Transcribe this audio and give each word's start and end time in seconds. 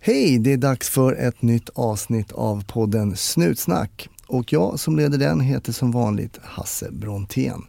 Hej, 0.00 0.38
det 0.38 0.52
är 0.52 0.56
dags 0.56 0.88
för 0.88 1.12
ett 1.12 1.42
nytt 1.42 1.68
avsnitt 1.74 2.32
av 2.32 2.64
podden 2.64 3.16
Snutsnack. 3.16 4.08
Och 4.26 4.52
jag 4.52 4.80
som 4.80 4.96
leder 4.96 5.18
den 5.18 5.40
heter 5.40 5.72
som 5.72 5.90
vanligt 5.90 6.38
Hasse 6.42 6.90
Brontén. 6.90 7.62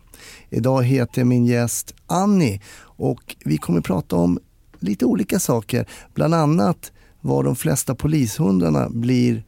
Idag 0.49 0.83
heter 0.83 1.23
min 1.23 1.45
gäst 1.45 1.95
Annie 2.07 2.61
och 2.81 3.35
vi 3.45 3.57
kommer 3.57 3.81
prata 3.81 4.15
om 4.15 4.39
lite 4.79 5.05
olika 5.05 5.39
saker. 5.39 5.85
Bland 6.13 6.33
annat 6.33 6.91
vad 7.21 7.45
de 7.45 7.55
flesta 7.55 7.95
polishundarna 7.95 8.89
blir 8.89 9.43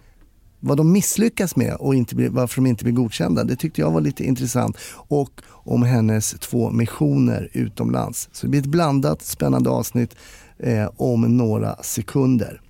vad 0.60 0.78
de 0.78 0.92
misslyckas 0.92 1.56
med 1.56 1.76
och 1.76 1.96
inte 1.96 2.16
blir, 2.16 2.30
varför 2.30 2.56
de 2.56 2.68
inte 2.68 2.84
blir 2.84 2.94
godkända. 2.94 3.44
Det 3.44 3.56
tyckte 3.56 3.82
jag 3.82 3.92
var 3.92 4.02
lite 4.02 4.24
intressant. 4.24 4.78
Och 4.94 5.42
om 5.48 5.84
hennes 5.84 6.32
två 6.32 6.72
missioner 6.72 7.50
utomlands. 7.54 8.30
Så 8.32 8.46
det 8.46 8.50
blir 8.50 8.62
ett 8.62 8.68
blandat 8.68 9.22
spännande 9.22 9.70
avsnitt 9.70 10.16
eh, 10.58 10.90
om 10.98 11.38
några 11.38 11.76
sekunder. 11.76 12.62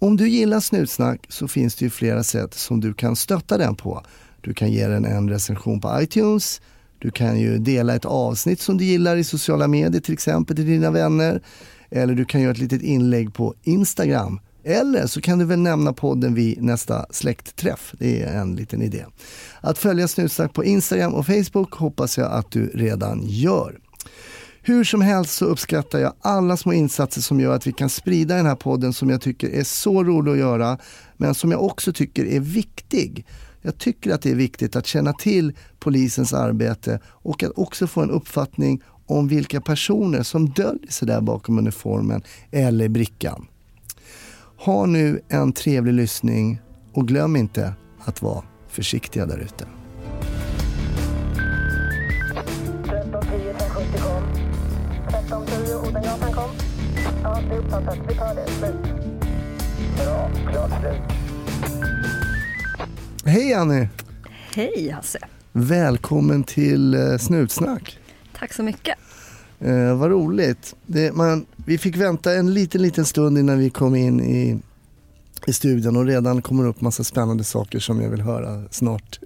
Om 0.00 0.16
du 0.16 0.28
gillar 0.28 0.60
Snutsnack 0.60 1.26
så 1.28 1.48
finns 1.48 1.74
det 1.74 1.84
ju 1.84 1.90
flera 1.90 2.22
sätt 2.22 2.54
som 2.54 2.80
du 2.80 2.94
kan 2.94 3.16
stötta 3.16 3.58
den 3.58 3.74
på. 3.74 4.02
Du 4.40 4.54
kan 4.54 4.72
ge 4.72 4.86
den 4.86 5.04
en 5.04 5.30
recension 5.30 5.80
på 5.80 6.02
iTunes. 6.02 6.60
Du 6.98 7.10
kan 7.10 7.40
ju 7.40 7.58
dela 7.58 7.94
ett 7.94 8.04
avsnitt 8.04 8.60
som 8.60 8.78
du 8.78 8.84
gillar 8.84 9.16
i 9.16 9.24
sociala 9.24 9.68
medier 9.68 10.00
till 10.00 10.14
exempel 10.14 10.56
till 10.56 10.66
dina 10.66 10.90
vänner. 10.90 11.42
Eller 11.90 12.14
du 12.14 12.24
kan 12.24 12.40
göra 12.40 12.52
ett 12.52 12.58
litet 12.58 12.82
inlägg 12.82 13.34
på 13.34 13.54
Instagram. 13.62 14.40
Eller 14.64 15.06
så 15.06 15.20
kan 15.20 15.38
du 15.38 15.44
väl 15.44 15.58
nämna 15.58 15.92
podden 15.92 16.34
vid 16.34 16.62
nästa 16.62 17.06
släktträff. 17.10 17.94
Det 17.98 18.22
är 18.22 18.40
en 18.40 18.56
liten 18.56 18.82
idé. 18.82 19.04
Att 19.60 19.78
följa 19.78 20.08
Snutsnack 20.08 20.52
på 20.52 20.64
Instagram 20.64 21.14
och 21.14 21.26
Facebook 21.26 21.74
hoppas 21.74 22.18
jag 22.18 22.32
att 22.32 22.50
du 22.50 22.66
redan 22.66 23.22
gör. 23.24 23.78
Hur 24.62 24.84
som 24.84 25.00
helst 25.00 25.34
så 25.34 25.44
uppskattar 25.44 25.98
jag 25.98 26.12
alla 26.20 26.56
små 26.56 26.72
insatser 26.72 27.20
som 27.20 27.40
gör 27.40 27.54
att 27.54 27.66
vi 27.66 27.72
kan 27.72 27.88
sprida 27.88 28.36
den 28.36 28.46
här 28.46 28.54
podden 28.54 28.92
som 28.92 29.10
jag 29.10 29.20
tycker 29.20 29.48
är 29.48 29.64
så 29.64 30.04
rolig 30.04 30.32
att 30.32 30.38
göra, 30.38 30.78
men 31.16 31.34
som 31.34 31.50
jag 31.50 31.62
också 31.64 31.92
tycker 31.92 32.24
är 32.24 32.40
viktig. 32.40 33.26
Jag 33.62 33.78
tycker 33.78 34.14
att 34.14 34.22
det 34.22 34.30
är 34.30 34.34
viktigt 34.34 34.76
att 34.76 34.86
känna 34.86 35.12
till 35.12 35.52
polisens 35.78 36.32
arbete 36.32 37.00
och 37.04 37.42
att 37.42 37.52
också 37.56 37.86
få 37.86 38.02
en 38.02 38.10
uppfattning 38.10 38.82
om 39.06 39.28
vilka 39.28 39.60
personer 39.60 40.22
som 40.22 40.50
döljer 40.50 40.92
sig 40.92 41.08
där 41.08 41.20
bakom 41.20 41.58
uniformen 41.58 42.22
eller 42.50 42.88
brickan. 42.88 43.46
Ha 44.56 44.86
nu 44.86 45.20
en 45.28 45.52
trevlig 45.52 45.92
lyssning 45.92 46.60
och 46.92 47.08
glöm 47.08 47.36
inte 47.36 47.72
att 48.04 48.22
vara 48.22 48.42
försiktiga 48.68 49.26
där 49.26 49.38
ute. 49.38 49.77
Ja, 57.38 57.44
det 57.48 57.54
är 57.54 57.58
uppfattat. 57.58 57.98
Vi 58.08 58.14
tar 58.14 58.34
det. 58.34 58.46
Slut. 58.50 58.74
Bra. 59.96 60.30
Klart 60.50 60.70
slut. 60.80 61.00
Hej 63.24 63.54
Annie! 63.54 63.88
Hej 64.54 64.90
Hasse! 64.90 65.18
Välkommen 65.52 66.44
till 66.44 66.94
eh, 66.94 67.16
Snutsnack. 67.18 67.98
Tack 68.38 68.52
så 68.52 68.62
mycket. 68.62 68.98
Eh, 69.60 69.96
vad 69.96 70.10
roligt. 70.10 70.76
Det, 70.86 71.12
man, 71.12 71.46
vi 71.66 71.78
fick 71.78 71.96
vänta 71.96 72.34
en 72.34 72.54
liten, 72.54 72.82
liten 72.82 73.04
stund 73.04 73.38
innan 73.38 73.58
vi 73.58 73.70
kom 73.70 73.94
in 73.96 74.20
i, 74.20 74.58
i 75.46 75.52
studion 75.52 75.96
och 75.96 76.06
redan 76.06 76.42
kommer 76.42 76.66
upp 76.66 76.80
massa 76.80 77.04
spännande 77.04 77.44
saker 77.44 77.78
som 77.78 78.00
jag 78.00 78.10
vill 78.10 78.20
höra 78.20 78.64
snart. 78.70 79.20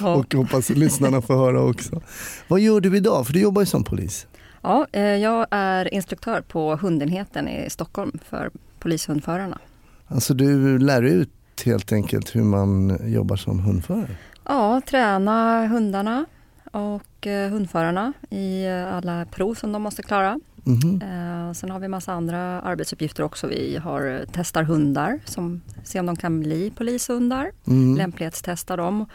Ja. 0.00 0.14
och 0.14 0.34
hoppas 0.34 0.68
lyssnarna 0.68 1.22
får 1.22 1.34
höra 1.34 1.62
också. 1.62 2.02
Vad 2.48 2.60
gör 2.60 2.80
du 2.80 2.96
idag? 2.96 3.26
För 3.26 3.32
du 3.32 3.40
jobbar 3.40 3.62
ju 3.62 3.66
som 3.66 3.84
polis. 3.84 4.26
Ja, 4.62 4.86
eh, 4.92 5.02
jag 5.02 5.46
är 5.50 5.94
instruktör 5.94 6.40
på 6.40 6.76
hundenheten 6.76 7.48
i 7.48 7.70
Stockholm 7.70 8.18
för 8.28 8.50
polishundförarna. 8.78 9.58
Alltså 10.06 10.34
du 10.34 10.78
lär 10.78 11.02
ut 11.02 11.30
helt 11.64 11.92
enkelt 11.92 12.36
hur 12.36 12.42
man 12.44 12.98
jobbar 13.12 13.36
som 13.36 13.58
hundförare. 13.60 14.16
Ja, 14.44 14.80
träna 14.86 15.66
hundarna 15.66 16.24
och 16.70 17.26
eh, 17.26 17.50
hundförarna 17.50 18.12
i 18.30 18.64
eh, 18.66 18.94
alla 18.94 19.24
prov 19.24 19.54
som 19.54 19.72
de 19.72 19.82
måste 19.82 20.02
klara. 20.02 20.40
Mhm. 20.64 21.02
Eh, 21.02 21.52
Sen 21.52 21.70
har 21.70 21.78
vi 21.78 21.88
massa 21.88 22.12
andra 22.12 22.60
arbetsuppgifter 22.60 23.22
också. 23.22 23.46
Vi 23.46 23.76
har 23.76 24.24
testar 24.32 24.62
hundar, 24.62 25.20
som 25.24 25.60
ser 25.84 26.00
om 26.00 26.06
de 26.06 26.16
kan 26.16 26.40
bli 26.40 26.70
polishundar. 26.76 27.50
Mm. 27.66 27.96
lämplighetstesta 27.96 28.76
dem. 28.76 29.06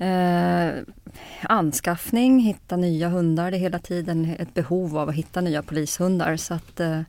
Eh, 0.00 0.82
anskaffning, 1.42 2.40
hitta 2.40 2.76
nya 2.76 3.08
hundar. 3.08 3.50
Det 3.50 3.56
är 3.56 3.58
hela 3.58 3.78
tiden 3.78 4.34
ett 4.38 4.54
behov 4.54 4.98
av 4.98 5.08
att 5.08 5.14
hitta 5.14 5.40
nya 5.40 5.62
polishundar. 5.62 6.36
Så 6.36 6.54
att 6.54 6.80
eh, 6.80 7.00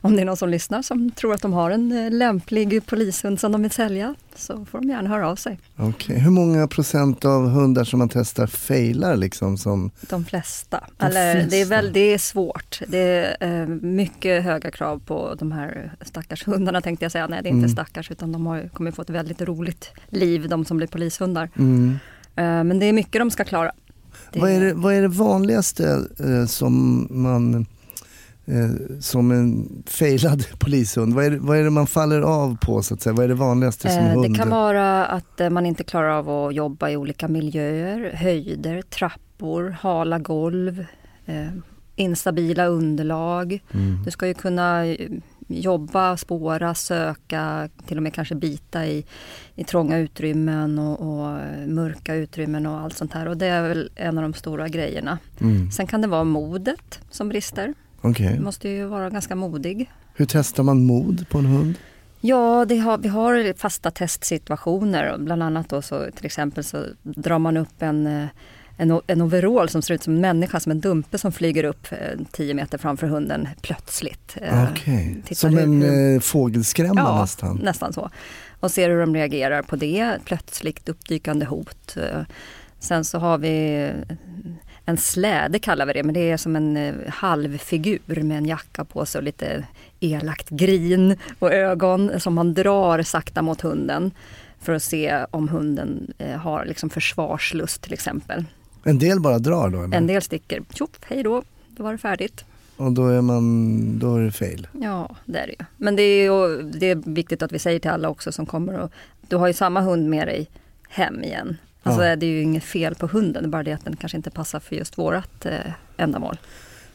om 0.00 0.16
det 0.16 0.22
är 0.22 0.26
någon 0.26 0.36
som 0.36 0.48
lyssnar 0.48 0.82
som 0.82 1.10
tror 1.10 1.34
att 1.34 1.42
de 1.42 1.52
har 1.52 1.70
en 1.70 1.92
eh, 2.06 2.10
lämplig 2.10 2.86
polishund 2.86 3.40
som 3.40 3.52
de 3.52 3.62
vill 3.62 3.70
sälja 3.70 4.14
så 4.34 4.64
får 4.64 4.78
de 4.80 4.88
gärna 4.88 5.08
höra 5.08 5.28
av 5.30 5.36
sig. 5.36 5.58
Okej. 5.76 6.18
Hur 6.18 6.30
många 6.30 6.66
procent 6.68 7.24
av 7.24 7.48
hundar 7.48 7.84
som 7.84 7.98
man 7.98 8.08
testar 8.08 8.46
failar 8.46 9.16
liksom? 9.16 9.58
Som... 9.58 9.90
De 10.08 10.24
flesta. 10.24 10.84
De 10.96 11.04
Eller, 11.06 11.34
Det, 11.34 11.40
är 11.40 11.46
flesta. 11.48 11.74
väl, 11.74 11.92
det 11.92 12.00
är 12.14 12.18
svårt. 12.18 12.80
Det 12.88 13.36
är 13.40 13.60
eh, 13.62 13.66
mycket 13.68 14.44
höga 14.44 14.70
krav 14.70 14.98
på 15.06 15.34
de 15.38 15.52
här 15.52 15.92
stackars 16.00 16.46
hundarna 16.46 16.80
tänkte 16.80 17.04
jag 17.04 17.12
säga. 17.12 17.26
Nej, 17.26 17.42
det 17.42 17.48
är 17.48 17.50
inte 17.50 17.58
Mm. 17.60 17.68
stackars 17.70 18.10
utan 18.10 18.32
de 18.32 18.46
har, 18.46 18.68
kommer 18.68 18.90
få 18.90 19.02
ett 19.02 19.10
väldigt 19.10 19.40
roligt 19.42 19.90
liv, 20.08 20.48
de 20.48 20.64
som 20.64 20.76
blir 20.76 20.86
polishundar. 20.86 21.50
Mm. 21.58 21.98
Eh, 22.40 22.64
men 22.64 22.78
det 22.78 22.86
är 22.86 22.92
mycket 22.92 23.20
de 23.20 23.30
ska 23.30 23.44
klara. 23.44 23.72
Det- 24.32 24.40
Vad, 24.40 24.50
är 24.50 24.60
det, 24.60 24.74
vad 24.74 24.94
är 24.94 25.02
det 25.02 25.08
vanligaste 25.08 26.06
eh, 26.18 26.46
som 26.46 27.06
man 27.10 27.66
eh, 28.46 29.00
som 29.00 29.30
en 29.30 29.68
failad 29.86 30.44
polishund, 30.58 31.14
vad 31.14 31.24
är, 31.24 31.30
det, 31.30 31.38
vad 31.38 31.58
är 31.58 31.64
det 31.64 31.70
man 31.70 31.86
faller 31.86 32.20
av 32.20 32.56
på 32.60 32.82
så 32.82 32.94
att 32.94 33.02
säga? 33.02 33.12
Vad 33.12 33.24
är 33.24 33.28
det 33.28 33.34
vanligaste 33.34 33.88
som 33.88 33.98
Eh, 34.04 34.12
hund? 34.12 34.32
Det 34.32 34.38
kan 34.38 34.50
vara 34.50 35.06
att 35.06 35.40
man 35.52 35.66
inte 35.66 35.84
klarar 35.84 36.10
av 36.10 36.30
att 36.30 36.54
jobba 36.54 36.90
i 36.90 36.96
olika 36.96 37.28
miljöer, 37.28 38.12
höjder, 38.14 38.82
trappor, 38.82 39.76
hala 39.80 40.18
golv, 40.18 40.84
instabila 41.96 42.66
underlag. 42.66 43.60
Mm. 43.74 44.02
Du 44.04 44.10
ska 44.10 44.26
ju 44.26 44.34
kunna 44.34 44.82
jobba, 45.50 46.16
spåra, 46.16 46.74
söka, 46.74 47.68
till 47.86 47.96
och 47.96 48.02
med 48.02 48.14
kanske 48.14 48.34
bita 48.34 48.86
i, 48.86 49.04
i 49.54 49.64
trånga 49.64 49.98
utrymmen 49.98 50.78
och, 50.78 51.00
och 51.00 51.40
mörka 51.66 52.14
utrymmen 52.14 52.66
och 52.66 52.80
allt 52.80 52.96
sånt 52.96 53.12
här. 53.12 53.28
Och 53.28 53.36
det 53.36 53.46
är 53.46 53.68
väl 53.68 53.90
en 53.94 54.18
av 54.18 54.22
de 54.22 54.34
stora 54.34 54.68
grejerna. 54.68 55.18
Mm. 55.40 55.70
Sen 55.70 55.86
kan 55.86 56.00
det 56.00 56.08
vara 56.08 56.24
modet 56.24 57.00
som 57.10 57.28
brister. 57.28 57.74
Okej. 58.00 58.34
Du 58.36 58.42
måste 58.42 58.68
ju 58.68 58.84
vara 58.84 59.10
ganska 59.10 59.34
modig. 59.34 59.90
Hur 60.14 60.26
testar 60.26 60.62
man 60.62 60.86
mod 60.86 61.28
på 61.28 61.38
en 61.38 61.46
hund? 61.46 61.74
Ja, 62.20 62.58
har, 62.58 62.98
vi 62.98 63.08
har 63.08 63.58
fasta 63.58 63.90
testsituationer. 63.90 65.18
Bland 65.18 65.42
annat 65.42 65.68
då 65.68 65.82
så 65.82 66.10
till 66.16 66.26
exempel 66.26 66.64
så 66.64 66.84
drar 67.02 67.38
man 67.38 67.56
upp 67.56 67.82
en, 67.82 68.06
eh, 68.06 68.28
en, 68.80 69.00
en 69.06 69.22
overall 69.22 69.68
som 69.68 69.82
ser 69.82 69.94
ut 69.94 70.02
som 70.02 70.14
en 70.14 70.20
människa, 70.20 70.60
som 70.60 70.72
en 70.72 70.80
dumpe 70.80 71.18
som 71.18 71.32
flyger 71.32 71.64
upp 71.64 71.86
eh, 71.90 71.98
10 72.32 72.54
meter 72.54 72.78
framför 72.78 73.06
hunden 73.06 73.48
plötsligt. 73.62 74.36
Eh, 74.42 74.68
tittar 74.74 75.34
som 75.34 75.58
en 75.58 75.82
hur- 75.82 76.14
eh, 76.14 76.20
fågelskrämma 76.20 77.00
Ja, 77.00 77.20
nästan. 77.20 77.56
nästan 77.62 77.92
så. 77.92 78.10
Och 78.60 78.70
ser 78.70 78.90
hur 78.90 79.00
de 79.00 79.14
reagerar 79.14 79.62
på 79.62 79.76
det, 79.76 80.18
plötsligt 80.24 80.88
uppdykande 80.88 81.46
hot. 81.46 81.96
Eh, 81.96 82.20
Sen 82.82 83.04
så 83.04 83.18
har 83.18 83.38
vi 83.38 83.84
eh, 84.08 84.16
en 84.84 84.96
släde 84.96 85.58
kallar 85.58 85.86
vi 85.86 85.92
det, 85.92 86.02
men 86.02 86.14
det 86.14 86.30
är 86.30 86.36
som 86.36 86.56
en 86.56 86.76
eh, 86.76 86.94
halvfigur 87.08 88.22
med 88.22 88.38
en 88.38 88.46
jacka 88.46 88.84
på 88.84 89.06
sig 89.06 89.18
och 89.18 89.22
lite 89.24 89.64
elakt 90.00 90.48
grin 90.50 91.16
och 91.38 91.52
ögon 91.52 92.20
som 92.20 92.34
man 92.34 92.54
drar 92.54 93.02
sakta 93.02 93.42
mot 93.42 93.60
hunden 93.60 94.10
för 94.60 94.72
att 94.72 94.82
se 94.82 95.24
om 95.30 95.48
hunden 95.48 96.12
eh, 96.18 96.36
har 96.36 96.64
liksom 96.64 96.90
försvarslust 96.90 97.82
till 97.82 97.92
exempel. 97.92 98.44
En 98.84 98.98
del 98.98 99.20
bara 99.20 99.38
drar 99.38 99.68
då? 99.70 99.82
Eller? 99.82 99.96
En 99.96 100.06
del 100.06 100.22
sticker, 100.22 100.62
tjopp, 100.74 100.96
hej 101.06 101.22
då, 101.22 101.42
då 101.68 101.82
var 101.82 101.92
det 101.92 101.98
färdigt. 101.98 102.44
Och 102.76 102.92
då 102.92 103.06
är, 103.06 103.20
man, 103.20 103.98
då 103.98 104.16
är 104.16 104.20
det 104.20 104.32
fail? 104.32 104.68
Ja, 104.72 105.16
det 105.24 105.38
är 105.38 105.46
det 105.46 105.52
ju. 105.52 105.64
Men 105.76 105.96
det 105.96 106.02
är, 106.02 106.62
det 106.78 106.86
är 106.90 106.94
viktigt 106.94 107.42
att 107.42 107.52
vi 107.52 107.58
säger 107.58 107.78
till 107.78 107.90
alla 107.90 108.08
också 108.08 108.32
som 108.32 108.46
kommer 108.46 108.78
och 108.78 108.90
du 109.28 109.36
har 109.36 109.46
ju 109.46 109.52
samma 109.52 109.80
hund 109.80 110.10
med 110.10 110.28
dig 110.28 110.50
hem 110.88 111.22
igen. 111.24 111.56
Alltså 111.82 112.04
Ja. 112.04 112.16
det 112.16 112.26
är 112.26 112.30
ju 112.30 112.42
inget 112.42 112.64
fel 112.64 112.94
på 112.94 113.06
hunden, 113.06 113.42
det 113.42 113.46
är 113.46 113.50
bara 113.50 113.62
det 113.62 113.72
att 113.72 113.84
den 113.84 113.96
kanske 113.96 114.16
inte 114.16 114.30
passar 114.30 114.60
för 114.60 114.76
just 114.76 114.98
vårat 114.98 115.46
eh, 115.46 115.52
ändamål. 115.96 116.38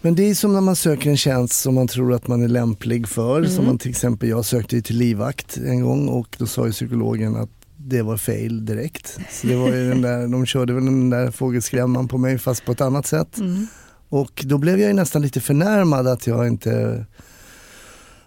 Men 0.01 0.15
det 0.15 0.29
är 0.29 0.35
som 0.35 0.53
när 0.53 0.61
man 0.61 0.75
söker 0.75 1.09
en 1.09 1.17
tjänst 1.17 1.53
som 1.61 1.75
man 1.75 1.87
tror 1.87 2.13
att 2.13 2.27
man 2.27 2.43
är 2.43 2.47
lämplig 2.47 3.07
för. 3.07 3.37
Mm. 3.37 3.49
Som 3.49 3.65
man 3.65 3.77
till 3.77 3.89
exempel, 3.91 4.29
jag 4.29 4.45
sökte 4.45 4.75
ju 4.75 4.81
till 4.81 4.97
livvakt 4.97 5.57
en 5.57 5.81
gång 5.81 6.07
och 6.07 6.35
då 6.37 6.45
sa 6.45 6.65
ju 6.65 6.71
psykologen 6.71 7.35
att 7.35 7.49
det 7.89 8.01
var 8.01 8.17
fail 8.17 8.65
direkt. 8.65 9.19
Så 9.31 9.47
det 9.47 9.55
var 9.55 9.71
den 9.71 10.01
där, 10.01 10.27
de 10.27 10.45
körde 10.45 10.73
väl 10.73 10.85
den 10.85 11.09
där 11.09 11.31
fågelskrämman 11.31 12.07
på 12.07 12.17
mig 12.17 12.37
fast 12.37 12.65
på 12.65 12.71
ett 12.71 12.81
annat 12.81 13.07
sätt. 13.07 13.37
Och 14.09 14.43
då 14.45 14.57
blev 14.57 14.79
jag 14.79 14.87
ju 14.87 14.93
nästan 14.93 15.21
lite 15.21 15.41
förnärmad 15.41 16.07
att 16.07 16.27
jag 16.27 16.47
inte 16.47 17.05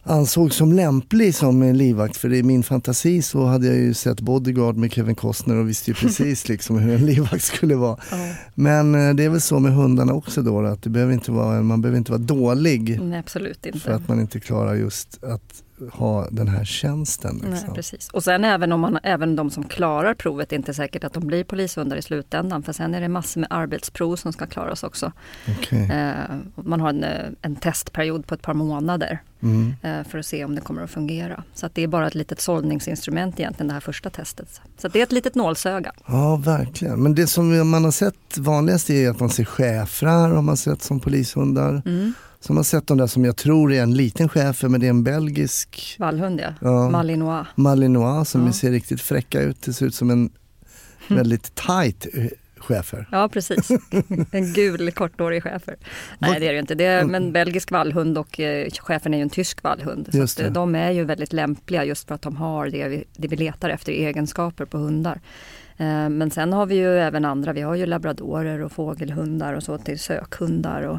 ansågs 0.02 0.56
som 0.56 0.72
lämplig 0.72 1.34
som 1.34 1.62
en 1.62 1.78
livvakt. 1.78 2.16
För 2.16 2.34
i 2.34 2.42
min 2.42 2.62
fantasi 2.62 3.22
så 3.22 3.44
hade 3.44 3.66
jag 3.66 3.76
ju 3.76 3.94
sett 3.94 4.20
Bodyguard 4.20 4.76
med 4.76 4.92
Kevin 4.92 5.14
Costner 5.14 5.56
och 5.56 5.68
visste 5.68 5.90
ju 5.90 5.94
precis 6.00 6.48
liksom 6.48 6.78
hur 6.78 6.94
en 6.94 7.06
livvakt 7.06 7.44
skulle 7.44 7.74
vara. 7.74 7.98
Ja. 8.10 8.34
Men 8.54 8.94
eh, 8.94 9.14
det 9.14 9.24
är 9.24 9.28
väl 9.28 9.40
så 9.40 9.58
med 9.58 9.72
hundarna 9.74 10.12
också 10.12 10.42
då, 10.42 10.66
att 10.66 10.82
det 10.82 10.90
behöver 10.90 11.12
inte 11.12 11.32
vara, 11.32 11.62
man 11.62 11.82
behöver 11.82 11.98
inte 11.98 12.12
vara 12.12 12.22
dålig 12.22 13.00
Nej, 13.02 13.18
absolut 13.18 13.66
inte. 13.66 13.78
för 13.78 13.92
att 13.92 14.08
man 14.08 14.20
inte 14.20 14.40
klarar 14.40 14.74
just 14.74 15.24
att 15.24 15.62
ha 15.92 16.28
den 16.30 16.48
här 16.48 16.64
tjänsten. 16.64 17.40
Nej, 17.42 17.50
Liksom. 17.52 17.74
precis. 17.74 18.08
Och 18.08 18.24
sen 18.24 18.44
även 18.44 18.72
om 18.72 18.80
man, 18.80 18.98
även 19.02 19.36
de 19.36 19.50
som 19.50 19.64
klarar 19.64 20.14
provet, 20.14 20.48
det 20.48 20.54
är 20.54 20.58
inte 20.58 20.74
säkert 20.74 21.04
att 21.04 21.12
de 21.12 21.26
blir 21.26 21.44
polishundar 21.44 21.96
i 21.96 22.02
slutändan. 22.02 22.62
För 22.62 22.72
sen 22.72 22.94
är 22.94 23.00
det 23.00 23.08
massor 23.08 23.40
med 23.40 23.48
arbetsprov 23.50 24.16
som 24.16 24.32
ska 24.32 24.46
klaras 24.46 24.82
också. 24.82 25.12
Okej. 25.58 25.90
Eh, 25.90 26.36
man 26.54 26.80
har 26.80 26.88
en, 26.88 27.04
eh, 27.04 27.26
en 27.42 27.56
testperiod 27.56 28.26
på 28.26 28.34
ett 28.34 28.42
par 28.42 28.54
månader 28.54 29.18
Mm. 29.42 29.74
eh, 29.82 30.04
för 30.08 30.18
att 30.18 30.26
se 30.26 30.44
om 30.44 30.54
det 30.54 30.60
kommer 30.60 30.82
att 30.82 30.90
fungera. 30.90 31.42
Så 31.54 31.66
att 31.66 31.74
det 31.74 31.82
är 31.82 31.86
bara 31.88 32.06
ett 32.06 32.14
litet 32.14 32.40
sållningsinstrument 32.40 33.40
egentligen 33.40 33.68
det 33.68 33.72
här 33.74 33.80
första 33.80 34.10
testet. 34.10 34.60
Så 34.78 34.88
det 34.88 34.98
är 34.98 35.02
ett 35.02 35.12
litet 35.12 35.34
nålsöga. 35.34 35.92
Ja, 36.06 36.36
verkligen. 36.36 37.02
Men 37.02 37.14
det 37.14 37.26
som 37.26 37.70
man 37.70 37.84
har 37.84 37.90
sett 37.90 38.38
vanligast 38.38 38.90
är 38.90 39.10
att 39.10 39.20
man 39.20 39.30
ser 39.30 39.44
schäfrar 39.44 40.28
har 40.28 40.42
man 40.42 40.56
sett 40.56 40.82
som 40.82 41.00
polishundar. 41.00 41.82
Mm. 41.86 42.12
Så 42.48 42.54
har 42.54 42.62
sett 42.62 42.86
de 42.86 42.98
där 42.98 43.06
som 43.06 43.24
jag 43.24 43.36
tror 43.36 43.72
är 43.72 43.82
en 43.82 43.94
liten 43.94 44.28
schäfer 44.28 44.68
men 44.68 44.80
det 44.80 44.86
är 44.86 44.90
en 44.90 45.04
belgisk 45.04 45.96
Vallhund 45.98 46.40
ja. 46.40 46.54
Ja. 46.60 46.90
Malinois. 46.90 47.46
malinois 47.54 48.28
som 48.30 48.46
Ja. 48.46 48.52
ser 48.52 48.70
riktigt 48.70 49.00
fräcka 49.00 49.40
ut. 49.40 49.62
Det 49.62 49.72
ser 49.72 49.86
ut 49.86 49.94
som 49.94 50.10
en 50.10 50.30
väldigt 51.08 51.54
tight 51.54 52.06
eh, 52.14 52.24
schäfer. 52.56 53.08
Ja 53.12 53.28
precis, 53.28 53.68
en 54.30 54.52
gul 54.52 54.90
korthårig 54.92 55.42
schäfer. 55.42 55.76
Nej 56.18 56.40
det 56.40 56.46
är 56.46 56.48
det 56.48 56.54
ju 56.54 56.60
inte, 56.60 56.74
det 56.74 56.84
är 56.84 57.14
en 57.14 57.32
belgisk 57.32 57.70
vallhund 57.70 58.18
och 58.18 58.40
eh, 58.40 58.70
schäfern 58.70 59.14
är 59.14 59.18
ju 59.18 59.22
en 59.22 59.30
tysk 59.30 59.62
vallhund. 59.62 60.28
Så 60.30 60.42
eh, 60.42 60.52
de 60.52 60.74
är 60.74 60.90
ju 60.90 61.04
väldigt 61.04 61.32
lämpliga 61.32 61.84
just 61.84 62.08
för 62.08 62.14
att 62.14 62.22
de 62.22 62.36
har 62.36 62.66
det 62.68 62.88
vi, 62.88 63.04
det 63.16 63.28
vi 63.28 63.36
letar 63.36 63.70
efter 63.70 63.92
egenskaper 63.92 64.64
på 64.64 64.78
hundar. 64.78 65.20
Eh, 65.76 66.08
Men 66.08 66.30
sen 66.30 66.52
har 66.52 66.66
vi 66.66 66.74
ju 66.74 66.98
även 66.98 67.24
andra, 67.24 67.52
vi 67.52 67.60
har 67.60 67.74
ju 67.74 67.86
labradorer 67.86 68.62
och 68.62 68.72
fågelhundar 68.72 69.54
och 69.54 69.62
så 69.62 69.78
till 69.78 69.98
sökhundar. 69.98 70.82
Och, 70.82 70.98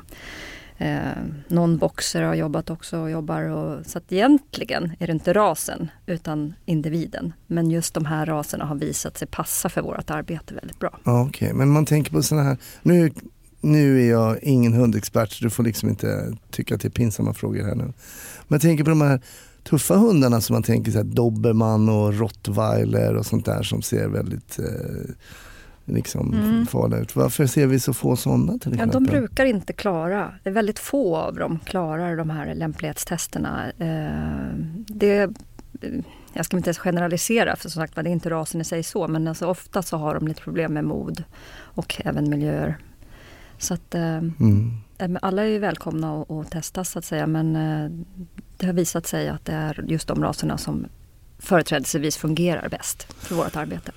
eh, 0.80 1.24
någon 1.48 1.78
boxer 1.78 2.22
har 2.22 2.36
jobbat 2.36 2.70
också 2.70 2.98
och 2.98 3.12
jobbar. 3.12 3.42
Och, 3.42 3.86
så 3.86 3.98
att 3.98 4.12
egentligen 4.12 4.92
är 5.00 5.08
det 5.08 5.14
inte 5.14 5.34
rasen 5.34 5.92
utan 6.06 6.54
individen. 6.66 7.34
Men 7.48 7.72
just 7.72 7.94
de 7.94 8.06
här 8.06 8.26
raserna 8.26 8.66
har 8.66 8.76
visat 8.76 9.18
sig 9.18 9.28
passa 9.28 9.70
för 9.70 9.82
vårt 9.82 10.10
arbete 10.10 10.54
väldigt 10.54 10.80
bra. 10.80 11.00
Okej, 11.04 11.22
okay, 11.22 11.54
men 11.54 11.70
man 11.70 11.86
tänker 11.86 12.12
på 12.12 12.24
sådana 12.24 12.50
här, 12.50 12.58
nu, 12.82 13.12
nu 13.62 14.06
är 14.06 14.10
jag 14.10 14.44
ingen 14.44 14.74
hundexpert 14.74 15.32
så 15.32 15.44
du 15.44 15.50
får 15.50 15.64
liksom 15.64 15.90
inte 15.90 16.38
tycka 16.52 16.76
att 16.76 16.82
det 16.82 16.88
är 16.88 16.90
pinsamma 16.90 17.34
frågor 17.34 17.64
här 17.64 17.76
nu. 17.76 17.84
Men 17.84 17.94
jag 18.56 18.62
tänker 18.62 18.84
på 18.84 18.90
de 18.90 19.02
här 19.02 19.22
tuffa 19.64 19.96
hundarna 19.96 20.42
som 20.42 20.54
man 20.54 20.64
tänker 20.64 20.92
så 20.92 20.98
här, 20.98 21.06
dobermann 21.06 21.90
och 21.90 22.20
rottweiler 22.20 23.16
och 23.16 23.26
sånt 23.26 23.46
där 23.46 23.64
som 23.64 23.82
ser 23.82 24.08
väldigt 24.08 24.60
eh, 24.60 25.16
liksom 25.90 26.34
Mm. 26.34 26.66
farliga 26.66 27.00
ut. 27.00 27.16
Varför 27.16 27.46
ser 27.46 27.68
vi 27.68 27.80
så 27.80 27.94
få 27.94 28.16
sådana 28.16 28.58
till 28.58 28.72
Ja, 28.72 28.76
exempel? 28.86 29.04
de 29.04 29.12
brukar 29.12 29.46
inte 29.46 29.74
klara, 29.74 30.34
det 30.44 30.50
är 30.50 30.54
väldigt 30.54 30.80
få 30.80 31.18
av 31.18 31.36
dem 31.36 31.60
klarar 31.66 32.18
de 32.18 32.30
här 32.30 32.56
lämplighetstesterna. 32.56 33.72
Eh, 33.78 34.56
Det, 34.88 35.30
jag 36.34 36.46
ska 36.46 36.58
inte 36.58 36.68
ens 36.70 36.78
generalisera 36.78 37.56
för 37.56 37.70
som 37.70 37.82
sagt 37.82 37.96
det 37.96 38.02
är 38.02 38.08
inte 38.08 38.30
rasen 38.30 38.62
i 38.62 38.64
sig 38.64 38.84
så 38.84 39.08
men 39.08 39.28
alltså 39.28 39.46
ofta 39.48 39.82
så 39.82 39.98
har 39.98 40.16
de 40.16 40.28
lite 40.28 40.42
problem 40.42 40.74
med 40.74 40.84
mod 40.84 41.24
och 41.60 42.02
även 42.06 42.30
miljöer. 42.30 42.78
Så 43.58 43.74
att 43.74 43.96
eh, 43.96 44.02
Mm. 44.18 44.72
eh, 44.98 45.10
alla 45.22 45.42
är 45.44 45.48
ju 45.48 45.60
välkomna 45.60 46.22
att, 46.22 46.32
att 46.32 46.52
testa 46.52 46.84
så 46.84 47.00
att 47.00 47.06
säga 47.06 47.28
men 47.28 47.54
det 48.58 48.66
har 48.66 48.74
visat 48.74 49.08
sig 49.08 49.30
att 49.30 49.46
det 49.46 49.54
är 49.54 49.86
just 49.88 50.08
de 50.08 50.24
raserna 50.24 50.58
som 50.58 50.86
företrädesvis 51.40 52.18
fungerar 52.18 52.70
bäst 52.70 53.14
för 53.14 53.36
vårt 53.36 53.56
arbete. 53.56 53.92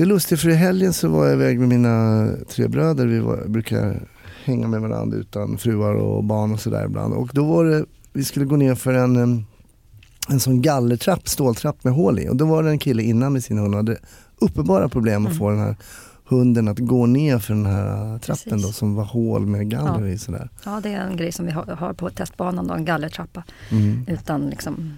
Det 0.00 0.04
är 0.04 0.06
lustigt 0.06 0.40
för 0.40 0.48
i 0.48 0.54
helgen 0.54 0.92
så 0.92 1.08
var 1.08 1.24
jag 1.24 1.32
iväg 1.34 1.58
med 1.60 1.68
mina 1.68 2.26
tre 2.48 2.68
bröder. 2.68 3.06
Vi 3.06 3.18
var, 3.20 3.44
brukar 3.48 4.02
hänga 4.44 4.68
med 4.68 4.80
varandra 4.80 5.18
utan 5.18 5.58
fruar 5.58 5.94
och 5.94 6.24
barn 6.24 6.52
och 6.52 6.60
sådär 6.60 6.84
ibland. 6.84 7.14
Och 7.14 7.30
då 7.32 7.44
var 7.44 7.64
det, 7.64 7.84
vi 8.12 8.24
skulle 8.24 8.46
gå 8.46 8.56
ner 8.56 8.74
för 8.74 8.94
en, 8.94 9.44
en 10.28 10.40
sån 10.40 10.62
gallertrapp, 10.62 11.28
ståltrapp 11.28 11.84
med 11.84 11.92
hål 11.92 12.18
i. 12.18 12.28
Och 12.28 12.36
då 12.36 12.44
var 12.44 12.62
det 12.62 12.70
en 12.70 12.78
kille 12.78 13.02
innan 13.02 13.32
med 13.32 13.44
sin 13.44 13.58
hund 13.58 13.74
och 13.74 13.78
hade 13.78 13.96
uppenbara 14.38 14.88
problem 14.88 15.26
att 15.26 15.30
Mm. 15.32 15.38
få 15.38 15.50
den 15.50 15.58
här 15.58 15.76
hunden 16.24 16.68
att 16.68 16.78
gå 16.78 17.06
ner 17.06 17.38
för 17.38 17.54
den 17.54 17.66
här 17.66 18.18
trappen 18.18 18.50
Precis. 18.50 18.66
då 18.66 18.72
som 18.72 18.94
var 18.94 19.04
hål 19.04 19.46
med 19.46 19.70
galler 19.70 20.06
i 20.06 20.18
sådär. 20.18 20.48
Ja, 20.64 20.80
det 20.82 20.88
är 20.88 21.00
en 21.06 21.16
grej 21.16 21.32
som 21.32 21.46
vi 21.46 21.52
har, 21.52 21.64
har 21.64 21.92
på 21.92 22.10
testbanan, 22.10 22.66
då, 22.66 22.74
en 22.74 22.84
gallertrappa. 22.84 23.44
Mm. 23.70 24.04
utan 24.08 24.50
liksom, 24.50 24.94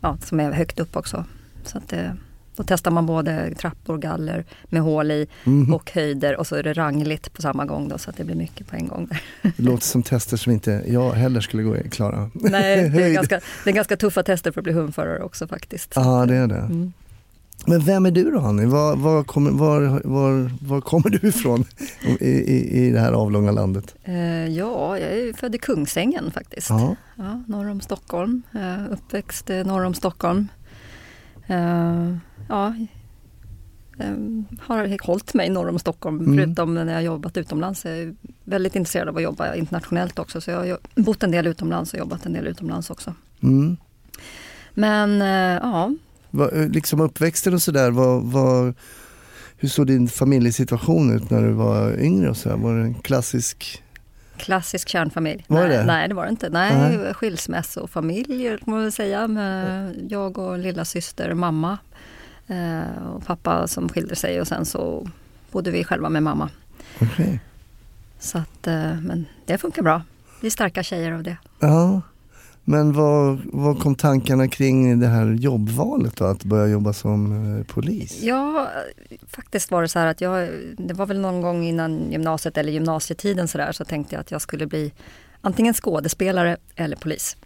ja, 0.00 0.16
som 0.24 0.40
är 0.40 0.52
högt 0.52 0.80
upp 0.80 0.96
också. 0.96 1.24
Så 1.64 1.78
att 1.78 1.88
det, 1.88 2.16
då 2.56 2.64
testar 2.66 2.90
man 2.90 3.06
både 3.06 3.54
trappor, 3.54 3.98
galler 3.98 4.44
med 4.64 4.82
hål 4.82 5.10
i 5.10 5.26
Mm. 5.44 5.74
och 5.74 5.90
höjder 5.90 6.36
och 6.36 6.46
så 6.46 6.56
är 6.56 6.62
det 6.62 6.72
rangligt 6.72 7.32
på 7.32 7.42
samma 7.42 7.64
gång 7.64 7.88
då, 7.88 7.98
så 7.98 8.10
att 8.10 8.16
det 8.16 8.24
blir 8.24 8.36
mycket 8.36 8.66
på 8.70 8.76
en 8.76 8.88
gång. 8.88 9.06
Där. 9.10 9.22
Det 9.56 9.62
låter 9.62 9.84
som 9.86 10.02
tester 10.02 10.36
som 10.36 10.52
inte 10.52 10.82
jag 10.86 11.12
heller 11.12 11.40
skulle 11.40 11.62
gå 11.62 11.76
klara. 11.90 12.30
Nej, 12.34 12.88
det 12.90 13.02
är, 13.04 13.10
ganska, 13.14 13.40
det 13.64 13.70
är 13.70 13.74
ganska 13.74 13.96
tuffa 13.96 14.22
tester 14.22 14.52
för 14.52 14.60
att 14.60 14.64
bli 14.64 14.72
hundförare 14.72 15.22
också 15.22 15.46
faktiskt. 15.46 15.92
Ja, 15.94 16.26
det 16.26 16.36
är 16.36 16.46
det. 16.46 16.54
Mm. 16.58 16.92
Men 17.66 17.80
vem 17.80 18.06
är 18.06 18.10
du 18.10 18.30
då 18.30 18.38
Hanni? 18.40 18.64
Var, 18.66 18.96
var, 18.96 19.24
kommer, 19.24 19.50
var, 19.50 20.00
var, 20.04 20.50
var 20.68 20.80
kommer 20.80 21.10
du 21.10 21.28
ifrån 21.28 21.64
i, 22.20 22.28
i, 22.28 22.86
i 22.86 22.90
det 22.90 23.00
här 23.00 23.12
avlånga 23.12 23.50
landet? 23.50 23.94
Eh, 24.04 24.46
ja, 24.46 24.98
jag 24.98 25.10
är 25.12 25.32
född 25.32 25.54
i 25.54 25.58
Kungsängen 25.58 26.30
faktiskt. 26.30 26.70
Ja. 26.70 26.96
Ja, 27.16 27.42
norr 27.46 27.70
om 27.70 27.80
Stockholm. 27.80 28.42
Eh, 28.54 28.92
uppväxt 28.92 29.50
eh, 29.50 29.64
norr 29.66 29.84
om 29.84 29.94
Stockholm. 29.94 30.48
Eh, 31.50 32.16
ja, 32.48 32.74
eh, 33.98 34.14
har 34.60 35.06
hållit 35.06 35.34
mig 35.34 35.50
norr 35.50 35.68
om 35.68 35.78
Stockholm 35.78 36.20
Mm. 36.20 36.36
förutom 36.38 36.74
när 36.74 36.92
jag 36.92 37.02
jobbat 37.02 37.36
utomlands. 37.36 37.84
Jag 37.84 37.98
är 37.98 38.14
väldigt 38.44 38.76
intresserad 38.76 39.08
av 39.08 39.16
att 39.16 39.22
jobba 39.22 39.54
internationellt 39.54 40.18
också 40.18 40.40
så 40.40 40.50
jag 40.50 40.58
har 40.58 40.78
bott 40.94 41.22
en 41.22 41.30
del 41.30 41.46
utomlands 41.46 41.92
och 41.92 41.98
jobbat 41.98 42.26
en 42.26 42.32
del 42.32 42.46
utomlands 42.46 42.90
också. 42.90 43.14
Mm. 43.42 43.76
Men 44.74 45.22
eh, 45.22 45.60
ja, 45.62 45.94
Va, 46.30 46.50
liksom 46.52 47.00
uppväxten 47.00 47.54
och 47.54 47.62
sådär, 47.62 47.90
hur 49.56 49.68
såg 49.68 49.86
din 49.86 50.08
familjesituation 50.08 51.16
ut 51.16 51.30
när 51.30 51.42
du 51.42 51.52
var 51.52 52.00
yngre? 52.00 52.30
Och 52.30 52.36
så 52.36 52.48
här? 52.48 52.56
Var 52.56 52.74
det 52.74 52.82
en 52.82 52.94
klassisk? 52.94 53.82
Klassisk 54.40 54.88
kärnfamilj. 54.88 55.44
Var 55.46 55.60
nej, 55.60 55.68
det? 55.68 55.84
nej, 55.84 56.08
det 56.08 56.14
var 56.14 56.24
det 56.24 56.30
inte. 56.30 56.48
Nej, 56.48 57.14
skilsmässofamilj 57.14 58.58
kan 58.58 58.74
man 58.74 58.82
väl 58.82 58.92
säga 58.92 59.28
med 59.28 59.94
jag 60.08 60.38
och 60.38 60.58
lilla 60.58 60.84
syster, 60.84 61.34
mamma 61.34 61.78
eh, 62.46 63.06
och 63.06 63.26
pappa 63.26 63.66
som 63.66 63.88
skilde 63.88 64.16
sig 64.16 64.40
och 64.40 64.48
sen 64.48 64.64
så 64.66 65.08
bodde 65.52 65.70
vi 65.70 65.84
själva 65.84 66.08
med 66.08 66.22
mamma. 66.22 66.50
Okej. 67.00 67.40
Så 68.18 68.38
att, 68.38 68.66
eh, 68.66 69.00
men 69.00 69.26
det 69.46 69.58
funkar 69.58 69.82
bra. 69.82 70.02
Vi 70.40 70.46
är 70.46 70.50
starka 70.50 70.82
tjejer 70.82 71.12
av 71.12 71.22
det. 71.22 71.36
Ja. 71.58 72.00
Men 72.70 72.92
vad, 72.92 73.40
vad 73.44 73.78
kom 73.78 73.94
tankarna 73.94 74.48
kring 74.48 75.00
det 75.00 75.06
här 75.06 75.26
jobbvalet 75.26 76.16
då? 76.16 76.24
Att 76.24 76.44
börja 76.44 76.66
jobba 76.66 76.92
som 76.92 77.32
eh, 77.58 77.64
polis? 77.64 78.22
Ja, 78.22 78.68
faktiskt 79.28 79.70
var 79.70 79.82
det 79.82 79.88
så 79.88 79.98
här 79.98 80.06
att 80.06 80.20
jag, 80.20 80.48
det 80.78 80.94
var 80.94 81.06
väl 81.06 81.20
någon 81.20 81.40
gång 81.40 81.64
innan 81.64 82.12
gymnasiet 82.12 82.58
eller 82.58 82.72
gymnasietiden 82.72 83.48
så 83.48 83.58
där 83.58 83.72
så 83.72 83.84
tänkte 83.84 84.14
jag 84.14 84.20
att 84.20 84.30
jag 84.30 84.40
skulle 84.40 84.66
bli 84.66 84.92
antingen 85.40 85.74
skådespelare 85.74 86.56
eller 86.76 86.96
polis. 86.96 87.36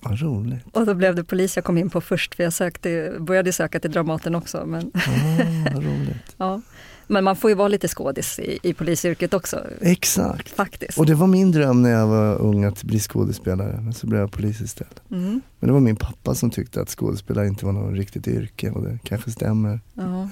Vad 0.00 0.20
roligt. 0.20 0.64
Och 0.72 0.86
då 0.86 0.94
blev 0.94 1.14
det 1.14 1.24
polis 1.24 1.56
jag 1.56 1.64
kom 1.64 1.78
in 1.78 1.90
på 1.90 2.00
först 2.00 2.34
för 2.34 2.44
jag 2.44 2.52
sökte, 2.52 3.16
började 3.18 3.52
söka 3.52 3.80
till 3.80 3.90
Dramaten 3.92 4.34
också. 4.34 4.66
Men, 4.66 4.92
Ah, 4.94 5.74
vad 5.74 5.84
roligt. 5.84 6.16
ja. 6.36 6.60
Men 7.08 7.24
man 7.24 7.36
får 7.36 7.50
ju 7.50 7.54
vara 7.54 7.68
lite 7.68 7.88
skådis 7.88 8.38
i, 8.38 8.58
i 8.62 8.74
polisyrket 8.74 9.34
också 9.34 9.64
Exakt. 9.80 10.48
faktiskt. 10.48 10.98
Och 10.98 11.06
det 11.06 11.14
var 11.14 11.26
min 11.26 11.52
dröm 11.52 11.82
när 11.82 11.90
jag 11.90 12.06
var 12.06 12.38
ung 12.38 12.64
att 12.64 12.82
bli 12.82 13.00
skådespelare, 13.00 13.80
men 13.80 13.92
så 13.94 14.06
blev 14.06 14.20
jag 14.20 14.32
polis 14.32 14.60
istället. 14.60 15.00
Mm, 15.10 15.40
Men 15.60 15.66
det 15.68 15.72
var 15.72 15.80
min 15.80 15.96
pappa 15.96 16.34
som 16.34 16.50
tyckte 16.50 16.80
att 16.80 16.88
skådespelare 16.88 17.46
inte 17.46 17.66
var 17.66 17.72
något 17.72 17.94
riktigt 17.96 18.28
yrke 18.28 18.70
och 18.70 18.82
det 18.82 18.98
kanske 19.02 19.30
stämmer. 19.30 19.80
ja, 19.94 20.28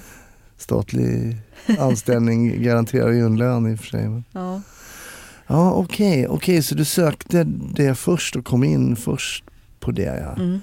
Statlig 0.57 1.37
anställning 1.79 2.61
garanterar 2.63 3.11
ju 3.11 3.25
en 3.25 3.37
lön 3.37 3.71
i 3.71 3.75
och 3.75 3.79
för 3.79 3.87
sig. 3.87 4.09
Men... 4.09 4.23
ja. 4.31 4.61
Ja 5.47 5.71
okej, 5.71 6.27
okej 6.27 6.63
så 6.63 6.75
du 6.75 6.85
sökte 6.85 7.43
det 7.75 7.95
först 7.95 8.35
och 8.35 8.45
kom 8.45 8.63
in 8.63 8.95
först 8.95 9.43
på 9.79 9.91
det 9.91 10.21
ja. 10.23 10.43
Mm. 10.43 10.59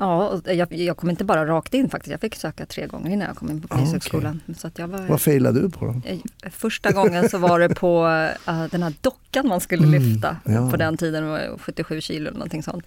Ja, 0.00 0.40
jag, 0.44 0.72
jag 0.72 0.96
kom 0.96 1.10
inte 1.10 1.24
bara 1.24 1.46
rakt 1.46 1.74
in 1.74 1.90
faktiskt. 1.90 2.10
Jag 2.10 2.20
fick 2.20 2.34
söka 2.34 2.66
tre 2.66 2.86
gånger 2.86 3.10
innan 3.10 3.26
jag 3.28 3.36
kom 3.36 3.50
in 3.50 3.60
på 3.60 3.74
Ah, 3.74 3.76
Polishögskolan. 3.78 4.40
Så 4.56 4.66
att 4.66 4.78
jag 4.78 4.88
var, 4.88 4.98
Vad 5.06 5.20
failade 5.20 5.60
du 5.60 5.70
på 5.70 5.86
då? 5.86 6.00
Eh, 6.04 6.18
Första 6.50 6.92
gången 6.92 7.28
så 7.28 7.38
var 7.38 7.58
det 7.60 7.68
på 7.74 8.06
eh, 8.46 8.64
den 8.70 8.82
här 8.82 8.94
dockan 9.00 9.48
man 9.48 9.60
skulle 9.60 9.86
Mm, 9.86 10.02
lyfta. 10.02 10.36
ja. 10.44 10.70
På 10.70 10.76
den 10.76 10.96
tiden 10.96 11.28
var 11.28 11.38
det 11.38 11.50
77 11.58 12.00
kilo 12.00 12.20
eller 12.28 12.38
någonting 12.38 12.62
sånt. 12.62 12.84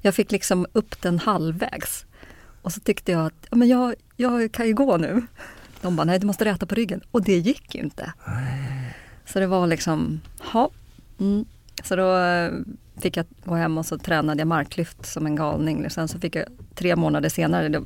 Jag 0.00 0.14
fick 0.14 0.32
liksom 0.32 0.66
upp 0.72 1.02
den 1.02 1.18
halvvägs. 1.18 2.04
Och 2.62 2.72
så 2.72 2.80
tyckte 2.80 3.12
jag 3.12 3.26
att 3.26 3.46
ja, 3.50 3.56
men 3.56 3.68
jag, 3.68 3.94
jag 4.16 4.52
kan 4.52 4.66
ju 4.66 4.74
gå 4.74 4.96
nu. 4.96 5.22
De 5.80 5.96
bara, 5.96 6.04
nej 6.04 6.18
du 6.18 6.26
måste 6.26 6.44
räta 6.44 6.66
på 6.66 6.74
ryggen. 6.74 7.00
Och 7.10 7.22
det 7.24 7.38
gick 7.38 7.74
ju 7.74 7.80
inte. 7.80 8.12
Så 9.26 9.40
det 9.40 9.46
var 9.46 9.66
liksom, 9.66 10.20
ja. 10.52 10.70
Mm. 11.20 11.44
Så 11.84 11.96
då 11.96 12.16
eh, 12.18 12.50
fick 12.96 13.16
jag 13.16 13.26
gå 13.44 13.54
hem 13.54 13.78
och 13.78 13.86
så 13.86 13.98
tränade 13.98 14.40
jag 14.40 14.48
marklyft 14.48 15.06
som 15.06 15.26
en 15.26 15.36
galning. 15.36 15.90
Sen 15.90 16.08
så 16.08 16.18
fick 16.20 16.36
jag 16.36 16.44
tre 16.74 16.96
månader 16.96 17.28
senare, 17.28 17.68
då 17.68 17.84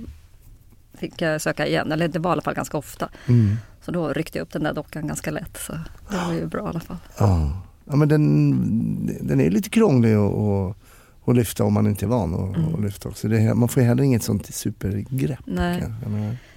fick 0.95 1.23
jag 1.23 1.41
söka 1.41 1.67
igen. 1.67 1.93
Eller 1.93 2.09
det 2.09 2.19
var 2.19 2.31
i 2.31 2.33
alla 2.33 2.43
fall 2.43 2.55
ganska 2.55 2.79
ofta. 2.79 3.09
Mm. 3.27 3.57
Så 3.83 3.91
då 3.91 4.09
ryckte 4.13 4.39
jag 4.39 4.43
upp 4.43 4.53
den 4.53 4.63
där 4.63 4.75
dockan 4.75 5.07
ganska 5.07 5.31
lätt. 5.31 5.57
Så 5.67 5.73
det 6.11 6.17
var 6.27 6.33
ju 6.33 6.47
bra 6.47 6.65
i 6.67 6.69
alla 6.69 6.81
fall. 6.81 6.97
Ja. 7.19 7.63
ja 7.85 7.97
men 7.97 8.09
den, 8.09 9.07
den 9.21 9.41
är 9.41 9.51
lite 9.51 9.69
krånglig 9.71 10.15
att, 10.15 10.35
att, 10.35 10.77
Och 11.21 11.35
lyfta 11.35 11.65
om 11.65 11.73
man 11.73 11.87
inte 11.87 12.05
är 12.05 12.09
van 12.09 12.35
att 12.35 12.57
Mm. 12.57 12.85
lyfta 12.85 13.09
också. 13.09 13.29
Det, 13.29 13.55
man 13.55 13.69
får 13.69 13.83
ju 13.83 13.89
heller 13.89 14.03
inget 14.03 14.23
sånt 14.23 14.55
supergrepp. 14.55 15.39
Nej. 15.45 15.85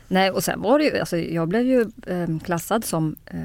Nej, 0.08 0.32
och 0.32 0.44
sen 0.44 0.62
var 0.62 0.80
det 0.80 0.86
ju, 0.86 1.00
alltså, 1.00 1.18
jag 1.18 1.48
blev 1.48 1.62
ju 1.62 1.82
eh, 2.08 2.40
klassad 2.44 2.86
som 2.86 3.16
eh, 3.26 3.40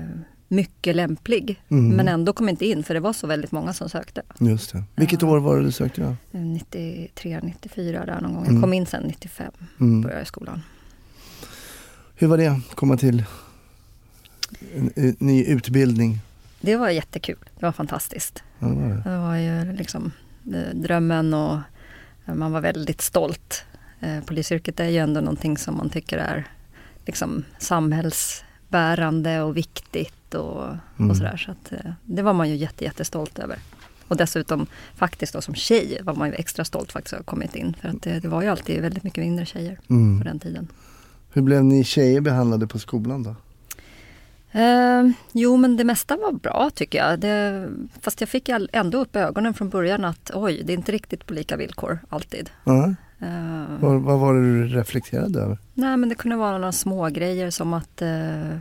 mycket 0.48 0.96
lämplig. 0.96 1.62
Mm. 1.68 1.88
Men 1.96 2.08
ändå 2.08 2.32
kom 2.32 2.48
inte 2.48 2.66
in 2.66 2.82
för 2.82 2.94
det 2.94 3.00
var 3.00 3.12
så 3.12 3.26
väldigt 3.26 3.52
många 3.52 3.72
som 3.72 3.88
sökte. 3.88 4.22
Just 4.38 4.72
det. 4.72 4.84
Vilket 4.96 5.22
Ja. 5.22 5.28
år 5.28 5.38
var 5.38 5.56
det 5.56 5.62
du 5.64 5.72
sökte? 5.72 6.16
Eh, 6.32 6.40
93, 6.40 7.40
94 7.42 8.04
där 8.06 8.20
någon 8.20 8.34
gång. 8.34 8.42
Mm. 8.44 8.54
Jag 8.54 8.62
kom 8.62 8.72
in 8.72 8.86
sen 8.86 9.02
95, 9.06 9.52
Mm. 9.80 10.02
började 10.02 10.22
i 10.22 10.26
skolan. 10.26 10.62
Hur 12.14 12.26
var 12.26 12.38
det? 12.38 12.60
Komma 12.74 12.96
till 12.96 13.24
en, 14.74 15.16
ny 15.18 15.44
utbildning? 15.44 16.18
Det 16.60 16.76
var 16.76 16.88
jättekul. 16.90 17.36
Det 17.58 17.66
var 17.66 17.72
fantastiskt. 17.72 18.42
Ja, 18.58 18.66
det 18.66 18.74
var 18.74 18.88
det. 18.88 19.02
Det 19.10 19.18
var 19.18 19.36
ju 19.36 19.72
liksom 19.76 20.12
eh, 20.54 20.74
drömmen 20.74 21.34
och 21.34 21.58
eh, 22.26 22.34
man 22.34 22.52
var 22.52 22.60
väldigt 22.60 23.00
stolt. 23.00 23.64
Eh, 24.00 24.20
Polisyrket 24.24 24.80
är 24.80 24.88
ju 24.88 24.98
ändå 24.98 25.20
någonting 25.20 25.58
som 25.58 25.76
man 25.76 25.90
tycker 25.90 26.18
är 26.18 26.44
liksom 27.06 27.44
samhällsbärande 28.70 29.42
och 29.42 29.56
viktigt 29.56 30.34
och, 30.34 30.64
Mm. 30.98 31.10
och 31.10 31.16
sådär. 31.16 31.36
Så 31.36 31.50
att, 31.50 31.72
eh, 31.72 31.92
det 32.04 32.22
var 32.22 32.32
man 32.32 32.48
ju 32.48 32.56
jätte, 32.56 32.84
jättestolt 32.84 33.38
över. 33.38 33.58
Och 34.08 34.16
dessutom 34.16 34.66
faktiskt 34.96 35.32
då 35.32 35.40
som 35.40 35.54
tjej 35.54 36.00
var 36.04 36.14
man 36.14 36.28
ju 36.28 36.34
extra 36.34 36.64
stolt 36.64 36.92
faktiskt 36.92 37.12
att 37.14 37.18
ha 37.20 37.24
kommit 37.24 37.54
in. 37.56 37.74
För 37.80 37.88
att 37.88 38.02
det, 38.02 38.20
det 38.20 38.28
var 38.28 38.42
ju 38.42 38.48
alltid 38.48 38.82
väldigt 38.82 39.04
mycket 39.04 39.24
mindre 39.24 39.46
tjejer 39.46 39.78
på 39.86 39.94
Mm. 39.94 40.24
den 40.24 40.38
tiden. 40.38 40.68
Hur 41.32 41.42
blev 41.42 41.64
ni 41.64 41.84
tjejer 41.84 42.20
behandlade 42.20 42.66
på 42.66 42.78
skolan 42.78 43.22
då? 43.22 43.34
Eh, 44.60 45.02
jo 45.32 45.56
men 45.56 45.76
det 45.76 45.84
mesta 45.84 46.16
var 46.16 46.32
bra 46.32 46.70
tycker 46.74 46.98
jag. 46.98 47.20
Det, 47.20 47.68
fast 48.00 48.20
jag 48.20 48.28
fick 48.28 48.48
ändå 48.72 48.98
upp 48.98 49.16
ögonen 49.16 49.54
från 49.54 49.68
början 49.68 50.04
att 50.04 50.30
oj, 50.34 50.62
det 50.64 50.72
är 50.72 50.76
inte 50.76 50.92
riktigt 50.92 51.26
på 51.26 51.34
lika 51.34 51.56
villkor 51.56 51.98
alltid. 52.08 52.50
Ja. 52.64 52.94
Eh, 53.20 53.64
Vad, 53.80 54.00
vad 54.02 54.18
var 54.18 54.34
det 54.34 54.40
du 54.40 54.66
reflekterade 54.68 55.40
över? 55.40 55.58
nej 55.74 55.96
men 55.96 56.08
det 56.08 56.14
kunde 56.14 56.36
vara 56.36 56.58
några 56.58 56.72
små 56.72 57.08
grejer 57.08 57.50
som 57.50 57.74
att 57.74 58.02
eh, 58.02 58.56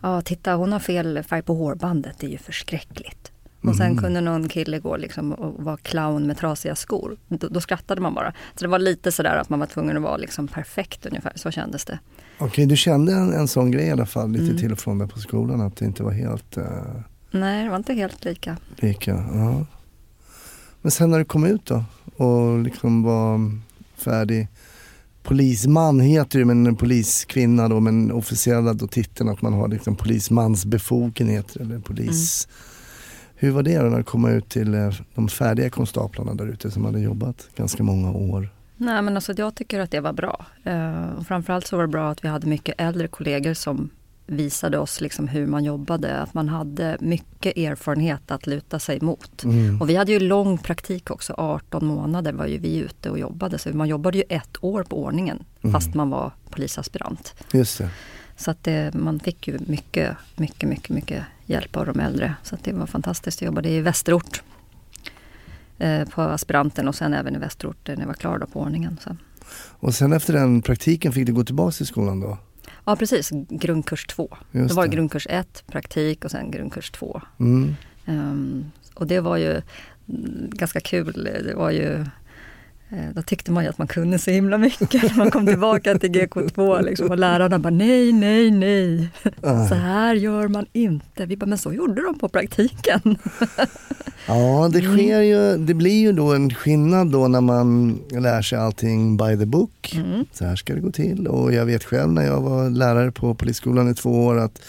ja 0.00 0.20
titta 0.20 0.54
hon 0.54 0.72
har 0.72 0.80
fel 0.80 1.22
färg 1.22 1.42
på 1.42 1.54
hårbandet, 1.54 2.18
det 2.18 2.26
är 2.26 2.30
ju 2.30 2.38
förskräckligt. 2.38 3.30
Och 3.62 3.76
sen 3.76 3.86
Mm. 3.86 3.98
kunde 4.02 4.20
någon 4.20 4.48
kille 4.48 4.78
gå 4.78 4.96
liksom 4.96 5.32
och 5.32 5.64
vara 5.64 5.76
clown 5.76 6.26
med 6.26 6.36
trasiga 6.38 6.74
skor. 6.74 7.16
Då, 7.28 7.48
då 7.48 7.60
skrattade 7.60 8.00
man 8.00 8.14
bara. 8.14 8.32
Så 8.54 8.64
det 8.64 8.68
var 8.68 8.78
lite 8.78 9.12
sådär 9.12 9.36
att 9.36 9.48
man 9.48 9.58
var 9.60 9.66
tvungen 9.66 9.96
att 9.96 10.02
vara 10.02 10.16
liksom 10.16 10.48
perfekt 10.48 11.06
ungefär, 11.06 11.32
så 11.34 11.50
kändes 11.50 11.84
det. 11.84 11.98
Okej, 12.38 12.66
du 12.66 12.76
kände 12.76 13.12
en, 13.12 13.32
en 13.32 13.48
sån 13.48 13.70
grej 13.70 13.86
i 13.86 13.90
alla 13.90 14.06
fall 14.06 14.30
lite 14.30 14.44
Mm. 14.44 14.56
till 14.56 14.72
och 14.72 14.78
från 14.78 14.98
där 14.98 15.06
på 15.06 15.18
skolan 15.18 15.60
att 15.60 15.76
det 15.76 15.84
inte 15.84 16.02
var 16.02 16.12
helt 16.12 16.56
eh, 16.56 16.64
Nej, 17.30 17.64
det 17.64 17.70
var 17.70 17.76
inte 17.76 17.94
helt 17.94 18.24
lika. 18.24 18.56
lika. 18.76 19.10
Ja. 19.34 19.64
Men 20.82 20.90
sen 20.90 21.10
när 21.10 21.18
du 21.18 21.24
kom 21.24 21.44
ut 21.46 21.66
då 21.66 21.84
och 22.24 22.58
liksom 22.58 23.02
var 23.02 23.40
färdig 24.04 24.48
polisman 25.24 26.00
heter 26.00 26.38
det 26.38 26.44
men 26.44 26.66
en 26.66 26.76
poliskvinna 26.76 27.68
då 27.68 27.80
men 27.80 28.12
officiella 28.12 28.72
då 28.72 28.86
titeln 28.86 29.28
att 29.28 29.42
man 29.42 29.52
har 29.52 29.68
liksom 29.68 29.96
polismans 29.96 30.66
befogenheter 30.66 31.60
eller 31.60 31.78
polis. 31.78 32.48
Hur 33.34 33.50
var 33.50 33.62
det 33.62 33.78
då 33.78 33.88
när 33.88 33.98
du 33.98 34.04
kom 34.04 34.24
ut 34.24 34.48
till 34.48 34.74
eh, 34.74 34.92
de 35.14 35.28
färdiga 35.28 35.70
konstaplarna 35.70 36.34
där 36.34 36.46
ute 36.46 36.70
som 36.70 36.84
hade 36.84 37.00
jobbat 37.00 37.48
ganska 37.56 37.82
många 37.82 38.12
år? 38.12 38.48
Nej 38.76 39.02
men 39.02 39.16
alltså 39.16 39.32
jag 39.36 39.54
tycker 39.54 39.80
att 39.80 39.90
det 39.90 40.00
var 40.00 40.12
bra. 40.12 40.46
Eh, 40.64 41.10
och 41.18 41.26
framförallt 41.26 41.66
så 41.66 41.76
var 41.76 41.82
det 41.82 41.88
bra 41.88 42.10
att 42.10 42.24
vi 42.24 42.28
hade 42.28 42.46
mycket 42.46 42.74
äldre 42.78 43.08
kollegor 43.08 43.54
som 43.54 43.90
visade 44.26 44.78
oss 44.78 45.00
liksom 45.00 45.28
hur 45.28 45.46
man 45.46 45.64
jobbade. 45.64 46.18
Att 46.18 46.34
man 46.34 46.48
hade 46.48 46.96
mycket 47.00 47.56
erfarenhet 47.56 48.30
att 48.30 48.46
luta 48.46 48.78
sig 48.78 49.00
mot. 49.00 49.44
Mm. 49.44 49.80
Och 49.80 49.90
vi 49.90 49.96
hade 49.96 50.12
ju 50.12 50.20
lång 50.20 50.58
praktik 50.58 51.10
också, 51.10 51.34
18 51.38 51.86
månader 51.86 52.32
var 52.32 52.46
ju 52.46 52.58
vi 52.58 52.76
ute 52.76 53.10
och 53.10 53.18
jobbade. 53.18 53.58
Så 53.58 53.68
man 53.76 53.88
jobbade 53.88 54.18
ju 54.18 54.24
ett 54.28 54.56
år 54.60 54.82
på 54.82 55.04
ordningen 55.04 55.44
fast 55.72 55.94
man 55.94 56.10
var 56.10 56.32
polisaspirant. 56.50 57.34
Just 57.52 57.78
det. 57.78 57.90
Så 58.36 58.50
att 58.50 58.64
det, 58.64 58.94
man 58.94 59.20
fick 59.20 59.48
ju 59.48 59.58
mycket, 59.66 60.16
mycket, 60.36 60.68
mycket, 60.68 60.90
mycket 60.90 61.24
hjälp 61.46 61.76
av 61.76 61.86
de 61.86 62.00
äldre. 62.00 62.34
Så 62.42 62.56
det 62.62 62.72
var 62.72 62.86
fantastiskt. 62.86 63.42
Jag 63.42 63.46
jobbade 63.46 63.68
i 63.68 63.80
Västerort 63.80 64.42
eh, 65.78 66.08
på 66.08 66.22
aspiranten 66.22 66.88
och 66.88 66.94
sen 66.94 67.14
även 67.14 67.36
i 67.36 67.38
Västerort 67.38 67.88
när 67.88 67.98
jag 67.98 68.06
var 68.06 68.14
klar 68.14 68.38
på 68.52 68.60
ordningen. 68.60 68.98
Så. 69.04 69.16
Och 69.54 69.94
sen 69.94 70.12
efter 70.12 70.32
den 70.32 70.62
praktiken 70.62 71.12
fick 71.12 71.26
du 71.26 71.32
gå 71.32 71.44
tillbaka 71.44 71.72
till 71.72 71.86
skolan 71.86 72.20
då? 72.20 72.38
Ja 72.86 72.96
precis, 72.96 73.30
grundkurs 73.50 74.06
2. 74.06 74.36
Just 74.52 74.68
Det 74.68 74.74
var 74.74 74.86
det. 74.86 74.96
grundkurs 74.96 75.26
1, 75.30 75.64
praktik 75.66 76.24
och 76.24 76.30
sen 76.30 76.50
grundkurs 76.50 76.90
2. 76.90 77.20
Mm. 77.40 77.74
Ehm, 78.06 78.70
och 78.94 79.06
det 79.06 79.20
var 79.20 79.36
ju 79.36 79.50
mm, 79.50 80.50
ganska 80.50 80.80
kul. 80.80 81.28
Det 81.44 81.54
var 81.54 81.70
ju, 81.70 82.04
då 83.14 83.22
tyckte 83.22 83.52
man 83.52 83.64
ju 83.64 83.70
att 83.70 83.78
man 83.78 83.86
kunde 83.86 84.18
så 84.18 84.30
himla 84.30 84.58
mycket 84.58 85.02
när 85.02 85.16
man 85.16 85.30
kom 85.30 85.46
tillbaka 85.46 85.98
till 85.98 86.10
GK2 86.10 86.82
liksom, 86.82 87.10
och 87.10 87.18
lärarna 87.18 87.58
bara 87.58 87.70
nej, 87.70 88.12
nej, 88.12 88.50
nej. 88.50 89.08
Så 89.68 89.74
här 89.74 90.14
gör 90.14 90.48
man 90.48 90.66
inte. 90.72 91.26
Vi 91.26 91.36
bara, 91.36 91.46
men 91.46 91.58
så 91.58 91.72
gjorde 91.72 92.02
de 92.02 92.18
på 92.18 92.28
praktiken. 92.28 93.16
Ja, 94.26 94.68
det 94.72 94.78
Mm. 94.78 94.96
sker 94.96 95.20
ju, 95.20 95.56
det 95.56 95.74
blir 95.74 96.00
ju 96.00 96.12
då 96.12 96.32
en 96.34 96.54
skillnad 96.54 97.10
då 97.10 97.28
när 97.28 97.40
man 97.40 97.98
lär 98.10 98.42
sig 98.42 98.58
allting 98.58 99.16
by 99.16 99.38
the 99.38 99.46
book. 99.46 99.94
Mm. 99.96 100.24
Så 100.32 100.44
här 100.44 100.56
ska 100.56 100.74
det 100.74 100.80
gå 100.80 100.90
till 100.90 101.26
och 101.26 101.52
jag 101.54 101.66
vet 101.66 101.84
själv 101.84 102.12
när 102.12 102.26
jag 102.26 102.40
var 102.40 102.70
lärare 102.70 103.12
på 103.12 103.34
polisskolan 103.34 103.90
i 103.90 103.94
två 103.94 104.24
år 104.24 104.38
att 104.38 104.60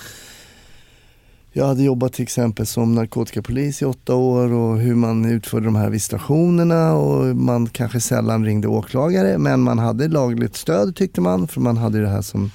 jag 1.58 1.66
hade 1.66 1.84
jobbat 1.84 2.14
till 2.14 2.24
exempel 2.24 2.66
som 2.66 2.96
narkotikapolis 2.96 3.82
i 3.82 3.86
åtta 3.86 4.16
år 4.16 4.54
och 4.54 4.78
hur 4.78 4.96
man 4.96 5.26
utförde 5.26 5.66
de 5.66 5.76
här 5.76 5.90
visitationerna 5.90 6.94
och 6.94 7.36
man 7.36 7.68
kanske 7.68 8.00
sällan 8.00 8.46
ringde 8.46 8.68
åklagare 8.68 9.38
men 9.38 9.62
man 9.62 9.80
hade 9.80 10.08
lagligt 10.08 10.56
stöd 10.56 10.96
tyckte 10.96 11.22
man 11.22 11.48
för 11.48 11.62
man 11.62 11.78
hade 11.78 12.02
det 12.02 12.08
här 12.08 12.22
som 12.22 12.52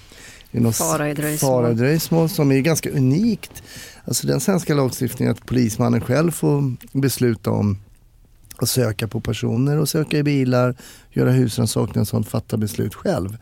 Fara 0.73 1.11
i 1.11 1.15
dröjsmål. 1.15 1.51
fara 1.51 1.71
i 1.71 1.75
dröjsmål 1.75 2.29
som 2.29 2.53
är 2.53 2.61
ganska 2.61 2.91
unikt. 2.91 3.63
Alltså 4.05 4.27
den 4.27 4.41
svenska 4.41 4.75
lagstiftningen 4.75 5.33
att 5.33 5.47
polismannen 5.47 6.01
själv 6.01 6.31
får 6.31 6.77
besluta 6.93 7.51
om 7.51 7.79
att 8.57 8.69
söka 8.69 9.09
på 9.09 9.21
personer 9.21 9.79
och 9.79 9.89
söka 9.89 10.19
i 10.19 10.23
bilar, 10.23 10.77
göra 11.11 11.31
husrannsakan 11.31 12.01
och 12.01 12.09
sånt, 12.09 12.29
fatta 12.29 12.57
beslut 12.57 12.95
själv. 12.95 13.37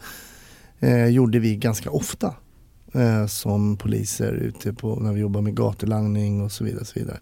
Eh, 0.81 1.07
gjorde 1.07 1.38
vi 1.38 1.57
ganska 1.57 1.91
ofta 1.91 2.35
eh, 2.95 3.26
som 3.26 3.76
poliser 3.76 4.33
ute 4.33 4.73
på, 4.73 4.95
när 5.00 5.12
vi 5.12 5.21
jobbade 5.21 5.42
med 5.45 5.57
gatulangning 5.57 6.42
och 6.42 6.52
så 6.52 6.64
vidare. 6.64 6.85
Så 6.85 6.99
vidare. 6.99 7.18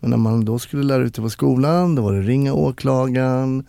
Men 0.00 0.10
när 0.10 0.16
man 0.16 0.44
då 0.44 0.58
skulle 0.58 0.82
lära 0.82 1.02
ut 1.02 1.14
det 1.14 1.22
på 1.22 1.30
skolan, 1.30 1.94
då 1.94 2.02
var 2.02 2.12
det 2.12 2.20
ringa 2.22 2.52
åklagaren, 2.54 3.66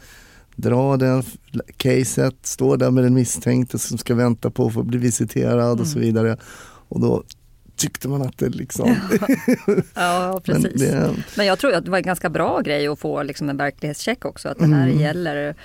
dra 0.56 0.98
det 0.98 1.20
f- 1.20 1.60
caset, 1.78 2.36
stå 2.42 2.76
där 2.76 2.92
med 2.92 3.04
den 3.04 3.14
misstänkte 3.14 3.80
som 3.80 3.98
ska 3.98 4.16
vänta 4.16 4.52
på 4.52 4.68
att 4.68 4.74
få 4.74 4.84
bli 4.84 4.98
visiterad 4.98 5.80
och 5.80 5.88
så 5.88 5.98
Mm. 5.98 6.08
vidare. 6.08 6.38
Och 6.90 7.00
då 7.02 7.24
tyckte 7.76 8.08
man 8.08 8.22
att 8.22 8.38
det 8.38 8.50
liksom... 8.50 8.96
Ja, 9.96 10.42
men 10.48 10.62
precis. 10.64 10.82
det, 10.82 11.16
Men 11.38 11.46
jag 11.46 11.60
tror 11.60 11.74
att 11.74 11.86
det 11.86 11.92
var 11.92 11.98
en 11.98 12.04
ganska 12.04 12.30
bra 12.30 12.60
grej 12.62 12.88
att 12.88 13.00
få 13.00 13.24
liksom 13.24 13.50
en 13.50 13.58
verklighetscheck 13.58 14.26
också. 14.26 14.50
Att 14.50 14.58
det 14.60 14.66
här 14.66 14.88
Mm. 14.88 15.00
gäller 15.00 15.56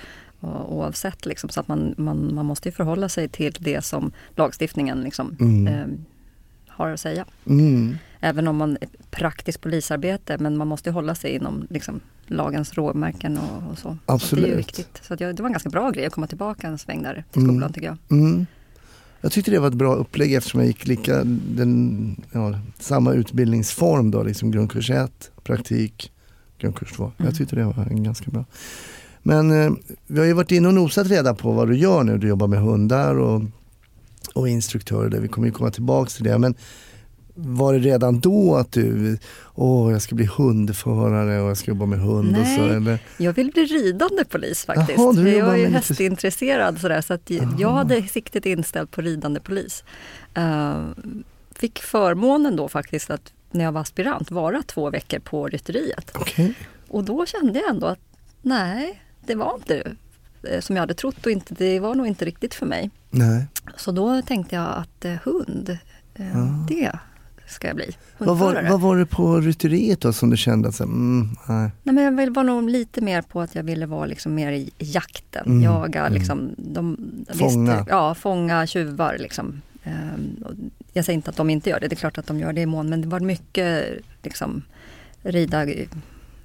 oavsett. 0.41 1.25
Liksom, 1.25 1.49
så 1.49 1.59
att 1.59 1.67
man, 1.67 1.93
man, 1.97 2.35
man 2.35 2.45
måste 2.45 2.69
ju 2.69 2.73
förhålla 2.73 3.09
sig 3.09 3.27
till 3.29 3.55
det 3.59 3.81
som 3.85 4.11
lagstiftningen 4.35 5.01
liksom, 5.01 5.35
Mm. 5.39 5.67
eh, 5.67 5.85
har 6.67 6.89
att 6.89 6.99
säga. 6.99 7.25
mm, 7.45 7.97
Även 8.19 8.47
om 8.47 8.55
man 8.57 8.77
är 8.81 8.87
praktiskt 9.11 9.61
polisarbete 9.61 10.37
men 10.39 10.57
man 10.57 10.67
måste 10.67 10.91
hålla 10.91 11.15
sig 11.15 11.31
inom 11.35 11.67
liksom, 11.69 11.99
lagens 12.27 12.73
råmärken 12.73 13.37
och, 13.37 13.71
och 13.71 13.77
så. 13.77 13.81
Så 13.81 13.89
det 13.89 14.11
är 14.11 14.13
Absolut. 14.15 14.57
viktigt. 14.57 14.99
Så 15.03 15.15
jag, 15.19 15.35
det 15.35 15.41
var 15.43 15.47
en 15.49 15.53
ganska 15.53 15.69
bra 15.69 15.89
grej 15.91 16.05
att 16.05 16.13
komma 16.13 16.27
tillbaka 16.27 16.67
en 16.67 16.77
sväng 16.77 17.03
där 17.03 17.23
till 17.31 17.41
Mm. 17.41 17.55
skolan 17.55 17.73
tycker 17.73 17.87
jag. 17.87 17.97
mm. 18.11 18.45
Jag 19.21 19.31
tyckte 19.31 19.51
det 19.51 19.59
var 19.59 19.67
ett 19.67 19.73
bra 19.73 19.95
upplägg 19.95 20.33
eftersom 20.33 20.59
jag 20.59 20.67
gick 20.67 20.87
lika, 20.87 21.23
den, 21.23 22.21
ja, 22.31 22.59
samma 22.79 23.13
utbildningsform 23.13 24.11
då, 24.11 24.23
liksom 24.23 24.51
grundkurs 24.51 24.89
1, 24.89 25.31
praktik, 25.43 26.11
grundkurs 26.59 26.91
2. 26.91 27.03
Mm. 27.03 27.13
Jag 27.17 27.35
tyckte 27.35 27.55
det 27.55 27.63
var 27.63 27.87
en 27.91 28.03
ganska 28.03 28.31
bra. 28.31 28.45
Men 29.27 29.61
eh, 29.63 29.71
vi 30.07 30.19
har 30.19 30.25
ju 30.25 30.33
varit 30.33 30.51
inne 30.51 30.67
och 30.67 30.73
nosat 30.73 31.07
reda 31.07 31.33
på 31.33 31.51
vad 31.51 31.67
du 31.67 31.77
gör 31.77 32.03
nu. 32.03 32.17
Du 32.17 32.27
jobbar 32.27 32.47
med 32.47 32.59
hundar 32.59 33.15
och, 33.15 33.41
och 34.33 34.49
instruktörer. 34.49 35.19
Vi 35.19 35.27
kommer 35.27 35.47
ju 35.47 35.53
komma 35.53 35.71
tillbaka 35.71 36.09
till 36.09 36.23
det. 36.23 36.37
Men 36.37 36.55
var 37.35 37.73
det 37.73 37.79
redan 37.79 38.19
då 38.19 38.55
att 38.55 38.71
du, 38.71 39.17
åh 39.55 39.91
jag 39.91 40.01
ska 40.01 40.15
bli 40.15 40.25
hundförare 40.25 41.41
och 41.41 41.49
jag 41.49 41.57
ska 41.57 41.71
jobba 41.71 41.85
med 41.85 41.99
hund 41.99 42.37
och 42.37 42.47
så? 42.47 42.61
Nej. 42.61 42.75
Eller? 42.75 42.99
Jag 43.17 43.33
vill 43.33 43.51
bli 43.51 43.65
ridande 43.65 44.25
polis 44.25 44.65
faktiskt. 44.65 44.99
Jaha, 44.99 45.13
du 45.13 45.29
jag 45.29 45.53
är 45.53 45.57
ju 45.57 45.67
hästintresserad 45.67 46.79
sådär, 46.79 47.01
så 47.01 47.13
att 47.13 47.29
Jaha. 47.29 47.55
jag 47.59 47.71
hade 47.71 48.01
siktet 48.01 48.45
inställt 48.45 48.91
på 48.91 49.01
ridande 49.01 49.39
polis. 49.39 49.83
Uh, 50.37 50.87
fick 51.55 51.79
förmånen 51.79 52.55
då 52.55 52.69
faktiskt 52.69 53.09
att 53.09 53.33
när 53.51 53.63
jag 53.63 53.71
var 53.71 53.81
aspirant 53.81 54.31
vara 54.31 54.63
två 54.63 54.89
veckor 54.89 55.19
på 55.19 55.47
rytteriet. 55.47 56.11
Okej. 56.13 56.53
Och 56.87 57.03
då 57.03 57.25
kände 57.25 57.59
jag 57.59 57.69
ändå 57.69 57.87
att 57.87 57.99
nej, 58.41 59.01
det 59.27 59.35
var 59.35 59.55
inte 59.55 59.95
eh, 60.43 60.59
som 60.59 60.75
jag 60.75 60.81
hade 60.81 60.93
trott 60.93 61.25
och 61.25 61.31
inte, 61.31 61.53
det 61.53 61.79
var 61.79 61.95
nog 61.95 62.07
inte 62.07 62.25
riktigt 62.25 62.53
för 62.53 62.65
mig. 62.65 62.89
Nej. 63.09 63.45
Så 63.75 63.91
då 63.91 64.21
tänkte 64.21 64.55
jag 64.55 64.67
att 64.67 65.05
eh, 65.05 65.13
hund, 65.23 65.77
eh, 66.15 66.27
Ja. 66.69 66.99
det 67.45 67.51
ska 67.51 67.67
jag 67.67 67.75
bli. 67.75 67.95
Vad 68.17 68.37
var, 68.37 68.69
vad 68.69 68.81
var 68.81 68.97
det 68.97 69.05
på 69.05 69.37
rytteriet 69.37 70.01
då 70.01 70.13
som 70.13 70.29
du 70.29 70.37
kände 70.37 70.69
att, 70.69 70.75
så, 70.75 70.83
mm, 70.83 71.29
nej. 71.47 71.71
Nej, 71.83 71.95
men 71.95 72.25
jag 72.25 72.33
var 72.33 72.43
nog 72.43 72.69
lite 72.69 73.01
mer 73.01 73.21
på 73.21 73.41
att 73.41 73.55
jag 73.55 73.63
ville 73.63 73.85
vara 73.85 74.05
liksom 74.05 74.35
mer 74.35 74.51
i 74.51 74.71
jakten. 74.77 75.45
Mm, 75.45 75.63
Jaga, 75.63 76.01
mm. 76.01 76.13
liksom, 76.13 76.49
de, 76.57 76.97
Fånga. 77.33 77.77
Visst, 77.77 77.89
ja, 77.89 78.15
fånga 78.15 78.67
tjuvar. 78.67 79.17
Liksom. 79.19 79.61
Ehm, 79.83 80.43
jag 80.93 81.05
säger 81.05 81.15
inte 81.15 81.29
att 81.29 81.35
de 81.35 81.49
inte 81.49 81.69
gör 81.69 81.79
det, 81.79 81.87
det 81.87 81.93
är 81.93 81.97
klart 81.97 82.17
att 82.17 82.27
de 82.27 82.39
gör 82.39 82.53
det 82.53 82.61
i 82.61 82.65
mån. 82.65 82.89
Men 82.89 83.01
det 83.01 83.07
var 83.07 83.19
mycket 83.19 83.85
liksom, 84.23 84.63
rida, 85.21 85.65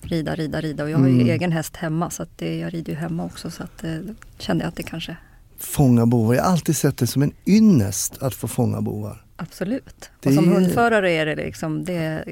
rida, 0.07 0.35
rida, 0.35 0.61
rida. 0.61 0.85
Och 0.85 0.91
jag 0.91 0.99
har 0.99 1.07
ju 1.07 1.15
Mm. 1.15 1.27
egen 1.29 1.53
häst 1.53 1.77
hemma 1.77 2.11
så 2.11 2.23
att 2.23 2.39
det, 2.39 2.59
jag 2.59 2.75
rider 2.75 2.93
ju 2.93 2.99
hemma 2.99 3.25
också. 3.25 3.51
Så 3.51 3.63
att, 3.63 3.85
eh, 3.85 3.95
då 3.95 4.15
kände 4.39 4.65
jag 4.65 4.69
att 4.69 4.77
det 4.77 4.83
kanske 4.83 5.17
Fånga 5.59 6.07
bovar, 6.07 6.35
jag 6.35 6.43
har 6.43 6.51
alltid 6.53 6.77
sett 6.77 6.97
det 6.97 7.07
som 7.07 7.23
en 7.23 7.33
ynnest 7.47 8.23
att 8.23 8.35
få 8.35 8.49
fånga 8.49 8.81
bovar. 8.81 9.25
Absolut. 9.37 10.11
Det 10.21 10.29
och 10.29 10.35
som 10.35 10.49
hundförare 10.53 11.11
är 11.13 11.27
det 11.27 11.37
liksom 11.37 11.85
det, 11.85 12.25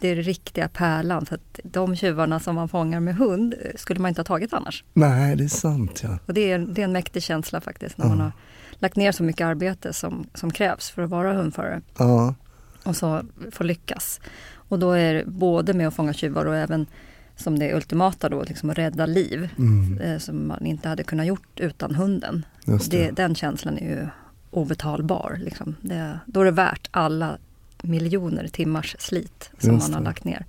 det 0.00 0.08
är 0.08 0.16
riktiga 0.16 0.68
pärlan. 0.68 1.26
Så 1.26 1.34
att 1.34 1.60
de 1.64 1.96
tjuvarna 1.96 2.40
som 2.40 2.54
man 2.54 2.68
fångar 2.68 3.00
med 3.00 3.16
hund 3.16 3.54
eh, 3.64 3.70
skulle 3.76 4.00
man 4.00 4.08
inte 4.08 4.18
ha 4.20 4.24
tagit 4.24 4.52
annars. 4.52 4.84
Nej, 4.92 5.36
det 5.36 5.44
är 5.44 5.48
sant 5.48 6.00
ja. 6.02 6.18
Och 6.26 6.34
det 6.34 6.50
är, 6.52 6.58
det 6.58 6.80
är 6.80 6.84
en 6.84 6.92
mäktig 6.92 7.22
känsla 7.22 7.60
faktiskt 7.60 7.98
när 7.98 8.04
Ja. 8.04 8.08
man 8.08 8.20
har 8.20 8.32
lagt 8.78 8.96
ner 8.96 9.12
så 9.12 9.22
mycket 9.22 9.44
arbete 9.44 9.92
som, 9.92 10.26
som 10.34 10.50
krävs 10.50 10.90
för 10.90 11.02
att 11.02 11.10
vara 11.10 11.32
hundförare 11.34 11.80
ja. 11.98 12.34
och 12.84 12.96
så 12.96 13.22
få 13.52 13.64
lyckas. 13.64 14.20
Och 14.54 14.78
då 14.78 14.90
är 14.92 15.14
det 15.14 15.24
både 15.26 15.74
med 15.74 15.88
att 15.88 15.94
fånga 15.94 16.12
tjuvar 16.12 16.44
och 16.44 16.56
även 16.56 16.86
som 17.42 17.58
det 17.58 17.74
ultimata 17.74 18.28
då, 18.28 18.42
liksom 18.42 18.70
att 18.70 18.78
rädda 18.78 19.06
liv 19.06 19.48
Mm, 19.58 19.98
eh, 20.00 20.18
som 20.18 20.48
man 20.48 20.66
inte 20.66 20.88
hade 20.88 21.02
kunnat 21.04 21.26
gjort 21.26 21.60
utan 21.60 21.94
hunden. 21.94 22.44
det. 22.64 22.90
Det, 22.90 23.10
den 23.10 23.34
känslan 23.34 23.78
är 23.78 23.82
ju 23.82 24.06
obetalbar. 24.50 25.38
Liksom. 25.44 25.76
Det, 25.80 26.18
då 26.26 26.40
är 26.40 26.44
det 26.44 26.50
värt 26.50 26.88
alla 26.90 27.38
miljoner 27.82 28.48
timmars 28.48 28.96
slit 28.98 29.50
som 29.58 29.74
Just 29.74 29.88
man 29.88 29.94
har 29.94 30.02
lagt 30.04 30.24
ner. 30.24 30.44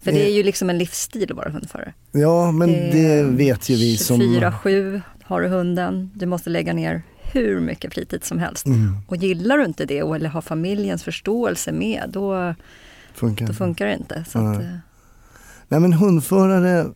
För 0.00 0.12
det 0.12 0.28
är 0.28 0.32
ju 0.32 0.42
liksom 0.42 0.70
en 0.70 0.78
livsstil 0.78 1.30
att 1.30 1.36
vara 1.36 1.50
hundförare. 1.50 1.92
Ja, 2.12 2.52
men 2.52 2.68
det 2.72 3.22
vet 3.22 3.68
ju 3.68 3.74
vi 3.76 3.96
som... 3.96 4.20
24-7 4.20 5.00
har 5.24 5.40
du 5.42 5.48
hunden, 5.48 6.10
du 6.14 6.26
måste 6.26 6.50
lägga 6.50 6.72
ner 6.72 7.02
hur 7.32 7.60
mycket 7.60 7.94
fritid 7.94 8.24
som 8.24 8.38
helst. 8.38 8.66
Mm, 8.66 8.96
Och 9.08 9.16
gillar 9.16 9.58
du 9.58 9.64
inte 9.64 9.84
det 9.84 9.98
eller 9.98 10.28
har 10.28 10.40
familjens 10.42 11.02
förståelse 11.02 11.72
med, 11.72 12.04
då, 12.08 12.54
funkar. 13.14 13.46
då 13.46 13.52
funkar 13.52 13.86
det 13.86 13.94
inte. 13.94 14.24
Så 14.28 14.38
att, 14.38 14.62
Nej. 15.74 15.80
Nej 15.80 15.88
men 15.88 15.92
hundförare 15.92 16.86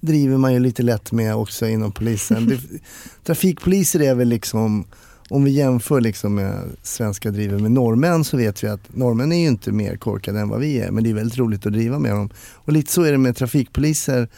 driver 0.00 0.36
man 0.36 0.52
ju 0.52 0.58
lite 0.60 0.82
lätt 0.82 1.12
med 1.12 1.34
också 1.34 1.66
inom 1.68 1.92
polisen. 1.92 2.46
Det, 2.48 2.58
trafikpoliser 3.26 4.00
är 4.02 4.14
väl 4.14 4.28
liksom, 4.28 4.84
om 5.28 5.44
vi 5.44 5.50
jämför 5.50 6.00
liksom 6.00 6.34
med 6.34 6.54
svenska 6.82 7.30
driver 7.30 7.58
med 7.58 7.70
norrmän 7.72 8.24
så 8.24 8.36
vet 8.36 8.64
vi 8.64 8.68
att 8.68 8.96
norrmän 8.96 9.32
är 9.32 9.40
ju 9.40 9.46
inte 9.48 9.72
mer 9.72 9.96
korkade 9.96 10.40
än 10.40 10.48
vad 10.48 10.60
vi 10.60 10.80
är 10.80 10.90
men 10.90 11.04
det 11.04 11.10
är 11.10 11.14
väldigt 11.14 11.38
roligt 11.38 11.66
att 11.66 11.72
driva 11.72 11.98
med 11.98 12.10
dem. 12.12 12.30
Och 12.54 12.72
lite 12.72 12.92
så 12.92 13.02
är 13.02 13.12
det 13.12 13.18
med 13.18 13.36
trafikpoliser 13.36 14.28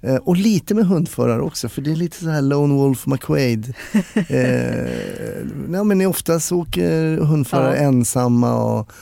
eh, 0.00 0.16
och 0.16 0.36
lite 0.36 0.74
med 0.74 0.86
hundförare 0.86 1.40
också 1.42 1.68
för 1.68 1.82
det 1.82 1.92
är 1.92 1.96
lite 1.96 2.16
så 2.16 2.28
här 2.28 2.42
Lone 2.42 2.74
Wolf 2.74 3.06
McQuaid. 3.06 3.74
Eh, 4.28 4.90
ja, 5.72 5.84
men 5.84 6.06
oftast 6.06 6.52
åker 6.52 7.16
hundförare 7.18 7.76
Ja. 7.76 7.82
ensamma 7.82 8.54
och, 8.54 8.92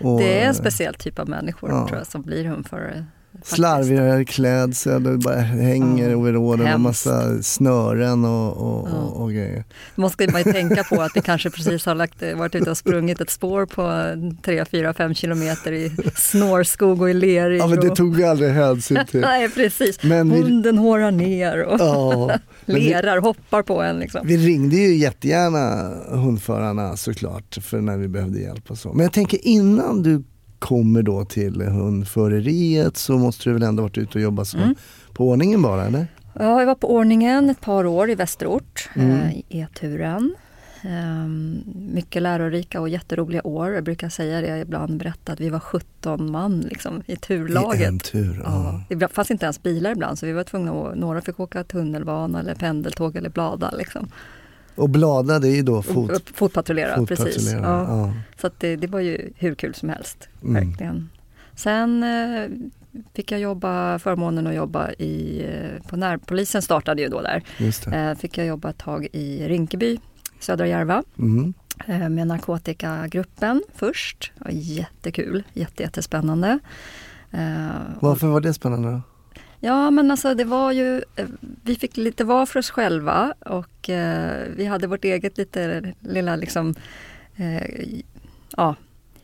och 0.00 0.18
det 0.20 0.40
är 0.40 0.46
en 0.48 0.54
speciell 0.54 0.94
typ 0.94 1.18
av 1.18 1.28
människor 1.28 1.70
Ja. 1.70 1.86
tror 1.88 1.98
jag 1.98 2.06
som 2.06 2.22
blir 2.22 2.44
hundförare. 2.44 3.06
Slarvigare 3.44 4.24
klädsel, 4.24 5.02
det 5.02 5.16
bara 5.18 5.36
hänger 5.36 6.10
Ja, 6.10 6.16
overallen 6.16 6.74
och 6.74 6.80
massa 6.80 7.42
snören 7.42 8.24
och, 8.24 8.52
och, 8.56 8.88
Ja. 8.88 8.96
och, 8.96 9.22
och 9.22 9.30
grejer. 9.32 9.64
Då 9.96 10.02
måste 10.02 10.32
man 10.32 10.42
ju 10.42 10.52
tänka 10.52 10.84
på 10.84 11.02
att 11.02 11.12
vi 11.14 11.20
kanske 11.24 11.50
precis 11.50 11.86
har 11.86 11.94
lagt, 11.94 12.22
varit 12.36 12.54
ute 12.54 12.70
och 12.70 12.78
sprungit 12.78 13.20
ett 13.20 13.30
spår 13.30 13.66
på 13.66 14.14
3, 14.42 14.64
4, 14.64 14.94
5 14.94 15.14
kilometer 15.14 15.72
i 15.72 15.92
snårskog 16.16 17.00
och 17.02 17.10
i 17.10 17.14
lerig. 17.14 17.60
Ja 17.60 17.66
men 17.66 17.80
det 17.80 17.96
tog 17.96 18.16
vi 18.16 18.24
aldrig 18.24 18.50
hänsyn 18.50 18.98
till. 19.10 19.20
Nej 19.20 19.48
precis, 19.50 20.02
Men 20.02 20.30
vi, 20.30 20.40
hunden 20.40 20.78
hårar 20.78 21.10
ner 21.10 21.62
och 21.64 21.80
ja, 21.80 22.26
men 22.66 22.76
vi, 22.76 22.88
lerar, 22.88 23.18
hoppar 23.20 23.62
på 23.62 23.82
en 23.82 23.98
liksom. 23.98 24.26
vi 24.26 24.36
ringde 24.36 24.76
ju 24.76 24.96
jättegärna 24.96 25.90
hundförarna 26.16 26.96
såklart 26.96 27.58
för 27.62 27.80
när 27.80 27.96
vi 27.96 28.08
behövde 28.08 28.40
hjälp 28.40 28.70
och 28.70 28.78
så. 28.78 28.92
Men 28.92 29.00
jag 29.02 29.12
tänker 29.12 29.46
innan 29.46 30.02
du 30.02 30.22
kommer 30.64 31.02
då 31.02 31.24
till 31.24 31.60
hundföreriet 31.62 32.96
så 32.96 33.18
måste 33.18 33.48
du 33.48 33.52
väl 33.52 33.62
ändå 33.62 33.82
varit 33.82 33.98
ute 33.98 34.18
och 34.18 34.22
jobbat 34.22 34.48
som 34.48 34.60
Mm. 34.60 34.74
på 35.12 35.28
ordningen 35.28 35.62
bara 35.62 35.84
eller? 35.86 36.06
Ja, 36.38 36.58
jag 36.60 36.66
var 36.66 36.74
på 36.74 36.94
ordningen 36.94 37.50
ett 37.50 37.60
par 37.60 37.86
år 37.86 38.10
i 38.10 38.14
Västerort, 38.14 38.88
Mm. 38.94 39.10
eh, 39.10 39.32
i 39.36 39.44
E-turen. 39.48 40.34
Ehm, 40.82 41.58
mycket 41.94 42.22
lärorika 42.22 42.80
och 42.80 42.88
jätteroliga 42.88 43.46
år. 43.46 43.72
Jag 43.72 43.84
brukar 43.84 44.08
säga 44.08 44.40
det 44.40 44.58
ibland, 44.60 44.96
berätta 44.98 45.32
att 45.32 45.40
vi 45.40 45.50
var 45.50 45.60
17 45.60 46.30
man 46.32 46.60
liksom, 46.60 47.02
i 47.06 47.12
I 47.12 47.16
turlaget. 47.16 47.88
en 47.88 47.98
tur. 47.98 48.42
Ja. 48.44 48.82
Ja. 48.88 48.96
Det 48.96 49.08
fanns 49.08 49.30
inte 49.30 49.44
ens 49.46 49.62
bilar 49.62 49.92
ibland 49.92 50.18
så 50.18 50.26
vi 50.26 50.32
var 50.32 50.44
tvungna 50.44 50.72
att, 50.72 50.96
några 50.98 51.20
fick 51.20 51.40
åka 51.40 51.64
tunnelbana 51.64 52.40
eller 52.40 52.54
pendeltåg 52.54 53.16
eller 53.16 53.30
blada. 53.30 53.70
Liksom. 53.70 54.08
Och 54.74 54.90
blada 54.90 55.38
det 55.38 55.48
är 55.48 55.56
ju 55.56 55.62
då 55.62 55.82
fot, 55.82 56.30
Fotpatrullera, 56.34 57.06
precis. 57.06 57.52
Ja. 57.52 57.58
Ja. 57.62 58.12
Så 58.40 58.50
det, 58.58 58.76
det 58.76 58.86
var 58.86 59.00
ju 59.00 59.30
hur 59.36 59.54
kul 59.54 59.74
som 59.74 59.88
helst, 59.88 60.28
Mm. 60.42 60.68
verkligen. 60.68 61.08
Sen 61.56 62.02
eh, 62.02 62.48
fick 63.14 63.32
jag 63.32 63.40
jobba, 63.40 63.98
förmånen 63.98 64.46
att 64.46 64.54
jobba 64.54 64.90
i, 64.92 65.42
eh, 65.42 65.82
på 65.88 65.96
närpolisen 65.96 66.62
startade 66.62 67.02
ju 67.02 67.08
då 67.08 67.20
där. 67.20 67.42
Eh, 67.92 68.18
fick 68.18 68.38
jag 68.38 68.46
jobba 68.46 68.70
ett 68.70 68.78
tag 68.78 69.06
i 69.12 69.48
Rinkeby, 69.48 69.98
Södra 70.40 70.66
Järva, 70.66 71.02
Mm. 71.18 71.54
eh, 71.86 72.08
med 72.08 72.26
narkotikagruppen 72.26 73.62
först. 73.74 74.32
Jättekul, 74.50 75.42
jätte, 75.52 75.82
jättespännande. 75.82 76.58
Eh, 77.30 77.68
Varför 78.00 78.26
var 78.26 78.40
det 78.40 78.54
spännande 78.54 78.90
då? 78.90 79.00
Ja 79.64 79.90
men 79.90 80.10
alltså 80.10 80.34
det 80.34 80.44
var 80.44 80.72
ju, 80.72 81.02
eh, 81.16 81.26
vi 81.62 81.74
fick 81.74 81.96
lite 81.96 82.24
vara 82.24 82.46
för 82.46 82.58
oss 82.58 82.70
själva 82.70 83.34
och 83.40 83.90
eh, 83.90 84.42
vi 84.56 84.64
hade 84.64 84.86
vårt 84.86 85.04
eget 85.04 85.38
lite 85.38 85.92
lilla 86.00 86.36
liksom, 86.36 86.74
eh, 87.36 87.86
ja, 88.56 88.74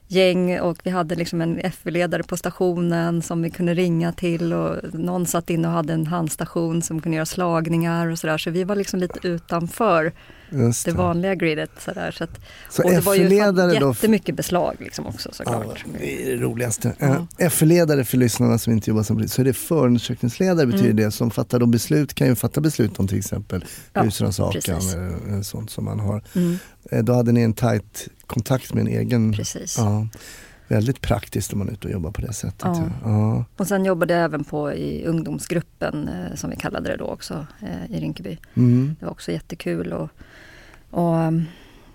gäng 0.08 0.60
och 0.60 0.78
vi 0.84 0.90
hade 0.90 1.14
liksom 1.14 1.40
en 1.40 1.58
FV-ledare 1.58 2.22
på 2.22 2.36
stationen 2.36 3.22
som 3.22 3.42
vi 3.42 3.50
kunde 3.50 3.74
ringa 3.74 4.12
till 4.12 4.52
och 4.52 4.94
någon 4.94 5.26
satt 5.26 5.50
in 5.50 5.64
och 5.64 5.70
hade 5.70 5.92
en 5.92 6.06
handstation 6.06 6.82
som 6.82 7.00
kunde 7.00 7.16
göra 7.16 7.26
slagningar 7.26 8.06
och 8.06 8.18
sådär. 8.18 8.38
Så 8.38 8.50
vi 8.50 8.64
var 8.64 8.76
liksom 8.76 9.00
lite 9.00 9.28
utanför 9.28 10.12
Just 10.50 10.84
det 10.84 10.92
vanliga 10.92 11.34
gridet. 11.34 11.70
Sådär. 11.78 12.10
Så 12.10 12.24
att, 12.24 12.40
Så 12.70 12.82
och 12.84 12.90
det 12.90 13.00
var 13.00 13.14
ju 13.14 13.34
jättemycket 13.34 14.34
beslag 14.36 14.76
liksom 14.78 15.06
också 15.06 15.28
Ja, 15.28 15.34
såklart. 15.34 15.84
det 15.98 16.22
är 16.32 16.36
det 16.36 16.42
roligaste. 16.42 16.92
Ja. 16.98 17.06
Eh, 17.06 17.22
F-ledare 17.38 18.04
för 18.04 18.16
lyssnarna 18.16 18.58
som 18.58 18.72
inte 18.72 18.90
jobbar 18.90 19.02
som 19.02 19.16
polis, 19.16 19.32
så 19.32 19.40
är 19.42 19.44
det 19.44 19.52
förundersökningsledare 19.52 20.66
betyder 20.66 20.84
Mm. 20.90 20.96
det 20.96 21.10
som 21.10 21.30
fattar 21.30 21.58
då 21.58 21.66
beslut, 21.66 22.14
kan 22.14 22.26
ju 22.26 22.34
fatta 22.34 22.60
beslut 22.60 22.98
om 22.98 23.08
till 23.08 23.18
exempel 23.18 23.64
Ja, 23.92 24.02
husrannsakan 24.02 24.76
eller 25.28 25.42
sånt 25.42 25.70
som 25.70 25.84
man 25.84 26.00
har. 26.00 26.22
Mm, 26.34 26.58
Eh, 26.90 27.02
Då 27.04 27.12
hade 27.12 27.32
ni 27.32 27.40
en 27.42 27.52
tajt 27.52 28.08
kontakt 28.26 28.74
med 28.74 28.80
en 28.80 28.88
egen, 28.88 29.32
precis. 29.32 29.78
ja, 29.78 30.06
väldigt 30.68 31.00
praktiskt 31.00 31.52
om 31.52 31.58
man 31.58 31.68
är 31.68 31.72
ute 31.72 31.86
och 31.86 31.92
jobbar 31.92 32.10
på 32.10 32.20
det 32.20 32.32
sättet. 32.32 32.60
Ja. 32.62 32.90
Ja. 33.04 33.44
Och 33.56 33.66
sen 33.66 33.84
jobbade 33.84 34.14
jag 34.14 34.22
även 34.24 34.44
på 34.44 34.72
i 34.72 35.04
ungdomsgruppen 35.06 36.08
eh, 36.08 36.34
som 36.36 36.50
vi 36.50 36.56
kallade 36.56 36.88
det 36.90 36.96
då 36.96 37.04
också 37.04 37.46
i 37.90 38.00
Rinkeby. 38.00 38.38
Mm. 38.54 38.96
Det 39.00 39.04
var 39.06 39.12
också 39.12 39.32
jättekul 39.32 39.92
och, 39.92 40.08
och 40.90 41.14
um, 41.14 41.46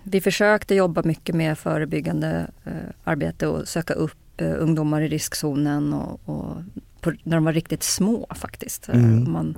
vi 0.02 0.20
försökte 0.20 0.74
jobba 0.74 1.02
mycket 1.04 1.34
med 1.34 1.58
förebyggande 1.58 2.46
eh, 2.64 2.72
arbete 3.04 3.46
och 3.46 3.68
söka 3.68 3.94
upp 3.94 4.40
eh, 4.40 4.54
ungdomar 4.58 5.00
i 5.00 5.08
riskzonen 5.08 5.92
och, 5.92 6.20
och 6.24 6.56
på, 7.00 7.12
när 7.22 7.36
de 7.36 7.44
var 7.44 7.52
riktigt 7.52 7.82
små 7.82 8.26
faktiskt. 8.34 8.88
Eh, 8.88 8.94
Mm. 8.94 9.32
Man, 9.32 9.56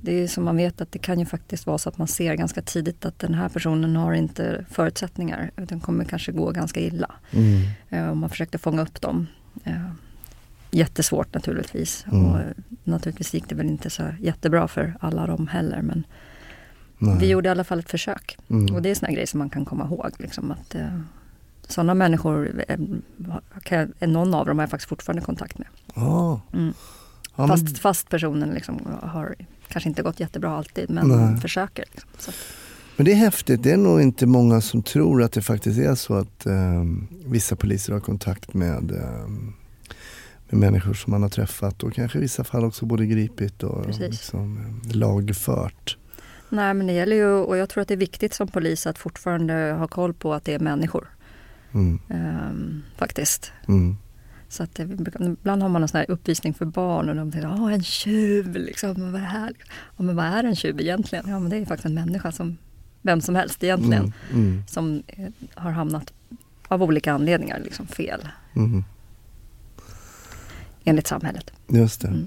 det 0.00 0.12
är 0.22 0.28
som 0.28 0.44
man 0.44 0.56
vet 0.56 0.80
att 0.80 0.92
det 0.92 0.98
kan 0.98 1.18
ju 1.20 1.26
faktiskt 1.26 1.66
vara 1.66 1.78
så 1.78 1.88
att 1.88 1.98
man 1.98 2.08
ser 2.08 2.34
ganska 2.34 2.62
tidigt 2.62 3.04
att 3.04 3.18
den 3.18 3.34
här 3.34 3.48
personen 3.48 3.96
har 3.96 4.12
inte 4.12 4.64
förutsättningar 4.70 5.50
utan 5.56 5.80
kommer 5.80 6.04
kanske 6.04 6.32
gå 6.32 6.50
ganska 6.50 6.80
illa. 6.80 7.10
Mm. 7.30 7.62
Eh, 7.88 8.10
Och 8.10 8.16
man 8.16 8.30
försökte 8.30 8.58
fånga 8.58 8.82
upp 8.82 9.00
dem. 9.00 9.26
Jättesvårt 10.70 11.34
naturligtvis. 11.34 12.04
Mm. 12.12 12.26
Och 12.26 12.38
naturligtvis 12.84 13.34
gick 13.34 13.48
det 13.48 13.54
väl 13.54 13.66
inte 13.66 13.90
så 13.90 14.02
jättebra 14.20 14.68
för 14.68 14.94
alla 15.00 15.26
dem 15.26 15.46
heller. 15.48 15.82
Men 15.82 16.04
Nej. 16.98 17.16
vi 17.20 17.28
gjorde 17.28 17.48
i 17.48 17.50
alla 17.50 17.64
fall 17.64 17.78
ett 17.78 17.90
försök. 17.90 18.36
Mm. 18.50 18.74
Och 18.74 18.82
det 18.82 18.90
är 18.90 18.94
såna 18.94 19.12
grejer 19.12 19.26
som 19.26 19.38
man 19.38 19.50
kan 19.50 19.64
komma 19.64 19.84
ihåg. 19.84 20.10
Liksom, 20.18 20.50
att, 20.50 20.74
eh, 20.74 21.00
sådana 21.68 21.94
människor, 21.94 22.64
eh, 22.68 22.78
kan, 23.62 23.92
någon 24.00 24.34
av 24.34 24.46
dem 24.46 24.58
har 24.58 24.62
jag 24.62 24.70
faktiskt 24.70 24.88
fortfarande 24.88 25.22
kontakt 25.22 25.58
med. 25.58 25.68
Ja. 25.94 26.40
Mm. 26.52 26.72
Ja, 27.36 27.46
men- 27.46 27.48
fast, 27.48 27.78
fast 27.78 28.08
personen 28.08 28.50
liksom 28.50 28.80
har 29.02 29.34
kanske 29.68 29.88
inte 29.88 30.02
gått 30.02 30.20
jättebra 30.20 30.50
alltid 30.50 30.90
men 30.90 31.08
Nej. 31.08 31.40
försöker. 31.40 31.84
Liksom. 31.92 32.32
Men 32.96 33.04
det 33.04 33.12
är 33.12 33.16
häftigt, 33.16 33.62
det 33.62 33.70
är 33.72 33.76
nog 33.76 34.00
inte 34.00 34.26
många 34.26 34.60
som 34.60 34.82
tror 34.82 35.22
att 35.22 35.32
det 35.32 35.42
faktiskt 35.42 35.78
är 35.78 35.94
så 35.94 36.14
att 36.14 36.46
eh, 36.46 36.84
vissa 37.26 37.56
poliser 37.56 37.92
har 37.92 38.00
kontakt 38.00 38.54
med, 38.54 38.90
eh, 38.90 39.28
med 40.48 40.60
människor 40.60 40.94
som 40.94 41.10
man 41.10 41.22
har 41.22 41.28
träffat 41.28 41.82
och 41.82 41.94
kanske 41.94 42.18
i 42.18 42.20
vissa 42.20 42.44
fall 42.44 42.64
också 42.64 42.86
både 42.86 43.06
gripit 43.06 43.62
och 43.62 43.98
liksom, 43.98 44.58
eh, 44.58 44.96
lagfört. 44.96 45.96
Nej 46.50 46.74
men 46.74 46.86
det 46.86 46.92
gäller 46.92 47.16
ju, 47.16 47.26
och 47.28 47.56
jag 47.56 47.68
tror 47.68 47.82
att 47.82 47.88
det 47.88 47.94
är 47.94 47.98
viktigt 47.98 48.34
som 48.34 48.48
polis 48.48 48.86
att 48.86 48.98
fortfarande 48.98 49.54
ha 49.78 49.88
koll 49.88 50.14
på 50.14 50.34
att 50.34 50.44
det 50.44 50.54
är 50.54 50.58
människor. 50.58 51.08
Mm. 51.72 51.98
ehm, 52.08 52.82
faktiskt. 52.96 53.52
Mm. 53.68 53.96
Så 54.48 54.62
att 54.62 54.74
det, 54.74 54.82
ibland 54.82 55.62
har 55.62 55.68
man 55.68 55.82
en 55.82 55.88
sån 55.88 55.98
här 55.98 56.10
uppvisning 56.10 56.54
för 56.54 56.64
barn 56.64 57.08
och 57.08 57.16
de 57.16 57.32
säger 57.32 57.46
åh 57.46 57.72
en 57.72 57.82
tjuv, 57.82 58.54
liksom, 58.54 58.94
vad 59.12 59.14
är 59.14 59.24
det 59.24 59.30
här? 59.30 59.52
Ja, 59.96 60.02
men 60.02 60.16
vad 60.16 60.24
är 60.26 60.44
en 60.44 60.56
tjuv 60.56 60.80
egentligen? 60.80 61.24
Ja 61.28 61.38
men 61.38 61.50
det 61.50 61.56
är 61.56 61.64
faktiskt 61.66 61.86
en 61.86 61.94
människa 61.94 62.32
som 62.32 62.56
vem 63.02 63.20
som 63.20 63.34
helst 63.34 63.64
egentligen. 63.64 64.12
Mm. 64.32 64.46
Mm. 64.46 64.62
Som 64.66 65.02
eh, 65.06 65.28
har 65.54 65.70
hamnat 65.70 66.12
av 66.68 66.82
olika 66.82 67.12
anledningar 67.12 67.60
liksom 67.64 67.86
fel 67.86 68.28
Mm. 68.56 68.84
enligt 70.84 71.06
samhället. 71.06 71.50
Just 71.68 72.00
det. 72.00 72.26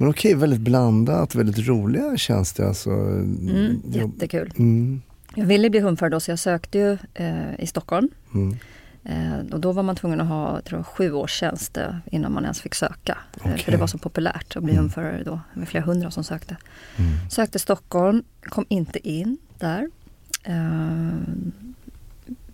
Men 0.00 0.08
okej, 0.08 0.34
väldigt 0.34 0.60
blandat, 0.60 1.34
väldigt 1.34 1.66
roliga 1.68 2.16
känns 2.16 2.52
det 2.52 2.68
alltså. 2.68 2.90
Mm, 2.90 3.82
Jobb- 3.86 4.12
jättekul. 4.14 4.52
Mm. 4.58 5.02
Jag 5.34 5.46
ville 5.46 5.70
bli 5.70 5.80
hundförare 5.80 6.10
då 6.10 6.20
så 6.20 6.30
jag 6.30 6.38
sökte 6.38 6.78
ju 6.78 6.98
eh, 7.14 7.60
i 7.60 7.66
Stockholm. 7.66 8.08
Mm. 8.34 8.56
Eh, 9.04 9.52
och 9.52 9.60
då 9.60 9.72
var 9.72 9.82
man 9.82 9.96
tvungen 9.96 10.20
att 10.20 10.28
ha 10.28 10.60
tror 10.60 10.78
jag, 10.78 10.86
sju 10.86 11.12
års 11.12 11.32
tjänst 11.32 11.76
eh, 11.76 11.94
innan 12.12 12.32
man 12.32 12.42
ens 12.42 12.60
fick 12.60 12.74
söka. 12.74 13.18
Eh, 13.36 13.40
Okej. 13.44 13.58
För 13.58 13.72
det 13.72 13.78
var 13.78 13.86
så 13.86 13.98
populärt 13.98 14.56
att 14.56 14.62
bli 14.62 14.72
Mm. 14.72 14.82
hundförare 14.82 15.22
då. 15.24 15.40
Det 15.54 15.60
var 15.60 15.66
flera 15.66 15.84
hundra 15.84 16.10
som 16.10 16.24
sökte. 16.24 16.56
Mm. 16.96 17.10
Sökte 17.30 17.58
Stockholm, 17.58 18.22
kom 18.42 18.64
inte 18.68 19.08
in 19.08 19.38
där. 19.58 19.90
Eh, 20.44 21.08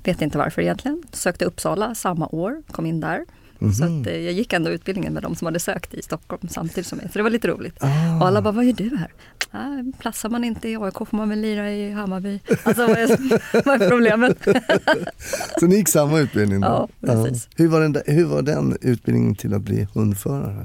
vet 0.05 0.23
inte 0.23 0.39
varför 0.39 0.63
egentligen. 0.63 1.03
Sökte 1.13 1.45
Uppsala 1.45 1.95
samma 1.95 2.27
år, 2.27 2.63
kom 2.71 2.87
in 2.87 3.01
där. 3.01 3.25
Så 3.59 3.65
Mhm. 3.85 4.01
att, 4.01 4.07
eh, 4.07 4.17
jag 4.17 4.33
gick 4.33 4.53
ändå 4.53 4.71
utbildningen 4.71 5.13
med 5.13 5.23
de 5.23 5.35
som 5.35 5.47
hade 5.47 5.59
sökt 5.61 5.95
i 5.95 6.03
Stockholm 6.03 6.49
samtidigt 6.49 6.87
som 6.87 6.99
mig. 6.99 7.09
Så 7.13 7.19
det 7.19 7.23
var 7.23 7.31
lite 7.31 7.49
roligt. 7.49 7.77
Ah. 7.81 8.17
Och 8.21 8.27
alla 8.27 8.43
bara, 8.43 8.53
vad 8.53 8.65
gör 8.65 8.73
du 8.73 8.97
här? 8.97 9.13
Ah, 9.51 9.93
platsar 9.99 10.29
man 10.29 10.45
inte 10.45 10.69
i 10.69 10.77
AIK 10.77 10.95
får 11.07 11.17
man 11.17 11.29
väl 11.29 11.41
lira 11.41 11.73
i 11.73 11.91
Hammarby. 11.91 12.41
Alltså 12.63 12.87
vad 12.87 12.97
är, 12.99 13.09
vad 13.65 13.83
är 13.83 13.89
problemet? 13.91 14.39
Så 15.61 15.67
ni 15.67 15.77
gick 15.77 15.89
samma 15.89 16.19
utbildning 16.21 16.61
då? 16.61 16.67
Ja, 17.01 17.07
precis. 17.25 17.49
Hur, 17.57 17.69
var 17.69 17.81
den, 17.81 17.97
hur 18.07 18.25
var 18.25 18.43
den 18.43 18.77
utbildningen 18.81 19.35
till 19.35 19.55
att 19.55 19.63
bli 19.63 19.89
hundförare? 19.95 20.65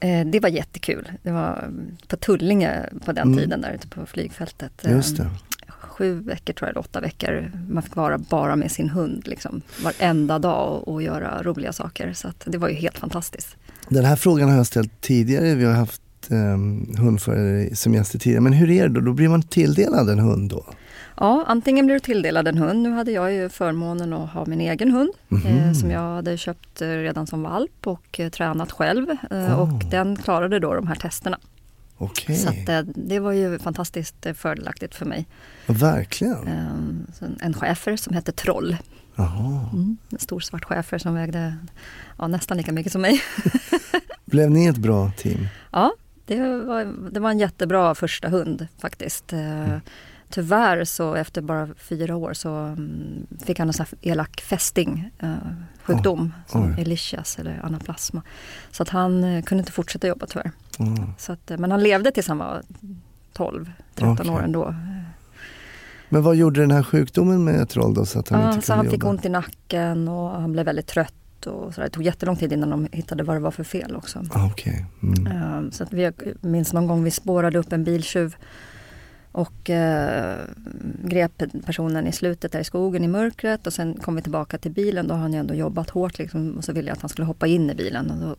Eh, 0.00 0.26
det 0.26 0.40
var 0.40 0.48
jättekul. 0.48 1.08
Det 1.22 1.30
var 1.30 1.58
mm, 1.62 1.96
på 2.08 2.16
Tullinge 2.16 2.86
på 3.04 3.12
den 3.12 3.26
Mm. 3.28 3.38
tiden 3.38 3.60
där 3.60 3.72
ute 3.72 3.88
på 3.88 4.06
flygfältet. 4.06 4.86
Eh, 4.86 4.92
Just 4.92 5.16
det. 5.16 5.30
Sju 5.98 6.20
veckor 6.20 6.52
tror 6.52 6.66
jag, 6.68 6.70
eller 6.70 6.80
åtta 6.80 7.00
veckor. 7.00 7.50
Man 7.70 7.82
fick 7.82 7.96
vara 7.96 8.18
bara 8.18 8.56
med 8.56 8.70
sin 8.70 8.88
hund 8.90 9.22
liksom, 9.28 9.62
varenda 9.84 10.38
dag 10.38 10.72
och, 10.72 10.88
och 10.94 11.02
göra 11.02 11.42
roliga 11.42 11.72
saker. 11.72 12.12
Så 12.12 12.28
att 12.28 12.42
det 12.46 12.58
var 12.58 12.68
ju 12.68 12.74
helt 12.74 12.98
fantastiskt. 12.98 13.56
Den 13.88 14.04
här 14.04 14.16
frågan 14.16 14.48
har 14.50 14.56
jag 14.56 14.66
ställt 14.66 15.00
tidigare. 15.00 15.54
Vi 15.54 15.64
har 15.64 15.72
haft 15.72 16.02
um, 16.30 16.94
hundförare 16.98 17.74
som 17.76 17.94
gäster 17.94 18.18
tidigare. 18.18 18.40
Men 18.40 18.52
hur 18.52 18.70
är 18.70 18.88
det 18.88 18.94
då? 18.94 19.00
Då 19.00 19.12
blir 19.12 19.28
man 19.28 19.42
tilldelad 19.42 20.10
en 20.10 20.18
hund 20.18 20.50
då? 20.50 20.66
Ja, 21.20 21.44
antingen 21.46 21.86
blir 21.86 21.94
du 21.94 22.00
tilldelad 22.00 22.48
en 22.48 22.58
hund. 22.58 22.82
Nu 22.82 22.90
hade 22.90 23.12
jag 23.12 23.32
ju 23.32 23.48
förmånen 23.48 24.12
att 24.12 24.30
ha 24.30 24.46
min 24.46 24.60
egen 24.60 24.90
hund 24.90 25.10
Mhm. 25.28 25.46
eh, 25.46 25.72
som 25.72 25.90
jag 25.90 26.00
hade 26.14 26.36
köpt 26.38 26.82
eh, 26.82 26.88
redan 26.88 27.26
som 27.26 27.42
valp 27.42 27.86
och 27.86 28.20
eh, 28.20 28.28
tränat 28.28 28.72
själv. 28.72 29.10
Eh, 29.30 29.36
Oh. 29.36 29.60
Och 29.74 29.84
den 29.90 30.16
klarade 30.16 30.58
då 30.58 30.74
de 30.74 30.86
här 30.86 30.94
testerna. 30.94 31.38
Okej, 31.98 32.36
Så 32.36 32.48
att, 32.48 32.68
eh, 32.68 32.80
det 32.94 33.18
var 33.18 33.32
ju 33.32 33.58
fantastiskt 33.58 34.26
eh, 34.26 34.32
fördelaktigt 34.34 34.94
för 34.94 35.06
mig. 35.06 35.26
verkligen. 35.66 36.46
Eh, 36.48 37.14
så 37.18 37.24
en- 37.40 37.54
schäfer 37.54 37.96
som 37.96 38.14
hette 38.14 38.32
Troll. 38.32 38.76
Jaha. 39.14 39.68
Mm. 39.72 39.96
En 40.12 40.18
stor 40.18 40.40
svart 40.40 40.64
schäfer 40.64 40.98
som 40.98 41.14
vägde 41.14 41.56
ja, 42.18 42.26
nästan 42.26 42.56
lika 42.56 42.72
mycket 42.72 42.92
som 42.92 43.00
mig. 43.02 43.22
Blev 44.24 44.50
ni 44.50 44.66
ett 44.66 44.76
bra 44.76 45.10
team? 45.16 45.48
Ja, 45.72 45.92
det 46.26 46.40
var, 46.58 47.10
det 47.10 47.20
var 47.20 47.30
en 47.30 47.38
jättebra 47.38 47.94
första 47.94 48.28
hund 48.28 48.66
faktiskt. 48.78 49.32
Eh, 49.32 49.76
Tyvärr 50.28 50.84
så 50.84 51.14
efter 51.14 51.42
bara 51.42 51.68
fyra 51.78 52.16
år 52.16 52.32
så 52.32 52.50
mm, 52.56 53.26
fick 53.44 53.58
han 53.58 53.68
en 53.68 53.72
sån 53.74 53.86
här 53.90 54.10
elak 54.10 54.40
fästing, 54.40 55.10
eh, 55.18 55.34
sjukdom, 55.82 56.32
som 56.46 56.62
oj. 56.66 56.82
Elichias 56.82 57.38
eller 57.38 57.60
anaplasma. 57.62 58.22
Så 58.70 58.82
att 58.82 58.88
han 58.88 59.24
eh, 59.24 59.42
kunde 59.42 59.60
inte 59.62 59.72
fortsätta 59.72 60.06
jobba 60.06 60.26
tyvärr. 60.26 60.50
Mm. 60.78 61.10
Så 61.18 61.32
att, 61.32 61.50
eh, 61.50 61.58
men 61.58 61.70
han 61.70 61.82
levde 61.82 62.10
tills 62.10 62.28
han 62.28 62.38
var 62.38 62.62
12, 63.32 63.70
13 63.94 64.12
Okej. 64.20 64.30
år 64.30 64.42
ändå. 64.42 64.74
Men 66.08 66.22
vad 66.22 66.36
gjorde 66.36 66.60
den 66.60 66.70
här 66.70 66.82
sjukdomen 66.82 67.44
med 67.44 67.68
Troll 67.68 67.94
då? 67.94 68.06
Så 68.06 68.18
att 68.18 68.28
han 68.28 68.40
Ja, 68.40 68.52
inte 68.52 68.66
så 68.66 68.74
han 68.74 68.90
fick 68.90 69.04
ont 69.04 69.24
i 69.24 69.28
nacken 69.28 70.08
och 70.08 70.30
han 70.40 70.52
blev 70.52 70.64
väldigt 70.66 70.86
trött. 70.86 71.46
Och 71.46 71.74
så 71.74 71.80
där. 71.80 71.88
Det 71.88 71.90
tog 71.90 72.02
jättelång 72.02 72.36
tid 72.36 72.52
innan 72.52 72.70
de 72.70 72.88
hittade 72.92 73.24
vad 73.24 73.36
det 73.36 73.40
var 73.40 73.50
för 73.50 73.64
fel 73.64 73.96
också. 73.96 74.22
Ah, 74.30 74.46
Okej. 74.46 74.86
Mm. 75.02 75.26
Eh, 75.26 75.70
Så 75.70 75.82
att 75.82 75.92
vi 75.92 76.12
minns 76.40 76.72
någon 76.72 76.86
gång 76.86 77.04
vi 77.04 77.10
spårade 77.10 77.58
upp 77.58 77.72
en 77.72 77.84
biltjuv 77.84 78.36
och 79.36 79.70
eh, 79.70 80.38
grep 81.04 81.42
personen 81.66 82.06
i 82.06 82.12
slutet 82.12 82.52
där 82.52 82.60
i 82.60 82.64
skogen 82.64 83.04
i 83.04 83.08
mörkret 83.08 83.66
och 83.66 83.72
sen 83.72 83.94
kom 83.94 84.16
vi 84.16 84.22
tillbaka 84.22 84.58
till 84.58 84.70
bilen. 84.70 85.08
Då 85.08 85.14
har 85.14 85.20
han 85.20 85.32
ju 85.32 85.38
ändå 85.38 85.54
jobbat 85.54 85.90
hårt 85.90 86.18
liksom, 86.18 86.56
och 86.56 86.64
så 86.64 86.72
ville 86.72 86.88
jag 86.88 86.96
att 86.96 87.02
han 87.02 87.08
skulle 87.08 87.26
hoppa 87.26 87.46
in 87.46 87.70
i 87.70 87.74
bilen 87.74 88.10
och 88.10 88.16
då 88.16 88.36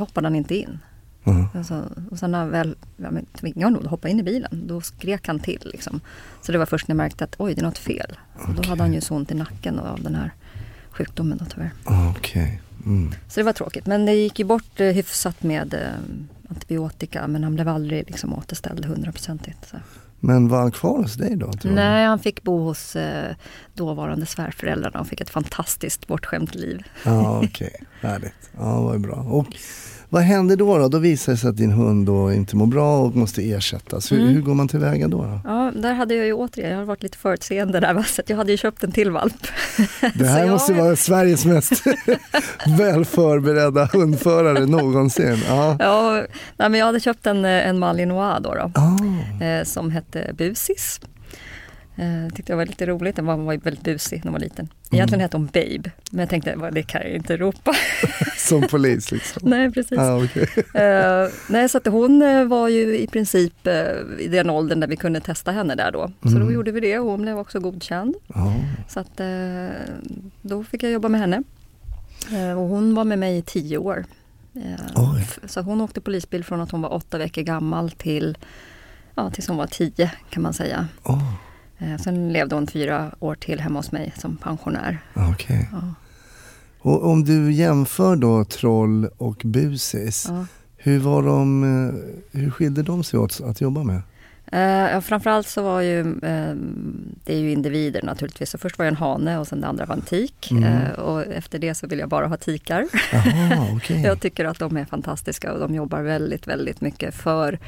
hoppade 0.00 0.26
han 0.26 0.36
inte 0.36 0.54
in. 0.54 0.78
Ja. 1.24 1.48
Alltså, 1.54 1.88
och 2.10 2.18
sen 2.18 2.30
när 2.30 2.38
han 2.38 2.50
väl 2.50 2.76
tvingade 3.40 3.66
honom 3.66 3.82
att 3.84 3.90
hoppa 3.90 4.08
in 4.08 4.20
i 4.20 4.22
bilen, 4.22 4.62
då 4.66 4.80
skrek 4.80 5.26
han 5.26 5.38
till. 5.40 5.70
Liksom. 5.72 6.00
Så 6.42 6.52
det 6.52 6.58
var 6.58 6.66
först 6.66 6.88
när 6.88 6.94
jag 6.94 6.96
märkte 6.96 7.24
att 7.24 7.34
oj, 7.38 7.54
det 7.54 7.60
är 7.60 7.64
något 7.64 7.78
fel. 7.78 8.18
Och 8.48 8.54
då 8.54 8.68
hade 8.68 8.82
han 8.82 8.94
ju 8.94 9.00
så 9.00 9.14
ont 9.14 9.30
i 9.30 9.34
nacken 9.34 9.78
av 9.78 10.02
den 10.02 10.14
här 10.14 10.30
sjukdomen 10.90 11.38
då 11.38 11.44
tyvärr. 11.44 11.70
Okej. 12.16 12.60
Mm. 12.86 13.12
Så 13.28 13.40
det 13.40 13.44
var 13.44 13.52
tråkigt. 13.52 13.86
Men 13.86 14.06
det 14.06 14.14
gick 14.14 14.38
ju 14.38 14.44
bort 14.44 14.80
eh, 14.80 14.86
hyfsat 14.86 15.42
med 15.42 15.74
eh, 15.74 15.80
antibiotika 16.48 17.26
men 17.26 17.44
han 17.44 17.54
blev 17.54 17.68
aldrig 17.68 18.04
liksom 18.06 18.34
återställd 18.34 18.84
hundraprocentigt. 18.84 19.74
Men 20.26 20.48
var 20.48 20.58
han 20.58 20.70
kvar 20.70 20.98
hos 20.98 21.14
dig 21.14 21.36
då? 21.36 21.50
Nej, 21.64 22.06
han 22.06 22.18
fick 22.18 22.42
bo 22.42 22.64
hos 22.64 22.96
eh, 22.96 23.34
dåvarande 23.74 24.26
svärföräldrarna 24.26 25.00
och 25.00 25.06
fick 25.06 25.20
ett 25.20 25.30
fantastiskt 25.30 26.06
bortskämt 26.06 26.54
liv. 26.54 26.82
Ja, 27.04 27.42
okej. 27.44 27.82
Härligt. 28.00 28.50
Ja, 28.56 28.80
vad 28.80 29.00
bra. 29.00 29.16
Och 29.16 29.46
vad 30.08 30.22
händer 30.22 30.56
då, 30.56 30.78
då? 30.78 30.88
Då 30.88 30.98
visar 30.98 31.32
det 31.32 31.38
sig 31.38 31.50
att 31.50 31.56
din 31.56 31.70
hund 31.70 32.06
då 32.06 32.32
inte 32.32 32.56
mår 32.56 32.66
bra 32.66 32.98
och 32.98 33.16
måste 33.16 33.50
ersättas. 33.50 34.12
Hur, 34.12 34.18
Mm. 34.20 34.34
hur 34.34 34.40
går 34.42 34.54
man 34.54 34.68
tillväga 34.68 35.08
då? 35.08 35.22
då? 35.22 35.40
Ja, 35.44 35.72
där 35.76 35.92
hade 35.94 36.14
jag 36.14 36.26
ju 36.26 36.32
återigen, 36.32 36.70
jag 36.70 36.78
har 36.78 36.84
varit 36.84 37.02
lite 37.02 37.18
förutseende 37.18 37.80
där, 37.80 38.02
så 38.06 38.22
jag 38.26 38.36
hade 38.36 38.52
ju 38.52 38.58
köpt 38.58 38.84
en 38.84 38.92
till 38.92 39.10
valp. 39.10 39.36
Det 40.14 40.26
här 40.26 40.50
måste 40.50 40.72
jag- 40.72 40.84
vara 40.84 40.96
Sveriges 40.96 41.44
mest 41.44 41.72
väl 42.78 43.04
förberedda 43.04 43.84
hundförare 43.92 44.66
någonsin. 44.66 45.38
Ja. 45.48 45.76
Ja, 45.78 46.22
nej, 46.56 46.68
men 46.70 46.74
jag 46.80 46.86
hade 46.86 47.00
köpt 47.00 47.26
en, 47.26 47.44
eh, 47.44 47.68
en 47.68 47.78
Malinois 47.78 48.42
då, 48.42 48.54
då 48.54 48.70
Ah, 48.74 49.44
eh, 49.44 49.64
som 49.64 49.90
hette 49.90 50.30
Busis. 50.38 51.00
Eh, 51.96 52.34
tyckte 52.34 52.52
jag 52.52 52.56
var 52.56 52.66
lite 52.66 52.86
roligt, 52.86 53.16
den 53.16 53.26
var, 53.26 53.36
var 53.36 53.56
väldigt 53.56 53.82
busig 53.84 54.18
när 54.18 54.22
hon 54.24 54.32
var 54.32 54.40
liten. 54.40 54.68
Egentligen 54.90 55.20
hette 55.20 55.36
hon 55.36 55.46
Babe, 55.46 55.90
men 56.10 56.20
jag 56.20 56.28
tänkte 56.28 56.56
"Vad, 56.56 56.74
det 56.74 56.82
kan 56.82 57.00
jag 57.02 57.10
inte 57.10 57.36
ropa. 57.36 57.72
som 58.36 58.62
polis 58.62 59.12
liksom. 59.12 59.50
nej, 59.50 59.70
precis. 59.72 59.98
Ah, 59.98 60.24
okej. 60.24 60.48
Eh, 60.74 61.28
nej, 61.48 61.68
så 61.68 61.78
att 61.78 61.86
hon 61.86 62.22
eh, 62.22 62.44
var 62.44 62.68
ju 62.68 62.98
i 62.98 63.06
princip 63.06 63.66
eh, 63.66 63.74
i 64.18 64.28
den 64.28 64.50
åldern 64.50 64.80
där 64.80 64.88
vi 64.88 64.96
kunde 64.96 65.20
testa 65.20 65.52
henne 65.52 65.74
där 65.74 65.92
då. 65.92 66.10
Så 66.22 66.28
Mm. 66.28 66.46
då 66.46 66.52
gjorde 66.52 66.72
vi 66.72 66.80
det 66.80 66.98
och 66.98 67.10
hon 67.10 67.22
blev 67.22 67.38
också 67.38 67.60
godkänd. 67.60 68.14
Ja. 68.34 68.54
Så 68.88 69.00
att 69.00 69.20
eh, 69.20 69.68
då 70.42 70.64
fick 70.64 70.82
jag 70.82 70.92
jobba 70.92 71.08
med 71.08 71.20
henne. 71.20 71.42
Eh, 72.32 72.58
och 72.58 72.68
hon 72.68 72.94
var 72.94 73.04
med 73.04 73.18
mig 73.18 73.36
i 73.38 73.42
tio 73.42 73.78
år. 73.78 74.04
Eh, 74.54 75.22
så 75.46 75.60
hon 75.60 75.80
åkte 75.80 76.00
polisbil 76.00 76.44
från 76.44 76.60
att 76.60 76.70
hon 76.70 76.82
var 76.82 76.92
åtta 76.92 77.18
veckor 77.18 77.42
gammal 77.42 77.90
till 77.90 78.38
ja, 79.14 79.30
tills 79.30 79.48
hon 79.48 79.56
var 79.56 79.66
tio 79.66 80.10
kan 80.30 80.42
man 80.42 80.54
säga. 80.54 80.88
Oh, 81.04 81.32
sen 82.00 82.32
levde 82.32 82.54
hon 82.54 82.66
fyra 82.66 83.10
år 83.20 83.34
till 83.34 83.60
hemma 83.60 83.78
hos 83.78 83.92
mig 83.92 84.12
som 84.18 84.36
pensionär. 84.36 84.98
okej. 85.32 85.68
Ja, 85.72 85.94
Och 86.78 87.10
om 87.10 87.24
du 87.24 87.52
jämför 87.52 88.16
då 88.16 88.44
Troll 88.44 89.08
och 89.16 89.42
Busis, 89.44 90.26
ja. 90.28 90.46
hur, 90.76 90.98
var 90.98 91.22
de, 91.22 91.64
eh, 91.64 92.40
hur 92.40 92.50
skilde 92.50 92.82
de 92.82 93.04
sig 93.04 93.18
åt 93.18 93.40
att 93.44 93.60
jobba 93.60 93.82
med? 93.82 94.02
Eh, 94.52 95.00
framförallt 95.00 95.48
så 95.48 95.62
var 95.62 95.80
ju, 95.80 96.00
eh, 96.00 96.54
det 97.24 97.34
är 97.34 97.38
ju 97.38 97.52
individer 97.52 98.02
naturligtvis. 98.02 98.50
Så 98.50 98.58
först 98.58 98.78
var 98.78 98.84
det 98.84 98.88
en 98.88 98.96
hane 98.96 99.38
och 99.38 99.46
sen 99.46 99.60
det 99.60 99.66
andra 99.66 99.86
var 99.86 99.94
en 99.94 100.02
tik. 100.02 100.50
Mm. 100.50 100.64
Eh, 100.64 100.90
och 100.90 101.22
efter 101.22 101.58
det 101.58 101.74
så 101.74 101.86
vill 101.86 101.98
jag 101.98 102.08
bara 102.08 102.26
ha 102.26 102.36
tikar. 102.36 102.86
Jaha, 103.12 103.66
okej. 103.76 104.02
Jag 104.04 104.20
tycker 104.20 104.44
att 104.44 104.58
de 104.58 104.76
är 104.76 104.84
fantastiska 104.84 105.52
och 105.52 105.60
de 105.60 105.74
jobbar 105.74 106.02
väldigt, 106.02 106.46
väldigt 106.46 106.80
mycket 106.80 107.14
för 107.14 107.52
eh, 107.52 107.58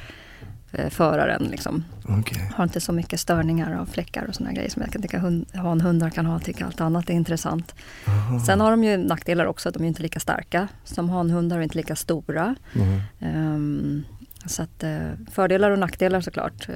föraren. 0.90 1.42
Liksom. 1.50 1.84
Okej. 2.08 2.50
Har 2.54 2.64
inte 2.64 2.80
så 2.80 2.92
mycket 2.92 3.20
störningar 3.20 3.76
av 3.80 3.86
fläckar 3.86 4.24
och 4.28 4.34
såna 4.34 4.52
grejer 4.52 4.70
som 4.70 4.82
jag 4.82 4.92
kan 4.92 5.02
tycka 5.02 5.18
hund, 5.18 5.46
hanhundar 5.54 6.10
kan 6.10 6.26
ha. 6.26 6.38
Tycker 6.38 6.64
allt 6.64 6.80
annat 6.80 7.10
är 7.10 7.14
intressant. 7.14 7.74
Aha. 8.06 8.40
Sen 8.40 8.60
har 8.60 8.70
de 8.70 8.84
ju 8.84 8.96
nackdelar 8.96 9.46
också, 9.46 9.68
att 9.68 9.74
de 9.74 9.82
är 9.84 9.88
inte 9.88 10.02
lika 10.02 10.20
starka 10.20 10.68
som 10.84 11.10
hanhundar 11.10 11.56
och 11.58 11.62
inte 11.62 11.76
lika 11.76 11.96
stora. 11.96 12.54
Mm. 12.74 13.00
Ehm, 13.20 14.04
så 14.46 14.62
att, 14.62 14.82
eh, 14.82 14.98
fördelar 15.30 15.70
och 15.70 15.78
nackdelar 15.78 16.20
såklart. 16.20 16.68
Eh, 16.68 16.74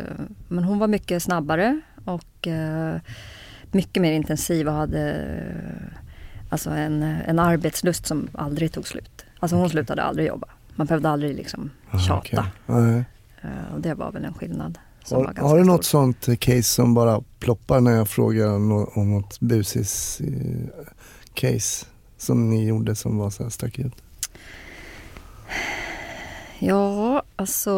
Men 0.48 0.64
hon 0.64 0.78
var 0.78 0.88
mycket 0.88 1.22
snabbare 1.22 1.80
och 2.04 2.46
eh, 2.48 2.96
mycket 3.72 4.00
mer 4.02 4.12
intensiv 4.12 4.68
och 4.68 4.74
hade 4.74 5.10
eh, 5.12 5.98
alltså 6.50 6.70
en, 6.70 7.02
en 7.02 7.38
arbetslust 7.38 8.06
som 8.06 8.28
aldrig 8.34 8.72
tog 8.72 8.86
slut. 8.86 9.24
Alltså 9.40 9.56
hon 9.56 9.70
slutade 9.70 10.02
aldrig 10.02 10.28
jobba. 10.28 10.48
Man 10.74 10.86
behövde 10.86 11.08
aldrig 11.08 11.36
liksom 11.36 11.70
Ah, 11.90 11.98
tjata. 11.98 12.18
okej. 12.18 12.38
Nej. 12.66 13.04
Eh, 13.42 13.74
och 13.74 13.80
det 13.80 13.94
var 13.94 14.12
väl 14.12 14.24
en 14.24 14.34
skillnad. 14.34 14.78
Som 15.04 15.18
Har, 15.18 15.24
var 15.24 15.48
har 15.48 15.58
du 15.58 15.64
stor. 15.64 15.72
något 15.72 15.84
sånt 15.84 16.28
eh, 16.28 16.36
case 16.36 16.62
som 16.62 16.94
bara 16.94 17.22
ploppar 17.38 17.80
när 17.80 17.90
jag 17.92 18.08
frågar 18.08 18.48
om 18.98 19.10
något 19.12 19.40
busis 19.40 20.20
eh, 20.20 20.84
case 21.34 21.86
som 22.18 22.50
ni 22.50 22.66
gjorde 22.66 22.94
som 22.94 23.18
var 23.18 23.30
så 23.30 23.42
här 23.42 23.50
stack 23.50 23.78
ut? 23.78 23.94
Ja, 26.58 27.22
alltså 27.36 27.70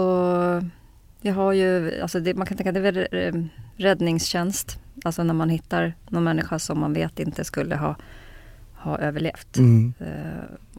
jag 1.21 1.35
har 1.35 1.53
ju, 1.53 2.01
alltså 2.01 2.21
det, 2.21 2.35
man 2.35 2.47
kan 2.47 2.57
tänka 2.57 2.73
det 2.73 2.89
är 2.89 3.15
eh, 3.15 3.45
räddningstjänst. 3.77 4.79
Alltså 5.05 5.23
när 5.23 5.35
man 5.35 5.49
hittar 5.49 5.95
någon 6.09 6.25
människa 6.25 6.59
som 6.59 6.81
man 6.81 6.93
vet 6.93 7.19
inte 7.21 7.45
skulle 7.45 7.77
ha, 7.77 7.97
ha 8.83 8.99
överlevt. 8.99 9.57
Mm, 9.59 9.93
Eh, 9.99 10.07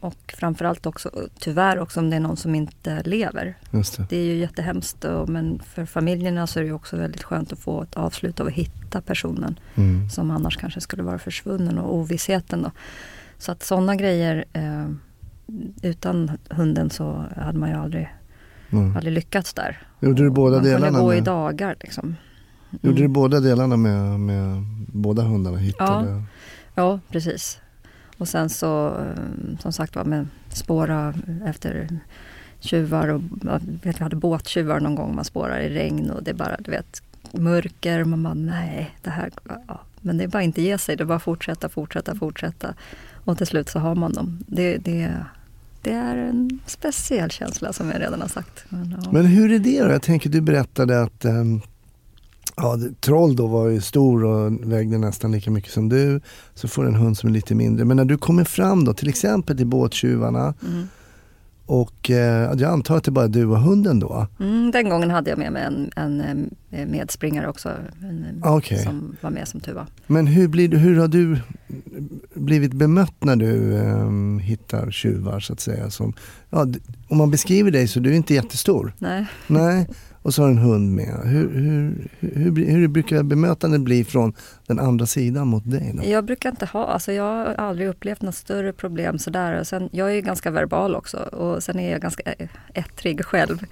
och 0.00 0.34
framförallt 0.38 0.86
också, 0.86 1.10
tyvärr 1.38 1.78
också 1.78 2.00
om 2.00 2.10
det 2.10 2.16
är 2.16 2.20
någon 2.20 2.36
som 2.36 2.54
inte 2.54 3.02
lever. 3.02 3.54
det. 3.70 4.06
Det 4.08 4.16
är 4.16 4.24
ju 4.24 4.34
jättehemskt 4.36 5.04
och, 5.04 5.28
men 5.28 5.60
för 5.74 5.84
familjerna 5.86 6.46
så 6.46 6.60
är 6.60 6.64
det 6.64 6.72
också 6.72 6.96
väldigt 6.96 7.22
skönt 7.22 7.52
att 7.52 7.58
få 7.58 7.82
ett 7.82 7.94
avslut 7.96 8.40
av 8.40 8.46
att 8.46 8.52
hitta 8.52 9.00
personen 9.00 9.58
Mm. 9.74 10.10
som 10.10 10.30
annars 10.30 10.56
kanske 10.56 10.80
skulle 10.80 11.02
vara 11.02 11.18
försvunnen 11.18 11.78
och 11.78 11.94
ovissheten 11.94 12.62
då. 12.62 12.70
Så 13.38 13.52
att 13.52 13.62
sådana 13.62 13.96
grejer, 13.96 14.44
eh, 14.52 14.88
utan 15.82 16.30
hunden 16.50 16.90
så 16.90 17.24
hade 17.36 17.58
man 17.58 17.68
ju 17.68 17.74
aldrig, 17.76 18.08
Mm. 18.70 18.96
aldrig 18.96 19.12
lyckats 19.14 19.54
där. 19.54 19.78
Gjorde 20.00 20.22
du 20.22 20.30
båda 20.30 20.56
man 20.56 20.64
delarna? 20.64 20.86
kunde 20.86 21.00
gå 21.00 21.12
i 21.12 21.16
Med, 21.16 21.24
dagar 21.24 21.76
liksom. 21.80 22.16
gjorde 22.82 22.96
du 22.96 23.00
Mm. 23.02 23.12
båda 23.12 23.40
delarna 23.40 23.76
med, 23.76 24.20
med 24.20 24.62
båda 24.92 25.22
hundarna? 25.22 25.58
Hittade? 25.58 26.22
Ja, 26.74 27.00
precis. 27.10 27.60
Och 28.18 28.28
sen 28.28 28.48
så, 28.48 28.88
eh, 28.88 29.58
som 29.58 29.72
sagt 29.72 29.96
var, 29.96 30.04
med 30.04 30.28
spåra 30.48 31.14
efter 31.46 31.88
tjuvar 32.60 33.08
och 33.08 33.22
jag 33.42 33.60
vet, 33.82 34.00
vi 34.00 34.02
hade 34.02 34.16
båttjuvar 34.16 34.80
någon 34.80 34.94
gång. 34.94 35.14
Man 35.14 35.24
spårar 35.24 35.60
i 35.60 35.74
regn 35.74 36.10
och 36.10 36.22
det 36.22 36.30
är 36.30 36.34
bara, 36.34 36.56
du 36.58 36.70
vet, 36.70 37.02
mörker. 37.32 38.00
och 38.00 38.08
Man 38.08 38.22
bara, 38.22 38.34
nej, 38.34 38.96
det 39.02 39.10
här, 39.10 39.30
ja. 39.68 39.80
Men 40.00 40.18
det 40.18 40.24
är 40.24 40.28
bara 40.28 40.42
inte 40.42 40.62
ge 40.62 40.78
sig. 40.78 40.96
Det 40.96 41.02
är 41.02 41.06
bara 41.06 41.18
fortsätta, 41.18 41.68
fortsätta, 41.68 42.14
fortsätta. 42.14 42.74
Och 43.24 43.38
till 43.38 43.46
slut 43.46 43.68
så 43.68 43.78
har 43.78 43.94
man 43.94 44.12
dem. 44.12 44.44
Det, 44.46 44.76
det, 44.76 45.16
det 45.82 45.92
är 45.92 46.16
en 46.16 46.60
speciell 46.66 47.30
känsla 47.30 47.72
som 47.72 47.90
jag 47.90 48.00
redan 48.00 48.20
har 48.20 48.28
sagt. 48.28 48.64
Men, 48.68 48.96
ja. 49.04 49.12
Men 49.12 49.26
hur 49.26 49.52
är 49.52 49.58
det 49.58 49.82
då? 49.82 49.92
Jag 49.92 50.02
tänker 50.02 50.30
du 50.30 50.40
berättade 50.40 51.02
att 51.02 51.24
ehm, 51.24 51.60
ja, 52.56 52.78
Troll 53.00 53.36
då 53.36 53.46
var 53.46 53.68
ju 53.68 53.80
stor 53.80 54.24
och 54.24 54.72
vägde 54.72 54.98
nästan 54.98 55.32
lika 55.32 55.50
mycket 55.50 55.72
som 55.72 55.88
du. 55.88 56.20
Så 56.54 56.68
får 56.68 56.82
du 56.82 56.88
en 56.88 56.94
hund 56.94 57.18
som 57.18 57.28
är 57.28 57.32
lite 57.34 57.54
mindre. 57.54 57.84
Men 57.84 57.96
när 57.96 58.04
du 58.04 58.16
kommer 58.18 58.44
fram 58.44 58.84
då, 58.84 58.94
till 58.94 59.08
exempel 59.08 59.56
till 59.56 59.66
båttjuvarna 59.66 60.54
Mm. 60.66 60.86
och 61.66 62.10
eh, 62.10 62.52
jag 62.58 62.62
antar 62.62 62.96
att 62.96 63.04
det 63.04 63.10
bara 63.10 63.24
är 63.24 63.28
du 63.28 63.44
och 63.46 63.58
hunden 63.60 63.98
då? 64.00 64.26
Mm, 64.40 64.70
den 64.70 64.88
gången 64.88 65.10
hade 65.10 65.30
jag 65.30 65.38
med 65.38 65.52
mig 65.52 65.62
en, 65.64 65.90
en, 65.96 66.50
eh, 66.70 66.86
medspringare 66.86 67.48
också. 67.48 67.68
En, 68.02 68.24
eh, 68.42 68.48
Ah, 68.50 68.56
okej. 68.56 68.78
Som 68.78 69.16
var 69.20 69.30
med 69.30 69.48
som 69.48 69.60
tur 69.60 69.72
var. 69.74 69.86
Men 70.06 70.26
hur, 70.26 70.48
blir 70.48 70.68
du, 70.68 70.76
hur 70.78 70.98
har 71.00 71.08
du 71.08 71.38
blivit 72.34 72.72
bemött 72.72 73.14
när 73.24 73.36
du 73.36 73.76
ehm, 73.78 74.38
hittar 74.38 74.90
tjuvar 74.90 75.40
så 75.40 75.52
att 75.52 75.60
säga? 75.60 75.90
Som, 75.90 76.12
ja, 76.50 76.66
om 77.08 77.18
man 77.18 77.30
beskriver 77.30 77.70
dig 77.70 77.88
så 77.88 78.00
du 78.00 78.10
är 78.10 78.14
inte 78.16 78.34
jättestor. 78.34 78.94
Nej. 78.98 79.26
Nej, 79.46 79.86
och 80.24 80.34
så 80.34 80.42
har 80.42 80.48
du 80.48 80.54
en 80.54 80.58
hund 80.58 80.92
med. 80.92 81.20
Hur, 81.24 81.50
hur, 81.50 82.08
hur, 82.20 82.34
hur, 82.34 82.66
hur 82.66 82.88
brukar 82.88 83.22
bemötandet 83.22 83.80
bli 83.80 84.04
från 84.04 84.34
den 84.66 84.78
andra 84.78 85.06
sidan 85.06 85.48
mot 85.48 85.70
dig? 85.70 85.92
Då? 85.94 86.10
Jag 86.10 86.24
brukar 86.24 86.50
inte 86.50 86.66
ha, 86.66 86.86
alltså 86.86 87.12
jag 87.12 87.24
har 87.24 87.54
aldrig 87.54 87.88
upplevt 87.88 88.22
något 88.22 88.34
större 88.34 88.72
problem 88.72 89.18
sådär. 89.18 89.60
Och 89.60 89.66
sen, 89.66 89.88
jag 89.92 90.10
är 90.10 90.14
ju 90.14 90.20
ganska 90.20 90.50
verbal 90.50 90.94
också 90.94 91.16
och 91.16 91.62
sen 91.62 91.78
är 91.78 91.92
jag 91.92 92.00
ganska 92.00 92.34
ettrig 92.74 93.24
själv. 93.24 93.64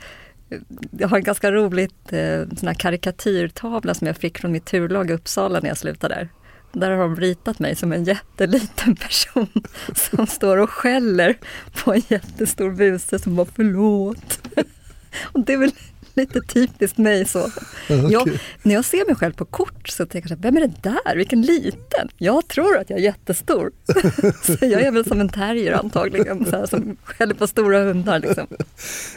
Jag 0.91 1.09
har 1.09 1.17
en 1.17 1.25
ganska 1.25 1.53
roligt 1.53 2.13
eh, 2.13 2.41
sån 2.57 2.69
här 2.69 2.75
karikatyrtavla 2.75 3.95
som 3.95 4.07
jag 4.07 4.17
fick 4.17 4.39
från 4.39 4.53
mitt 4.53 4.65
turlag 4.65 5.11
i 5.11 5.13
Uppsala 5.13 5.61
när 5.61 5.69
jag 5.69 5.79
slutade 5.79 6.15
där. 6.15 6.29
Där 6.73 6.91
har 6.91 6.99
de 6.99 7.17
ritat 7.17 7.59
mig 7.59 7.77
som 7.77 7.93
en 7.93 8.05
jätteliten 8.05 8.97
person 8.97 9.49
som 9.95 10.27
står 10.27 10.57
och 10.57 10.71
skäller 10.71 11.39
på 11.85 11.95
en 11.95 12.03
jättestor 12.09 12.71
buse 12.71 13.19
som 13.19 13.37
bara 13.37 13.47
förlåt. 13.55 14.49
Och 15.33 15.45
det 15.45 15.53
är 15.53 15.59
väl 15.59 15.73
lite 16.17 16.41
typiskt 16.41 16.99
mig 16.99 17.25
så. 17.25 17.51
Jag, 17.89 18.23
Okej. 18.23 18.41
när 18.63 18.75
jag 18.75 18.85
ser 18.85 19.07
mig 19.07 19.15
själv 19.17 19.33
på 19.33 19.45
kort 19.45 19.89
så 19.89 20.07
tänker 20.07 20.31
jag 20.31 20.37
vem 20.37 20.57
är 20.57 20.61
det 20.61 20.83
där? 20.83 21.17
Vilken 21.17 21.43
liten! 21.43 22.09
Jag 22.19 22.49
tror 22.49 22.79
att 22.79 22.91
jag 22.91 22.99
är 22.99 23.03
jättestor. 23.05 23.71
så 24.43 24.53
jag 24.67 24.81
är 24.83 24.91
väl 24.91 25.05
som 25.05 25.21
en 25.21 25.29
terrier 25.29 25.73
antagligen, 25.73 26.45
så 26.47 26.57
här, 26.57 26.67
som 26.67 26.97
skäller 27.05 27.35
på 27.35 27.47
stora 27.47 27.79
hundar. 27.85 28.19
Liksom. 28.21 28.47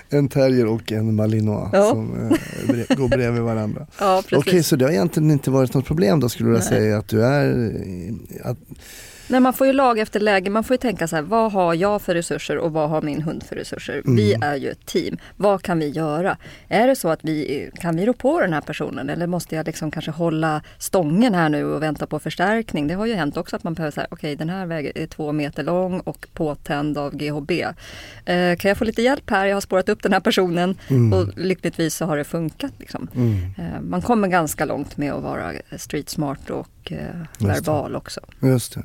En 0.09 0.29
terrier 0.29 0.65
och 0.65 0.91
en 0.91 1.15
malinois 1.15 1.69
Ja. 1.73 1.89
som 1.89 2.29
eh, 2.29 2.97
går 2.97 3.07
bredvid 3.07 3.41
varandra. 3.41 3.87
Ja, 3.99 4.19
Okej, 4.19 4.41
precis. 4.43 4.67
så 4.67 4.75
det 4.75 4.85
har 4.85 4.91
egentligen 4.91 5.31
inte 5.31 5.51
varit 5.51 5.73
något 5.73 5.85
problem 5.85 6.19
då 6.19 6.29
skulle 6.29 6.49
du 6.49 6.53
vilja 6.53 6.65
säga 6.69 6.97
att 6.97 7.07
du 7.07 7.23
är... 7.25 7.71
Att, 8.43 8.57
Nej, 9.27 9.39
man 9.39 9.53
får 9.53 9.67
ju 9.67 9.73
laga 9.73 10.01
efter 10.01 10.19
läge. 10.19 10.49
Man 10.49 10.63
får 10.63 10.73
ju 10.73 10.77
tänka 10.77 11.07
så 11.07 11.15
här, 11.15 11.23
vad 11.23 11.51
har 11.51 11.73
jag 11.73 12.01
för 12.01 12.13
resurser 12.13 12.57
och 12.57 12.71
vad 12.73 12.89
har 12.89 13.01
min 13.01 13.21
hund 13.21 13.43
för 13.43 13.55
resurser? 13.55 14.01
Vi 14.05 14.33
Mm. 14.33 14.49
är 14.49 14.55
ju 14.55 14.69
ett 14.69 14.85
team. 14.85 15.17
Vad 15.37 15.61
kan 15.61 15.79
vi 15.79 15.89
göra? 15.89 16.37
Är 16.67 16.87
det 16.87 16.95
så 16.95 17.09
att 17.09 17.19
vi 17.23 17.69
kan 17.81 17.95
vi 17.95 18.05
rå 18.05 18.13
på 18.13 18.39
den 18.41 18.53
här 18.53 18.61
personen 18.61 19.09
eller 19.09 19.27
måste 19.27 19.55
jag 19.55 19.65
liksom 19.65 19.91
kanske 19.91 20.11
hålla 20.11 20.61
stången 20.77 21.33
här 21.33 21.49
nu 21.49 21.65
och 21.65 21.81
vänta 21.83 22.07
på 22.07 22.19
förstärkning? 22.19 22.87
Det 22.87 22.93
har 22.93 23.05
ju 23.05 23.13
hänt 23.13 23.37
också 23.37 23.55
att 23.55 23.63
man 23.63 23.73
behöver 23.73 23.91
säga, 23.91 24.07
okej 24.11 24.35
den 24.35 24.49
här 24.49 24.65
vägen 24.65 24.91
är 24.95 25.07
två 25.07 25.31
meter 25.31 25.63
lång 25.63 25.99
och 25.99 26.27
påtänd 26.33 26.97
av 26.97 27.15
GHB. 27.15 27.51
Eh, 28.25 28.55
kan 28.55 28.69
jag 28.69 28.77
få 28.77 28.83
lite 28.83 29.01
hjälp 29.01 29.29
här? 29.29 29.45
Jag 29.45 29.55
har 29.55 29.61
spårat 29.61 29.89
upp 29.89 30.03
den 30.03 30.13
här 30.13 30.19
personen 30.19 30.75
Mm. 30.87 31.13
och 31.13 31.27
lyckligtvis 31.37 31.95
så 31.95 32.05
har 32.05 32.17
det 32.17 32.23
funkat. 32.23 32.71
Liksom. 32.79 33.07
mm, 33.15 33.35
Eh, 33.57 33.81
man 33.81 34.01
kommer 34.01 34.27
ganska 34.27 34.65
långt 34.65 34.97
med 34.97 35.13
att 35.13 35.23
vara 35.23 35.51
street 35.77 36.09
smart 36.09 36.49
och 36.49 36.91
eh, 36.91 36.99
verbal 37.47 37.95
också. 37.95 38.21
just 38.41 38.73
det. 38.73 38.83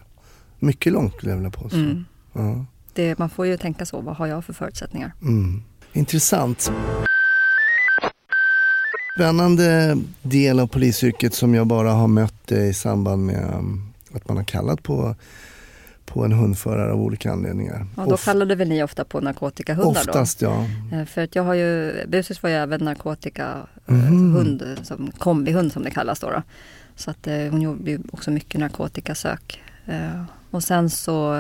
Mycket 0.61 0.93
långt 0.93 1.15
skulle 1.15 1.33
jag 1.33 1.37
vilja 1.37 1.51
påstå. 1.51 1.77
Mm. 1.79 2.05
Ja. 2.33 2.65
Det, 2.93 3.19
man 3.19 3.31
får 3.31 3.47
ju 3.47 3.57
tänka 3.57 3.87
så, 3.87 4.01
vad 4.01 4.17
har 4.17 4.27
jag 4.27 4.45
för 4.45 4.53
förutsättningar? 4.53 5.13
Mm. 5.23 5.63
Intressant. 5.93 6.71
Spännande 9.17 9.97
del 10.23 10.61
av 10.61 10.67
polisyrket 10.67 11.35
som 11.35 11.55
jag 11.55 11.67
bara 11.67 11.91
har 11.93 12.09
mött 12.09 12.53
eh, 12.53 12.65
i 12.69 12.73
samband 12.75 13.27
med 13.27 13.55
um, 13.55 13.93
att 14.15 14.29
man 14.29 14.37
har 14.37 14.45
kallat 14.45 14.83
på, 14.83 15.15
på 16.07 16.25
en 16.25 16.33
hundförare 16.33 16.93
av 16.93 17.01
olika 17.01 17.33
anledningar. 17.33 17.87
Ja, 17.97 18.05
då 18.05 18.15
Of- 18.15 18.25
kallade 18.25 18.55
väl 18.55 18.69
ni 18.69 18.83
ofta 18.83 19.05
på 19.05 19.21
narkotikahundar 19.21 20.01
Oftast 20.01 20.43
ja. 20.43 20.67
då? 20.91 20.97
Eh, 20.97 21.05
För 21.05 21.25
att 21.25 21.35
jag 21.35 21.43
har 21.43 21.55
ju, 21.55 21.93
Busis 22.09 22.43
var 22.43 22.51
ju 22.51 22.57
även 22.57 22.85
narkotikahund, 22.85 24.63
Mhm. 24.63 24.85
som 24.85 25.11
kombihund 25.19 25.73
som 25.73 25.83
det 25.83 25.91
kallas 25.91 26.21
då. 26.21 26.31
då. 26.31 26.43
Så 26.97 27.11
att 27.11 27.27
eh, 27.27 27.37
hon 27.51 27.63
gjorde 27.63 27.91
ju 27.91 28.01
också 28.13 28.31
mycket 28.31 28.61
narkotikasök. 28.61 29.61
Och 30.51 30.63
sen 30.63 30.91
så 30.91 31.31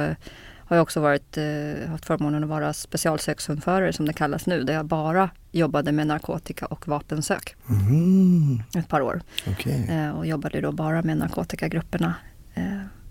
har 0.59 0.77
jag 0.77 0.83
också 0.83 1.01
varit, 1.01 1.37
eh, 1.37 1.88
haft 1.90 2.05
förmånen 2.07 2.42
att 2.44 2.49
vara 2.51 2.73
specialsökshundförare 2.73 3.92
som 3.92 4.07
det 4.07 4.12
kallas 4.12 4.46
nu. 4.46 4.62
Där 4.62 4.75
jag 4.75 4.87
bara 4.87 5.31
jobbade 5.53 5.92
med 5.92 6.07
narkotika 6.07 6.66
och 6.66 6.88
vapensök 6.88 7.55
Mm, 7.68 8.62
ett 8.77 8.88
par 8.88 9.01
år. 9.01 9.20
Okej. 9.49 9.87
Eh, 9.90 10.11
och 10.11 10.27
jobbade 10.27 10.61
då 10.61 10.73
bara 10.73 11.03
med 11.03 11.16
narkotikagrupperna 11.16 12.14
eh, 12.55 12.64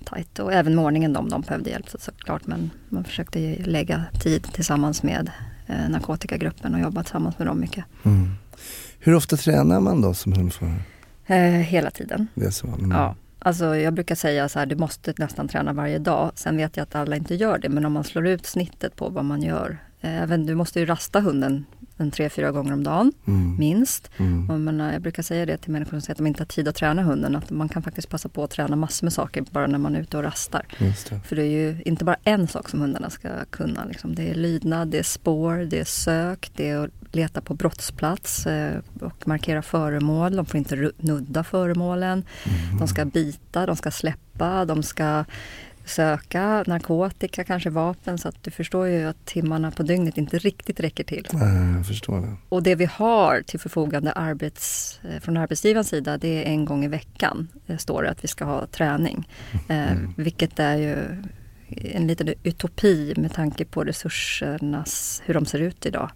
tajt. 0.06 0.40
Och 0.40 0.54
även 0.54 0.76
med 0.76 0.86
ordningen 0.86 1.16
om 1.16 1.30
de 1.30 1.42
behövde 1.42 1.70
hjälp 1.70 1.90
så- 1.90 1.98
såklart. 2.00 2.48
Men 2.48 2.70
man 2.90 3.04
försökte 3.04 3.40
lägga 3.56 4.04
tid 4.22 4.44
tillsammans 4.54 5.04
med 5.04 5.32
eh, 5.68 5.90
narkotikagruppen 5.90 6.74
och 6.76 6.80
jobba 6.82 7.04
tillsammans 7.04 7.38
med 7.40 7.48
dem 7.48 7.60
mycket. 7.60 7.86
Mm. 8.04 8.32
Hur 9.00 9.16
ofta 9.16 9.38
tränar 9.38 9.80
man 9.80 10.02
då 10.02 10.14
som 10.14 10.34
hundförare? 10.34 10.82
Eh, 11.26 11.36
hela 11.44 11.92
tiden. 11.92 12.28
Det 12.36 12.46
är 12.46 12.50
så? 12.52 12.68
Mm. 12.68 12.92
Ja. 12.92 13.16
Alltså 13.40 13.76
jag 13.76 13.94
brukar 13.94 14.16
säga 14.16 14.50
så 14.50 14.60
här, 14.60 14.66
du 14.66 14.76
måste 14.76 15.14
nästan 15.18 15.48
träna 15.48 15.74
varje 15.74 16.00
dag. 16.00 16.32
Sen 16.36 16.58
vet 16.58 16.78
jag 16.78 16.84
att 16.84 16.96
alla 16.96 17.16
inte 17.16 17.36
gör 17.36 17.58
det, 17.58 17.70
men 17.70 17.86
om 17.86 17.94
man 17.94 18.04
slår 18.04 18.28
ut 18.28 18.46
snittet 18.46 18.96
på 18.96 19.10
vad 19.10 19.26
man 19.26 19.42
gör. 19.42 19.78
Även, 20.02 20.46
du 20.46 20.56
måste 20.56 20.80
ju 20.80 20.86
rasta 20.86 21.20
hunden 21.20 21.66
en 21.98 22.12
tre, 22.12 22.30
fyra 22.30 22.52
gånger 22.52 22.74
om 22.74 22.84
dagen, 22.84 23.14
Mm. 23.28 23.58
minst. 23.60 24.10
Mm. 24.18 24.50
Och 24.50 24.54
jag, 24.56 24.62
menar, 24.62 24.94
jag 24.94 25.02
brukar 25.02 25.24
säga 25.24 25.46
det 25.46 25.58
till 25.58 25.72
människor 25.72 25.92
som 25.92 26.02
säger 26.02 26.14
att 26.14 26.18
de 26.18 26.28
inte 26.28 26.42
har 26.42 26.46
tid 26.46 26.68
att 26.68 26.76
träna 26.76 27.04
hunden, 27.04 27.36
att 27.36 27.50
man 27.50 27.70
kan 27.70 27.84
faktiskt 27.84 28.10
passa 28.10 28.30
på 28.30 28.44
att 28.44 28.52
träna 28.52 28.76
massor 28.76 29.06
med 29.06 29.14
saker 29.14 29.44
bara 29.52 29.68
när 29.68 29.78
man 29.78 29.96
är 29.96 30.00
ute 30.00 30.18
och 30.18 30.24
rastar. 30.24 30.66
Det. 30.80 31.20
För 31.28 31.36
det 31.36 31.42
är 31.42 31.46
ju 31.52 31.82
inte 31.86 32.06
bara 32.06 32.18
en 32.24 32.48
sak 32.48 32.70
som 32.70 32.82
hundarna 32.82 33.10
ska 33.10 33.30
kunna. 33.50 33.86
Liksom. 33.86 34.16
Det 34.16 34.30
är 34.30 34.36
lydnad, 34.36 34.88
det 34.88 35.00
är 35.00 35.04
spår, 35.04 35.56
det 35.70 35.80
är 35.80 35.86
sök, 35.86 36.52
det 36.56 36.70
är 36.70 36.90
leta 37.16 37.42
på 37.42 37.54
brottsplats 37.54 38.48
eh, 38.48 38.78
och 39.02 39.28
markera 39.28 39.62
föremål. 39.62 40.36
De 40.36 40.46
får 40.46 40.58
inte 40.58 40.92
nudda 40.98 41.44
föremålen. 41.44 42.24
De 42.80 42.88
ska 42.88 43.06
bita, 43.06 43.66
de 43.66 43.76
ska 43.76 43.92
släppa, 43.92 44.66
de 44.66 44.84
ska 44.84 45.26
söka 45.86 46.64
narkotika, 46.68 47.44
kanske 47.44 47.70
vapen. 47.70 48.18
Så 48.18 48.28
att 48.28 48.44
du 48.44 48.52
förstår 48.52 48.88
ju 48.88 49.06
att 49.06 49.26
timmarna 49.26 49.72
på 49.72 49.84
dygnet 49.84 50.18
inte 50.18 50.38
riktigt 50.38 50.80
räcker 50.80 51.04
till. 51.04 51.28
Eh, 51.34 51.76
Jag 51.76 51.88
förstår 51.88 52.22
det. 52.22 52.36
Och 52.50 52.64
det 52.64 52.76
vi 52.76 52.86
har 52.86 53.42
till 53.42 53.60
förfogande 53.60 54.12
arbets, 54.12 55.00
eh, 55.04 55.20
från 55.20 55.38
arbetsgivarens 55.38 55.90
sida 55.90 56.18
det 56.18 56.28
är 56.28 56.44
en 56.44 56.66
gång 56.66 56.86
i 56.86 56.88
veckan. 56.88 57.48
Det 57.66 57.78
står 57.78 58.04
det 58.04 58.10
att 58.10 58.24
vi 58.24 58.28
ska 58.28 58.46
ha 58.46 58.68
träning. 58.68 59.28
Eh, 59.68 59.98
vilket 60.18 60.60
är 60.60 60.76
ju 60.76 60.98
en 61.72 62.08
liten 62.08 62.34
utopi 62.44 63.14
med 63.18 63.34
tanke 63.34 63.66
på 63.66 63.84
resursernas, 63.84 65.22
hur 65.26 65.34
de 65.34 65.46
ser 65.46 65.60
ut 65.60 65.86
idag. 65.86 66.10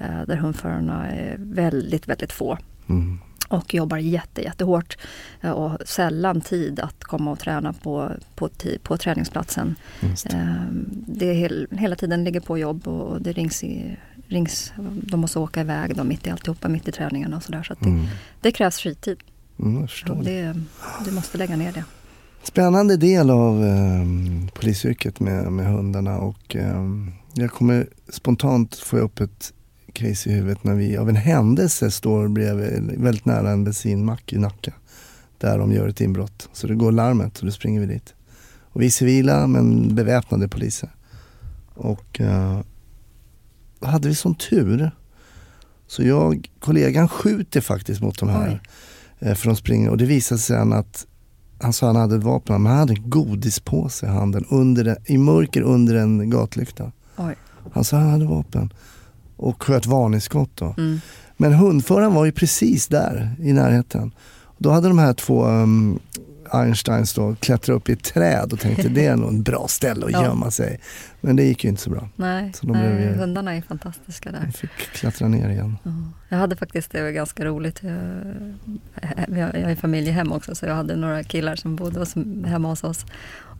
Eh, 0.00 0.22
där 0.26 0.36
hundförarna 0.36 1.10
är 1.12 1.36
väldigt, 1.38 2.08
väldigt 2.08 2.32
få. 2.32 2.58
Mm. 2.88 3.18
och 3.48 3.74
jobbar 3.74 3.96
jätte, 3.98 4.42
jättehårt 4.42 4.96
eh, 5.40 5.50
och 5.50 5.88
sällan 5.88 6.40
tid 6.40 6.80
att 6.80 7.04
komma 7.04 7.30
och 7.30 7.38
träna 7.38 7.72
på, 7.72 8.12
på, 8.34 8.48
på 8.82 8.96
träningsplatsen. 8.96 9.74
Det. 10.00 10.32
Eh, 10.34 10.62
Det 10.90 11.26
är 11.30 11.34
hel, 11.34 11.66
hela 11.70 11.96
tiden 11.96 12.24
ligger 12.24 12.40
på 12.40 12.58
jobb 12.58 12.88
och 12.88 13.22
det 13.22 13.32
rings, 13.32 13.64
i, 13.64 13.96
rings 14.28 14.72
de 15.02 15.20
måste 15.20 15.38
åka 15.38 15.60
iväg 15.60 15.96
de 15.96 16.08
mitt 16.08 16.26
i 16.26 16.30
alltihopa, 16.30 16.68
mitt 16.68 16.88
i 16.88 16.92
träningarna 16.92 17.36
och 17.36 17.42
sådär. 17.42 17.62
Så 17.62 17.72
att 17.72 17.80
det, 17.80 17.86
Mm. 17.88 18.06
det 18.40 18.52
krävs 18.52 18.78
fritid. 18.78 19.18
Mm. 19.58 19.86
Det, 20.24 20.54
du 21.04 21.10
måste 21.10 21.38
lägga 21.38 21.56
ner 21.56 21.72
det. 21.72 21.84
Spännande 22.44 22.96
del 22.96 23.30
av 23.30 23.64
eh, 23.64 24.04
polisyrket 24.54 25.20
med, 25.20 25.52
med 25.52 25.66
hundarna 25.66 26.18
och 26.18 26.56
eh, 26.56 26.84
jag 27.34 27.50
kommer 27.50 27.88
spontant 28.08 28.74
få 28.74 28.96
upp 28.96 29.20
ett 29.20 29.52
case 29.92 30.30
i 30.30 30.32
huvudet 30.32 30.64
när 30.64 30.74
vi 30.74 30.96
av 30.96 31.08
en 31.08 31.16
händelse 31.16 31.90
står 31.90 32.28
bredvid, 32.28 33.00
väldigt 33.00 33.24
nära 33.24 33.50
en 33.50 33.64
bensinmack 33.64 34.32
i 34.32 34.38
Nacka. 34.38 34.72
Där 35.38 35.58
de 35.58 35.72
gör 35.72 35.88
ett 35.88 36.00
inbrott. 36.00 36.48
Så 36.52 36.66
det 36.66 36.74
går 36.74 36.92
larmet 36.92 37.38
och 37.38 37.46
då 37.46 37.52
springer 37.52 37.80
vi 37.80 37.86
dit. 37.86 38.14
Och 38.60 38.82
vi 38.82 38.86
är 38.86 38.90
civila 38.90 39.46
men 39.46 39.94
beväpnade 39.94 40.48
poliser. 40.48 40.90
Och 41.74 42.20
eh, 42.20 42.60
hade 43.80 44.08
vi 44.08 44.14
sån 44.14 44.34
tur. 44.34 44.90
Så 45.86 46.02
jag, 46.02 46.50
kollegan 46.58 47.08
skjuter 47.08 47.60
faktiskt 47.60 48.00
mot 48.00 48.18
de 48.18 48.28
här. 48.28 48.62
Eh, 49.18 49.34
för 49.34 49.46
de 49.46 49.56
springer 49.56 49.90
och 49.90 49.96
det 49.96 50.06
visade 50.06 50.38
sig 50.38 50.56
sen 50.56 50.72
att 50.72 51.06
han 51.64 51.72
sa 51.72 51.86
han 51.86 51.96
hade 51.96 52.16
ett 52.16 52.22
vapen, 52.22 52.62
men 52.62 52.72
han 52.72 52.78
hade 52.80 52.92
en 52.92 53.10
godispåse 53.10 54.06
i 54.06 54.08
handen 54.08 54.44
under 54.50 54.96
i 55.04 55.18
mörker 55.18 55.62
under 55.62 55.94
en 55.94 56.30
gatlykta. 56.30 56.92
Oj. 57.16 57.34
Han 57.72 57.84
sa 57.84 57.96
han 57.96 58.10
hade 58.10 58.24
vapen 58.24 58.72
och 59.36 59.62
sköt 59.62 59.86
varningsskott 59.86 60.50
då. 60.54 60.74
Mm. 60.78 61.00
Men 61.36 61.52
hundföraren 61.52 62.14
var 62.14 62.24
ju 62.24 62.32
precis 62.32 62.88
där 62.88 63.36
i 63.40 63.52
närheten. 63.52 64.12
Då 64.58 64.70
hade 64.70 64.88
de 64.88 64.98
här 64.98 65.12
två 65.12 65.46
um, 65.46 65.98
Einsteins 66.54 67.14
då 67.14 67.34
klättrat 67.40 67.76
upp 67.76 67.88
i 67.88 67.92
ett 67.92 68.02
träd 68.04 68.52
och 68.52 68.60
tänkte 68.60 68.88
det 68.88 69.06
är 69.06 69.16
nog 69.16 69.28
en 69.28 69.42
bra 69.42 69.68
ställe 69.68 70.06
att 70.06 70.12
Ja. 70.12 70.24
gömma 70.24 70.50
sig. 70.50 70.80
Men 71.20 71.36
det 71.36 71.44
gick 71.44 71.64
ju 71.64 71.70
inte 71.70 71.82
så 71.82 71.90
bra. 71.90 72.08
Nej, 72.16 72.52
Så 72.54 72.66
nej 72.66 73.02
ju- 73.02 73.12
hundarna 73.14 73.54
är 73.54 73.60
fantastiska 73.62 74.30
där. 74.32 74.40
De 74.46 74.52
fick 74.52 74.70
klättra 74.70 75.28
ner 75.28 75.48
igen. 75.48 75.76
Ja. 75.82 75.90
Jag 76.28 76.38
hade 76.38 76.56
faktiskt, 76.56 76.90
det 76.90 77.02
var 77.02 77.10
ganska 77.10 77.44
roligt, 77.44 77.80
jag, 77.82 77.94
jag 79.28 79.38
jag 79.38 79.70
är 79.70 79.76
familjehem 79.76 80.32
också 80.32 80.54
så 80.54 80.66
jag 80.66 80.74
hade 80.74 80.96
några 80.96 81.22
killar 81.24 81.56
som 81.56 81.76
bodde 81.76 82.06
hemma 82.48 82.68
hos 82.68 82.84
oss. 82.84 83.06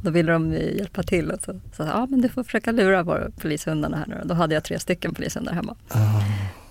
Då 0.02 0.10
ville 0.10 0.32
de 0.32 0.52
hjälpa 0.52 1.02
till 1.02 1.30
och 1.30 1.42
så 1.42 1.60
sa 1.76 1.84
ja 1.84 2.06
men 2.10 2.20
du 2.20 2.28
får 2.28 2.44
försöka 2.44 2.72
lura 2.72 3.02
våra 3.02 3.30
polishundarna 3.30 3.96
här 3.96 4.06
nu 4.08 4.18
då. 4.22 4.28
Då 4.28 4.34
hade 4.34 4.54
jag 4.54 4.64
tre 4.64 4.78
stycken 4.78 5.14
polishundar 5.14 5.52
hemma. 5.52 5.76
Ah, 5.88 6.22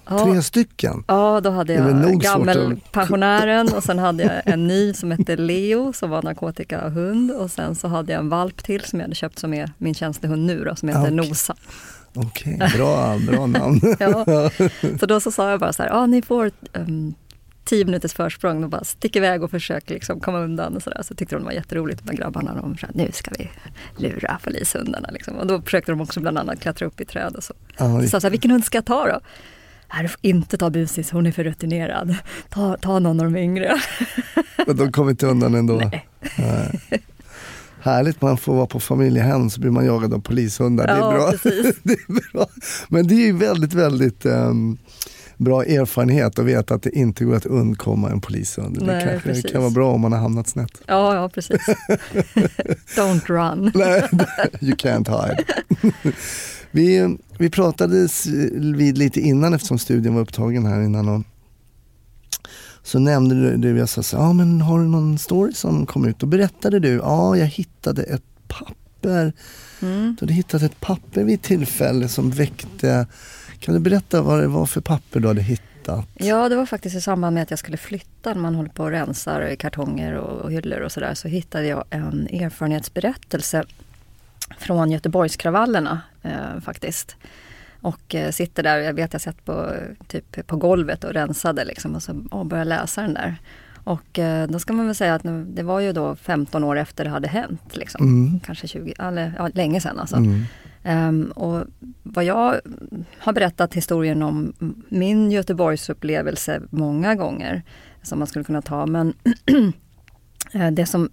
Ja, 0.10 0.26
tre 0.26 0.42
stycken? 0.42 1.04
ja 1.08 1.42
då 1.44 1.50
hade 1.50 1.74
jag 1.74 2.22
gammelpensionären 2.22 3.74
och 3.76 3.84
sen 3.84 4.00
hade 4.00 4.24
jag 4.24 4.54
en 4.54 4.68
ny 4.68 4.94
som 4.94 5.12
hette 5.12 5.36
Leo 5.36 5.94
som 5.94 6.10
var 6.10 6.22
narkotikahund 6.22 7.32
och 7.32 7.52
sen 7.52 7.76
så 7.76 7.88
hade 7.88 8.12
jag 8.12 8.20
en 8.20 8.30
valp 8.30 8.64
till 8.64 8.82
som 8.82 9.00
jag 9.00 9.06
hade 9.06 9.16
köpt 9.16 9.40
som 9.40 9.54
är 9.54 9.72
min 9.78 9.94
tjänstehund 9.94 10.46
nu 10.46 10.64
då, 10.64 10.76
som 10.76 10.90
heter 10.90 11.02
Okej. 11.02 11.16
Nosa. 11.16 11.56
Okej, 12.16 12.60
bra, 12.76 13.20
bra 13.28 13.46
namn. 13.48 13.82
Ja. 14.00 14.26
Så 15.00 15.06
då 15.06 15.20
så 15.20 15.32
sa 15.32 15.50
jag 15.50 15.60
bara 15.60 15.74
så 15.74 15.84
här, 15.84 15.90
ja 15.90 16.06
ni 16.06 16.22
får 16.22 16.52
um, 16.74 17.14
tio 17.66 17.86
minuters 17.86 18.14
försprång 18.14 18.64
och 18.64 18.70
bara 18.70 18.84
stick 18.84 19.16
iväg 19.16 19.44
och 19.44 19.52
försök 19.52 19.90
liksom 19.90 20.20
komma 20.20 20.40
undan 20.40 20.76
och 20.76 20.84
så 20.84 20.90
där. 20.90 21.02
Så 21.04 21.16
tyckte 21.16 21.36
de 21.36 21.40
det 21.40 21.46
var 21.46 21.52
jätteroligt 21.52 22.06
med 22.06 22.18
grabbarna. 22.18 22.56
De 22.62 22.78
sa, 22.78 22.88
nu 22.94 23.10
ska 23.14 23.32
vi 23.38 23.50
lura 23.98 24.40
polishundarna 24.44 25.10
liksom. 25.12 25.36
Och 25.36 25.48
då 25.48 25.62
försökte 25.62 25.92
de 25.92 26.02
också 26.02 26.20
bland 26.20 26.38
annat 26.38 26.60
klättra 26.60 26.88
upp 26.88 27.02
i 27.02 27.06
träd 27.06 27.36
och 27.36 27.44
så. 27.44 27.54
Sa 27.78 28.02
jag 28.02 28.10
så 28.10 28.20
här, 28.20 28.30
vilken 28.30 28.52
hund 28.52 28.66
ska 28.66 28.78
jag 28.78 28.86
ta 28.86 29.08
då? 29.08 29.20
Nej, 29.94 30.04
du 30.04 30.10
får 30.10 30.20
inte 30.22 30.58
ta 30.58 30.70
Busis, 30.70 31.12
hon 31.12 31.26
är 31.26 31.32
för 31.32 31.44
rutinerad. 31.44 32.16
Ta, 32.50 32.78
ta 32.78 33.00
någon 33.00 33.20
av 33.20 33.32
de 33.32 33.38
yngre. 33.40 33.82
Men 34.68 34.76
de 34.78 34.92
kom 34.92 35.10
inte 35.10 35.26
undan 35.28 35.56
ändå. 35.56 35.76
Nej. 35.76 36.08
Nej. 36.38 36.80
Härligt, 37.82 38.22
man 38.22 38.38
får 38.38 38.56
vara 38.56 38.66
på 38.68 38.80
familjehem 38.80 39.50
så 39.50 39.62
blir 39.62 39.72
man 39.72 39.86
jagad 39.86 40.14
av 40.14 40.20
polishundar. 40.20 40.88
Det 40.88 40.94
är 40.94 40.98
Ja, 40.98 41.12
bra. 41.12 41.32
precis. 41.32 41.76
det 41.84 41.94
är 41.94 42.32
bra. 42.34 42.48
Men 42.88 43.08
det 43.08 43.14
är 43.16 43.26
ju 43.26 43.34
väldigt, 43.34 43.74
väldigt 43.74 44.26
ehm, 44.26 44.78
bra 45.38 45.64
erfarenhet 45.64 46.40
att 46.40 46.46
veta 46.46 46.74
att 46.74 46.84
det 46.84 46.90
inte 46.90 47.26
går 47.26 47.36
att 47.36 47.46
undkomma 47.46 48.10
en 48.10 48.22
polishund. 48.22 48.80
det 48.80 48.86
Nej, 48.86 49.04
kanske 49.04 49.30
precis. 49.30 49.52
kan 49.52 49.62
vara 49.62 49.72
bra 49.72 49.92
om 49.92 50.02
man 50.02 50.12
har 50.12 50.20
hamnat 50.20 50.48
snett. 50.48 50.82
Ja, 50.88 51.16
ja 51.16 51.30
precis. 51.30 51.62
Don't 52.96 53.28
run. 53.28 53.72
Nej, 53.76 54.10
you 54.62 54.76
can't 54.76 55.10
hide. 55.10 55.44
vi, 56.72 57.18
vi 57.38 57.50
pratades 57.50 58.26
vid 58.76 58.98
lite 58.98 59.22
innan 59.22 59.54
eftersom 59.54 59.80
studion 59.80 60.16
var 60.16 60.22
upptagen 60.22 60.66
här 60.66 60.82
innan. 60.82 61.10
Och 61.10 61.24
så 62.84 63.00
nämnde 63.00 63.36
du, 63.36 63.58
du 63.58 63.78
jag 63.78 63.90
sa 63.90 64.04
så, 64.04 64.16
ja 64.16 64.34
men 64.34 64.62
har 64.62 64.80
du 64.80 64.86
någon 64.86 65.18
story 65.18 65.54
som 65.54 65.86
kom 65.86 66.06
ut? 66.06 66.20
Då 66.20 66.26
berättade 66.26 66.80
du, 66.80 66.90
ja 66.90 67.38
jag 67.38 67.46
hittade 67.46 68.04
ett 68.04 68.24
papper. 68.48 69.34
Mm. 69.82 70.16
Du 70.20 70.26
hade 70.26 70.34
hittat 70.34 70.62
ett 70.62 70.80
papper 70.80 71.24
vid 71.24 71.36
ett 71.36 71.44
tillfälle 71.44 72.08
som 72.08 72.32
väckte, 72.32 73.08
kan 73.64 73.74
du 73.74 73.80
berätta 73.80 74.22
vad 74.22 74.40
det 74.40 74.48
var 74.48 74.66
för 74.66 74.82
papper 74.82 75.20
du 75.20 75.28
hade 75.28 75.42
hittat? 75.42 76.06
Ja, 76.14 76.50
det 76.50 76.56
var 76.56 76.66
faktiskt 76.66 76.96
i 76.96 77.02
samband 77.02 77.34
med 77.34 77.44
att 77.44 77.50
jag 77.50 77.60
skulle 77.60 77.78
flytta, 77.78 78.34
när 78.34 78.42
man 78.42 78.56
håller 78.56 78.70
på 78.70 78.84
och 78.84 78.92
rensar 78.92 79.56
kartonger 79.56 80.14
och, 80.14 80.42
och 80.42 80.52
hyllor 80.52 80.80
och 80.80 80.92
sådär, 80.92 81.14
så 81.14 81.28
hittade 81.28 81.68
jag 81.68 81.84
en 81.90 82.28
erfarenhetsberättelse 82.28 83.64
från 84.58 84.92
Göteborgskravallerna 84.92 86.02
eh, 86.22 86.60
faktiskt. 86.62 87.16
Och 87.82 88.16
eh, 88.16 88.32
sitter 88.32 88.64
där, 88.64 88.78
jag 88.78 88.94
vet 88.94 89.14
jag 89.14 89.22
satt 89.22 89.46
på, 89.46 89.74
typ, 90.08 90.48
på 90.48 90.58
golvet 90.58 91.04
och 91.04 91.14
rensade 91.14 91.66
liksom 91.66 91.96
och 91.96 92.04
så 92.04 92.24
och 92.32 92.46
började 92.46 92.70
läsa 92.70 93.02
den 93.02 93.14
där. 93.14 93.36
Och 93.84 94.20
eh, 94.20 94.48
då 94.48 94.60
ska 94.60 94.74
man 94.74 94.86
väl 94.86 94.96
säga 94.96 95.16
att 95.16 95.24
nu, 95.24 95.46
det 95.46 95.64
var 95.64 95.80
ju 95.80 95.94
då 95.94 96.16
15 96.16 96.64
år 96.64 96.78
efter 96.78 97.04
det 97.04 97.10
hade 97.10 97.28
hänt. 97.28 97.76
Liksom. 97.76 98.06
Mm. 98.06 98.40
Kanske 98.40 98.68
20, 98.68 98.94
eller 99.00 99.34
ja, 99.38 99.50
länge 99.54 99.82
sedan 99.82 100.00
alltså. 100.00 100.16
Mm. 100.16 100.44
Ehm, 100.84 101.32
och 101.36 101.64
vad 102.04 102.24
jag 102.24 102.60
har 103.18 103.34
berättat 103.34 103.74
historien 103.74 104.22
om 104.22 104.54
min 104.90 105.32
Göteborgsupplevelse 105.32 106.62
många 106.70 107.16
gånger 107.16 107.64
som 108.02 108.20
man 108.20 108.28
skulle 108.28 108.46
kunna 108.46 108.62
ta 108.62 108.86
men 108.86 109.14
eh, 110.54 110.72
det 110.72 110.86
som, 110.86 111.10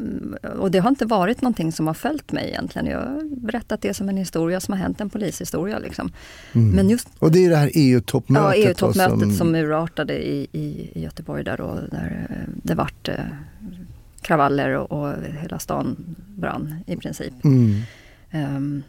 och 0.58 0.70
det 0.70 0.78
har 0.78 0.88
inte 0.88 1.06
varit 1.06 1.42
någonting 1.42 1.72
som 1.72 1.86
har 1.86 1.94
följt 1.94 2.32
mig 2.32 2.48
egentligen. 2.48 2.86
Jag 2.86 2.98
har 2.98 3.36
berättat 3.36 3.82
det 3.82 3.94
som 3.94 4.08
en 4.08 4.16
historia 4.16 4.60
som 4.60 4.72
har 4.72 4.78
hänt, 4.78 5.00
en 5.00 5.10
polishistoria. 5.10 5.78
Liksom. 5.78 6.12
Mm. 6.52 6.70
Men 6.70 6.90
just 6.90 7.08
Och 7.18 7.32
det 7.32 7.44
är 7.44 7.50
det 7.50 7.56
här 7.56 7.70
EU-toppmötet? 7.74 8.58
ja, 8.58 8.64
då 8.64 8.68
EU-toppmötet 8.68 9.36
som... 9.36 9.54
urartade 9.54 10.28
i, 10.28 10.46
i, 10.52 10.90
i 10.94 11.02
Göteborg 11.02 11.44
där, 11.44 11.60
och 11.60 11.76
där 11.90 12.26
eh, 12.30 12.54
det 12.62 12.74
vart 12.74 13.08
eh, 13.08 13.14
kravaller 14.20 14.76
och, 14.76 14.92
och 14.92 15.14
hela 15.42 15.58
stan 15.58 15.96
brann 16.36 16.74
i 16.86 16.96
princip. 16.96 17.44
Mm. 17.44 17.82
Ehm, 18.30 18.82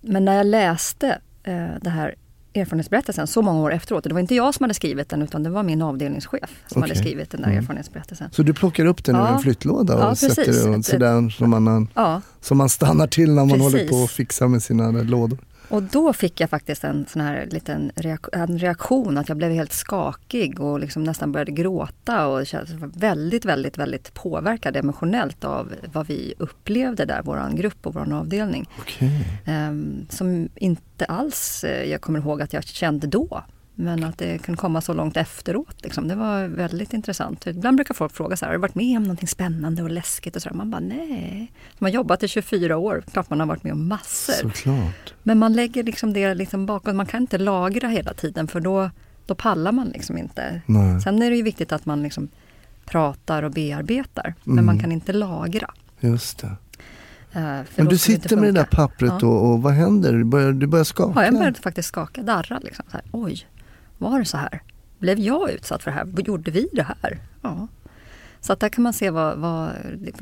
men 0.00 0.24
när 0.24 0.36
jag 0.36 0.46
läste 0.46 1.18
eh, 1.42 1.66
det 1.80 1.90
här 1.90 2.14
erfarenhetsberättelsen 2.56 3.26
så 3.26 3.42
många 3.42 3.60
år 3.62 3.72
efteråt, 3.72 4.04
det 4.04 4.12
var 4.12 4.20
inte 4.20 4.34
jag 4.34 4.54
som 4.54 4.64
hade 4.64 4.74
skrivit 4.74 5.08
den 5.08 5.22
utan 5.22 5.42
det 5.42 5.50
var 5.50 5.62
min 5.62 5.82
avdelningschef 5.82 6.62
som 6.66 6.82
hade 6.82 6.92
Okej. 6.92 7.02
skrivit 7.04 7.30
den 7.30 7.40
där 7.40 7.48
Mm. 7.48 7.58
erfarenhetsberättelsen. 7.58 8.28
Så 8.32 8.42
du 8.42 8.54
plockar 8.54 8.86
upp 8.86 9.04
den 9.04 9.16
ur 9.16 9.20
Ja. 9.20 9.28
en 9.28 9.38
flyttlåda 9.38 9.94
och 9.94 10.00
Ja, 10.00 10.14
sätter 10.14 10.70
den 10.70 10.82
sådär 10.82 11.28
som 11.30 11.50
man, 11.50 11.88
Ja, 11.94 12.20
som 12.40 12.58
man 12.58 12.68
stannar 12.68 13.06
till 13.06 13.28
när 13.34 13.34
man 13.44 13.48
Precis. 13.48 13.62
håller 13.64 13.88
på 13.88 13.96
och 13.96 14.10
fixar 14.10 14.48
med 14.48 14.62
sina 14.62 14.90
lådor? 14.90 15.38
Och 15.68 15.82
då 15.82 16.12
fick 16.12 16.40
jag 16.40 16.50
faktiskt 16.50 16.84
en 16.84 17.06
sån 17.08 17.22
här 17.22 17.46
liten 17.50 17.92
reak- 17.94 18.28
en 18.32 18.58
reaktion 18.58 19.18
att 19.18 19.28
jag 19.28 19.38
blev 19.38 19.50
helt 19.50 19.72
skakig 19.72 20.60
och 20.60 20.80
liksom 20.80 21.04
nästan 21.04 21.32
började 21.32 21.52
gråta 21.52 22.26
och 22.26 22.38
mig 22.54 22.90
väldigt, 22.94 23.44
väldigt, 23.44 23.78
väldigt 23.78 24.14
påverkad 24.14 24.76
emotionellt 24.76 25.44
av 25.44 25.74
vad 25.92 26.06
vi 26.06 26.34
upplevde 26.38 27.04
där, 27.04 27.22
våran 27.22 27.56
grupp 27.56 27.86
och 27.86 27.94
våran 27.94 28.12
avdelning. 28.12 28.68
Okej. 28.78 29.26
Ehm, 29.44 30.06
som 30.10 30.48
inte 30.54 31.04
alls 31.04 31.64
eh, 31.64 31.90
jag 31.90 32.00
kommer 32.00 32.18
ihåg 32.18 32.42
att 32.42 32.52
jag 32.52 32.64
kände 32.64 33.06
då. 33.06 33.44
Men 33.76 34.04
att 34.04 34.18
det 34.18 34.38
kan 34.42 34.56
komma 34.56 34.80
så 34.80 34.92
långt 34.92 35.16
efteråt. 35.16 35.76
Liksom. 35.82 36.08
Det 36.08 36.14
var 36.14 36.46
väldigt 36.46 36.92
intressant. 36.92 37.46
Ibland 37.46 37.76
brukar 37.76 37.94
folk 37.94 38.12
fråga 38.12 38.36
så 38.36 38.44
här, 38.44 38.50
har 38.52 38.56
du 38.58 38.60
varit 38.62 38.74
med 38.74 38.96
om 38.96 39.02
någonting 39.02 39.28
spännande 39.28 39.82
och 39.82 39.90
läskigt? 39.90 40.36
Och 40.36 40.42
så. 40.42 40.50
Man 40.54 40.70
bara, 40.70 40.80
nej. 40.80 41.52
Man 41.78 41.90
har 41.90 41.94
jobbat 41.94 42.22
i 42.22 42.28
24 42.28 42.76
år, 42.76 43.04
klart 43.12 43.30
man 43.30 43.40
har 43.40 43.46
varit 43.46 43.64
med 43.64 43.72
om 43.72 43.88
massor. 43.88 44.32
Såklart. 44.32 45.14
Men 45.22 45.38
man 45.38 45.52
lägger 45.52 45.82
liksom 45.84 46.12
det 46.12 46.34
liksom 46.34 46.66
bakom, 46.66 46.96
man 46.96 47.06
kan 47.06 47.20
inte 47.22 47.38
lagra 47.38 47.88
hela 47.88 48.14
tiden 48.14 48.48
för 48.48 48.60
då, 48.60 48.90
då 49.26 49.34
pallar 49.34 49.72
man 49.72 49.88
liksom 49.88 50.18
inte. 50.18 50.60
Nej. 50.66 51.00
Sen 51.00 51.22
är 51.22 51.30
det 51.30 51.36
ju 51.36 51.42
viktigt 51.42 51.72
att 51.72 51.86
man 51.86 52.02
liksom 52.02 52.28
pratar 52.84 53.42
och 53.42 53.50
bearbetar. 53.50 54.34
Men 54.44 54.52
Mm. 54.54 54.66
man 54.66 54.78
kan 54.78 54.92
inte 54.92 55.12
lagra. 55.12 55.70
Just 56.00 56.38
det. 56.38 56.50
Eh, 57.32 57.60
Men 57.76 57.86
du 57.88 57.98
sitter 57.98 58.36
med 58.36 58.44
det 58.54 58.60
där 58.60 58.68
pappret 58.70 59.12
Ja. 59.20 59.28
och, 59.28 59.50
och 59.52 59.62
vad 59.62 59.72
händer? 59.72 60.12
Du 60.12 60.24
börjar, 60.24 60.52
du 60.52 60.66
börjar 60.66 60.84
skaka? 60.84 61.12
Ja, 61.20 61.24
jag 61.24 61.34
började 61.34 61.60
faktiskt 61.60 61.88
skaka, 61.88 62.22
darra. 62.22 62.58
Liksom. 62.58 62.84
Så 62.90 62.96
här, 62.96 63.02
Oj, 63.12 63.46
var 64.10 64.18
det 64.18 64.24
så 64.24 64.36
här? 64.36 64.62
Blev 64.98 65.18
jag 65.18 65.50
utsatt 65.50 65.82
för 65.82 65.90
det 65.90 65.96
här? 65.96 66.06
Gjorde 66.26 66.50
vi 66.50 66.68
det 66.72 66.82
här? 66.82 67.18
Ja. 67.42 67.68
Så 68.40 68.52
att 68.52 68.60
där 68.60 68.68
kan 68.68 68.82
man 68.82 68.92
se 68.92 69.10
vad, 69.10 69.38
vad, 69.38 69.70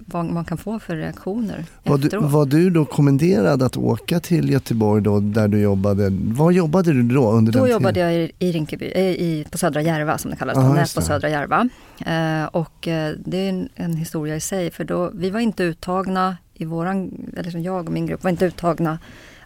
vad 0.06 0.24
man 0.24 0.44
kan 0.44 0.58
få 0.58 0.78
för 0.78 0.96
reaktioner 0.96 1.64
Var 1.84 1.98
du, 1.98 2.04
efteråt. 2.04 2.30
var 2.30 2.46
du 2.46 2.70
då 2.70 2.84
kommenderad 2.84 3.62
att 3.62 3.76
åka 3.76 4.20
till 4.20 4.50
Göteborg 4.50 5.02
då, 5.02 5.20
där 5.20 5.48
du 5.48 5.60
jobbade? 5.60 6.08
Var 6.12 6.50
jobbade 6.50 6.92
du 6.92 7.02
då 7.02 7.32
under 7.32 7.52
Då 7.52 7.58
den 7.60 7.70
jobbade 7.70 7.94
tiden? 7.94 8.12
jag 8.12 8.30
i, 8.38 8.52
Rinkeby, 8.52 8.92
eh, 8.94 9.02
i, 9.02 9.46
på 9.50 9.58
Södra 9.58 9.82
Järva 9.82 10.18
som 10.18 10.30
det 10.30 10.36
kallas, 10.36 10.56
ja, 10.56 10.78
just 10.78 10.94
på. 10.94 11.02
Södra 11.02 11.28
Järva. 11.28 11.68
Eh, 12.06 12.44
och 12.44 12.88
eh, 12.88 13.14
det 13.24 13.36
är 13.36 13.48
en, 13.48 13.68
en 13.74 13.96
historia 13.96 14.36
i 14.36 14.40
sig 14.40 14.70
för 14.70 14.84
då, 14.84 15.10
vi 15.14 15.30
var 15.30 15.40
inte 15.40 15.62
uttagna 15.62 16.36
i 16.54 16.64
våran, 16.64 17.12
eller 17.36 17.50
som 17.50 17.62
jag 17.62 17.86
och 17.86 17.92
min 17.92 18.06
grupp 18.06 18.22
var 18.22 18.30
inte 18.30 18.44
uttagna 18.46 18.98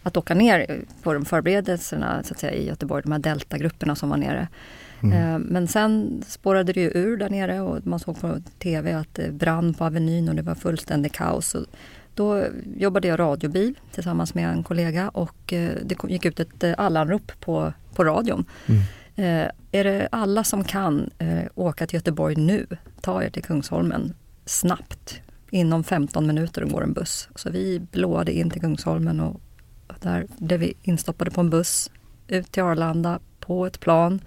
att 0.06 0.16
åka 0.16 0.34
ner 0.34 0.84
på 1.02 1.14
de 1.14 1.24
förberedelserna 1.24 2.22
så 2.22 2.34
att 2.34 2.40
säga, 2.40 2.52
i 2.52 2.66
Göteborg, 2.66 3.02
de 3.02 3.12
här 3.12 3.18
deltagrupperna 3.18 3.94
som 3.94 4.08
var 4.08 4.16
nere. 4.16 4.48
Mm. 5.02 5.34
Eh, 5.34 5.38
Men 5.38 5.68
sen 5.68 6.22
spårade 6.26 6.72
det 6.72 6.80
ju 6.80 6.90
ur 6.94 7.16
där 7.16 7.30
nere 7.30 7.60
och 7.60 7.86
man 7.86 7.98
såg 7.98 8.20
på 8.20 8.40
TV 8.58 8.92
att 8.92 9.14
det 9.14 9.32
brann 9.32 9.74
på 9.74 9.84
Avenyn 9.84 10.28
och 10.28 10.34
det 10.34 10.42
var 10.42 10.54
fullständig 10.54 11.12
kaos. 11.12 11.54
Och 11.54 11.64
då 12.14 12.44
jobbade 12.76 13.08
jag 13.08 13.18
radiobil 13.18 13.74
tillsammans 13.92 14.34
med 14.34 14.50
en 14.50 14.62
kollega 14.62 15.08
och 15.08 15.52
eh, 15.52 15.70
det 15.84 15.96
gick 16.08 16.24
ut 16.24 16.40
ett 16.40 16.64
eh, 16.64 16.74
allanrop 16.78 17.32
på, 17.40 17.72
på 17.94 18.04
radion. 18.04 18.44
Mm. 18.66 18.82
Är 19.72 19.84
det 19.84 20.08
alla 20.12 20.44
som 20.44 20.64
kan 20.64 21.10
åka 21.54 21.86
till 21.86 21.96
Göteborg 21.96 22.36
nu, 22.36 22.66
ta 23.00 23.22
er 23.22 23.30
till 23.30 23.42
Kungsholmen 23.42 24.14
snabbt. 24.44 25.20
Inom 25.50 25.84
15 25.84 26.26
minuter 26.26 26.64
går 26.64 26.82
en 26.82 26.92
buss. 26.92 27.28
Så 27.34 27.50
vi 27.50 27.80
blåade 27.80 28.32
in 28.32 28.50
till 28.50 28.60
Kungsholmen 28.60 29.20
och 29.20 29.40
där 30.00 30.26
blev 30.38 30.60
vi 30.60 30.74
instoppade 30.82 31.30
på 31.30 31.40
en 31.40 31.50
buss 31.50 31.90
ut 32.28 32.52
till 32.52 32.62
Arlanda 32.62 33.18
på 33.40 33.66
ett 33.66 33.80
plan. 33.80 34.20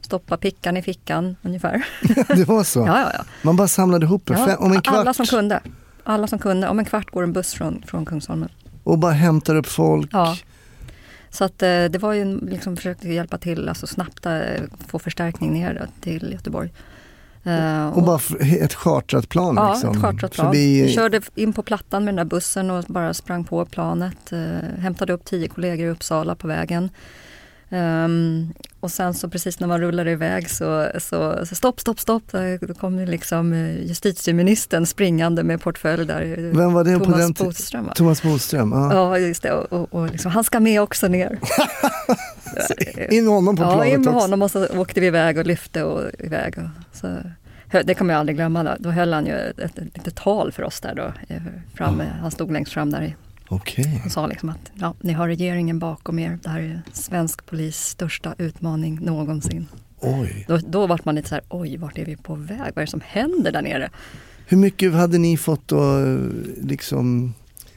Stoppa 0.00 0.36
pickan 0.36 0.76
i 0.76 0.82
fickan 0.82 1.36
ungefär. 1.42 1.86
Det 2.36 2.44
var 2.48 2.64
så? 2.64 2.80
Ja, 2.80 3.00
ja, 3.00 3.10
ja. 3.18 3.24
Man 3.42 3.56
bara 3.56 3.68
samlade 3.68 4.06
ihop 4.06 4.26
det. 4.26 4.34
ja 4.34 4.56
om 4.56 4.72
en 4.72 4.80
kvart 4.82 4.96
Alla 4.96 5.14
som 5.14 5.26
kunde. 5.26 5.60
Alla 6.04 6.26
som 6.26 6.38
kunde. 6.38 6.68
Om 6.68 6.78
en 6.78 6.84
kvart 6.84 7.10
går 7.10 7.22
en 7.22 7.32
buss 7.32 7.54
från, 7.54 7.82
från 7.86 8.04
Kungsholmen. 8.06 8.48
och 8.84 8.98
bara 8.98 9.12
hämtar 9.12 9.54
upp 9.54 9.66
folk. 9.66 10.08
Ja. 10.12 10.36
Så 11.30 11.44
att 11.44 11.62
eh, 11.62 11.84
det 11.84 11.98
var 11.98 12.12
ju 12.12 12.40
liksom 12.40 12.76
försökte 12.76 13.08
hjälpa 13.08 13.38
till, 13.38 13.68
alltså 13.68 13.86
snabbt 13.86 14.26
eh, 14.26 14.42
få 14.88 14.98
förstärkning 14.98 15.52
ner 15.52 15.88
till 16.00 16.32
Göteborg. 16.32 16.72
Eh, 17.44 17.88
Och 17.88 18.02
bara 18.02 18.16
f- 18.16 18.34
ett 18.60 18.74
chartrat 18.74 19.28
plan 19.28 19.54
Ja, 19.56 19.72
liksom. 19.72 19.90
ett 19.96 20.02
chartrat 20.02 20.32
plan. 20.32 20.46
Förbi- 20.52 20.82
Vi 20.82 20.92
körde 20.92 21.20
in 21.34 21.52
på 21.52 21.62
plattan 21.62 22.04
med 22.04 22.14
den 22.14 22.16
där 22.26 22.30
bussen 22.36 22.70
och 22.70 22.84
bara 22.88 23.14
sprang 23.14 23.44
på 23.44 23.64
planet. 23.64 24.32
Eh, 24.32 24.80
hämtade 24.80 25.12
upp 25.12 25.24
tio 25.24 25.48
kollegor 25.48 25.86
i 25.86 25.90
Uppsala 25.90 26.34
på 26.34 26.46
vägen. 26.48 26.90
Ehm, 27.70 28.52
och 28.80 28.90
sen 28.90 29.14
så 29.14 29.28
precis 29.28 29.60
när 29.60 29.68
man 29.68 29.80
rullade 29.80 30.10
iväg 30.10 30.50
så, 30.50 30.88
så, 30.98 31.46
så 31.46 31.54
stopp, 31.54 31.80
stopp, 31.80 32.00
stopp. 32.00 32.22
Då 32.60 32.74
kom 32.74 32.98
ju 32.98 33.06
liksom 33.06 33.52
eh, 33.52 33.82
justitieministern 33.86 34.86
springande 34.86 35.42
med 35.42 35.60
portfölj 35.60 36.06
där. 36.06 36.52
Vem 36.56 36.72
var 36.72 36.84
det 36.84 36.98
på 36.98 37.04
Thomas 37.04 37.18
den 37.20 37.34
ti- 37.34 37.44
Bodström 37.44 37.84
va? 37.86 37.92
Thomas 37.94 38.22
Bodström. 38.22 38.72
Ja. 38.72 38.94
Ja, 38.94 39.18
just 39.18 39.42
det. 39.42 39.52
Och, 39.52 39.72
och, 39.72 39.94
och 40.00 40.10
liksom, 40.10 40.30
han 40.30 40.44
ska 40.44 40.60
med 40.60 40.82
också 40.82 41.08
ner. 41.08 41.38
In 43.10 43.24
med 43.24 43.34
honom 43.34 43.56
på 43.56 43.62
ja, 43.62 43.72
planet 43.72 43.94
in 43.94 44.00
med 44.00 44.08
också. 44.08 44.18
honom 44.24 44.42
och 44.42 44.50
så 44.50 44.66
åkte 44.78 45.00
vi 45.00 45.06
iväg 45.06 45.38
och 45.38 45.46
lyfte 45.46 45.84
och 45.84 46.10
iväg. 46.18 46.54
Och 46.58 46.96
så, 46.96 47.16
det 47.84 47.94
kommer 47.94 48.14
jag 48.14 48.20
aldrig 48.20 48.36
glömma. 48.36 48.76
Då, 48.78 48.90
höll 48.90 49.12
han 49.12 49.26
ju 49.26 49.32
ett, 49.32 49.58
ett, 49.58 49.78
ett 49.78 49.96
litet 49.96 50.14
tal 50.16 50.52
för 50.52 50.62
oss 50.62 50.80
där 50.80 50.94
då. 50.94 51.12
eh, 51.34 51.42
Framme. 51.74 52.04
Han 52.20 52.30
stod 52.30 52.52
längst 52.52 52.72
fram 52.72 52.90
där 52.90 53.02
i- 53.02 53.14
Okej. 53.48 54.02
och 54.06 54.12
sa 54.12 54.26
liksom 54.26 54.48
att 54.48 54.72
ja, 54.74 54.94
ni 55.00 55.12
har 55.12 55.28
regeringen 55.28 55.78
bakom 55.78 56.18
er. 56.18 56.38
Det 56.42 56.48
här 56.50 56.60
är 56.60 56.82
svensk 56.92 57.46
polis 57.46 57.76
största 57.76 58.34
utmaning 58.38 58.98
någonsin. 59.02 59.66
Oj. 60.00 60.44
Då, 60.48 60.56
då 60.56 60.86
vart 60.86 61.04
man 61.04 61.14
lite 61.14 61.28
så 61.28 61.34
här, 61.34 61.44
oj 61.48 61.76
vart 61.76 61.98
är 61.98 62.04
vi 62.04 62.16
på 62.16 62.34
väg? 62.34 62.58
Vad 62.58 62.78
är 62.78 62.80
det 62.80 62.86
som 62.86 63.00
händer 63.06 63.52
där 63.52 63.62
nere? 63.62 63.90
Hur 64.46 64.56
mycket 64.56 64.92
hade 64.92 65.18
ni 65.18 65.36
fått 65.36 65.68
då, 65.68 66.00
liksom, 66.62 67.34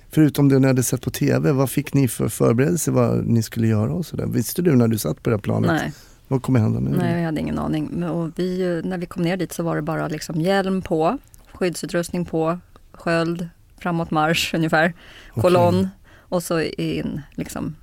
förutom 0.10 0.49
det 0.49 0.60
ni 0.60 0.68
hade 0.68 0.84
sett 0.84 1.01
på 1.01 1.10
TV, 1.10 1.51
vad 1.51 1.70
fick 1.70 1.93
ni 1.93 2.08
för 2.08 2.28
förberedelse 2.30 2.91
vad 2.91 3.26
ni 3.26 3.43
skulle 3.43 3.68
göra 3.68 3.93
och 3.93 4.05
sådär? 4.05 4.26
Visste 4.26 4.62
du 4.62 4.76
när 4.76 4.88
du 4.88 4.97
satt 4.97 5.24
på 5.24 5.30
det 5.30 5.36
här 5.36 5.41
planet? 5.41 5.72
Nej, 5.72 5.93
Vad 6.28 6.41
kommer 6.43 6.60
hända 6.60 6.80
nu? 6.80 6.97
nej, 6.97 7.18
jag 7.18 7.26
hade 7.26 7.41
ingen 7.41 7.60
aning. 7.60 8.03
Och 8.03 8.32
vi, 8.36 8.82
när 8.86 8.97
vi 8.97 9.05
kom 9.05 9.24
ner 9.24 9.38
dit 9.38 9.53
så 9.53 9.64
var 9.64 9.76
det 9.76 9.82
bara 9.82 10.08
liksom 10.08 10.41
hjälm 10.41 10.82
på, 10.82 11.18
skyddsutrustning 11.53 12.26
på, 12.26 12.60
sköld, 12.91 13.49
framåt 13.80 14.12
marsch 14.12 14.53
ungefär, 14.55 14.93
kolonn 15.36 15.89
och 16.20 16.43
så 16.43 16.62
in 16.62 17.22
liksom. 17.32 17.76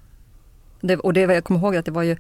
Det, 0.80 0.96
och 0.96 1.12
det, 1.12 1.20
jag 1.20 1.44
kommer 1.44 1.60
ihåg 1.60 1.76
att 1.76 1.84
det 1.84 1.90
var 1.90 2.02
ju, 2.02 2.16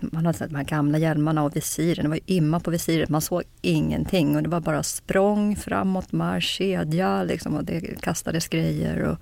man 0.00 0.26
hade 0.26 0.38
sett 0.38 0.50
de 0.50 0.56
här 0.56 0.64
gamla 0.64 0.98
hjälmarna 0.98 1.42
och 1.42 1.56
visiren, 1.56 2.02
det 2.02 2.08
var 2.08 2.16
ju 2.16 2.22
imma 2.26 2.60
på 2.60 2.70
visiret, 2.70 3.08
man 3.08 3.20
såg 3.20 3.42
ingenting 3.62 4.36
och 4.36 4.42
det 4.42 4.48
var 4.48 4.60
bara 4.60 4.82
språng, 4.82 5.56
framåt 5.56 6.12
marsch, 6.12 6.44
kedja 6.44 7.22
liksom 7.22 7.56
och 7.56 7.64
det 7.64 8.00
kastades 8.00 8.48
grejer. 8.48 9.02
Och, 9.02 9.18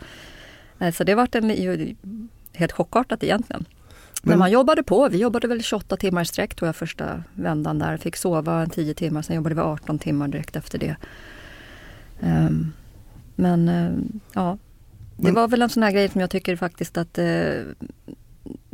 nej, 0.78 0.92
så 0.92 1.04
det 1.04 1.14
var 1.14 1.28
en, 1.32 1.50
ju, 1.50 1.94
helt 2.52 2.72
chockartat 2.72 3.24
egentligen. 3.24 3.64
Men, 4.22 4.30
Men- 4.30 4.38
man 4.38 4.50
jobbade 4.50 4.82
på, 4.82 5.08
vi 5.08 5.18
jobbade 5.18 5.48
väl 5.48 5.62
28 5.62 5.96
timmar 5.96 6.22
i 6.22 6.24
sträck 6.24 6.54
tror 6.54 6.68
jag 6.68 6.76
första 6.76 7.22
vändan 7.34 7.78
där. 7.78 7.96
Fick 7.96 8.16
sova 8.16 8.62
en 8.62 8.70
10 8.70 8.94
timmar, 8.94 9.22
sen 9.22 9.36
jobbade 9.36 9.54
vi 9.54 9.60
18 9.60 9.98
timmar 9.98 10.28
direkt 10.28 10.56
efter 10.56 10.78
det. 10.78 10.96
Ehm, 12.20 12.72
men 13.34 13.68
eh, 13.68 13.90
ja, 14.32 14.58
det 15.16 15.30
var 15.30 15.48
väl 15.48 15.62
en 15.62 15.68
sån 15.68 15.82
här 15.82 15.92
grej 15.92 16.08
som 16.08 16.20
jag 16.20 16.30
tycker 16.30 16.56
faktiskt 16.56 16.96
att 16.96 17.18
eh, 17.18 17.50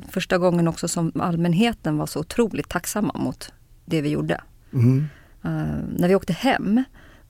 första 0.09 0.39
gången 0.39 0.69
också 0.69 0.89
som 0.89 1.13
allmänheten 1.21 1.99
var 1.99 2.07
så 2.07 2.21
otroligt 2.21 2.69
tacksamma 2.69 3.13
mot 3.19 3.53
det 3.85 4.01
vi 4.01 4.09
gjorde. 4.09 4.41
Mm. 4.73 5.07
Eh, 5.45 5.99
när 5.99 6.09
vi 6.09 6.15
åkte 6.15 6.33
hem, 6.33 6.85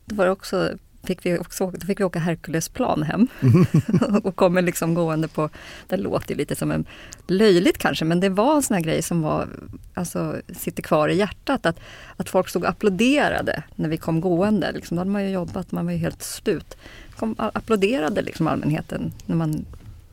då 0.04 0.14
var 0.16 0.26
också 0.26 0.76
Fick 1.04 1.26
vi, 1.26 1.38
också, 1.38 1.70
då 1.70 1.86
fick 1.86 2.00
vi 2.00 2.04
åka 2.04 2.18
Herculesplan 2.18 3.02
hem 3.02 3.28
och 4.22 4.36
kommer 4.36 4.62
liksom 4.62 4.94
gående 4.94 5.28
på, 5.28 5.50
det 5.88 5.96
låter 5.96 6.34
lite 6.34 6.56
som 6.56 6.70
en 6.70 6.84
löjligt 7.26 7.78
kanske, 7.78 8.04
men 8.04 8.20
det 8.20 8.28
var 8.28 8.56
en 8.56 8.62
sån 8.62 8.74
här 8.74 8.84
grej 8.84 9.02
som 9.02 9.22
var, 9.22 9.48
alltså 9.94 10.36
sitter 10.56 10.82
kvar 10.82 11.08
i 11.08 11.16
hjärtat. 11.16 11.66
Att, 11.66 11.80
att 12.16 12.28
folk 12.28 12.48
stod 12.48 12.62
och 12.62 12.68
applåderade 12.68 13.62
när 13.74 13.88
vi 13.88 13.96
kom 13.96 14.20
gående. 14.20 14.72
Liksom, 14.72 14.96
då 14.96 15.00
hade 15.00 15.10
man 15.10 15.24
ju 15.24 15.30
jobbat, 15.30 15.72
man 15.72 15.84
var 15.84 15.92
ju 15.92 15.98
helt 15.98 16.22
slut. 16.22 16.76
Kom, 17.16 17.34
applåderade 17.38 18.22
liksom 18.22 18.46
allmänheten 18.46 19.12
när 19.26 19.36
man 19.36 19.66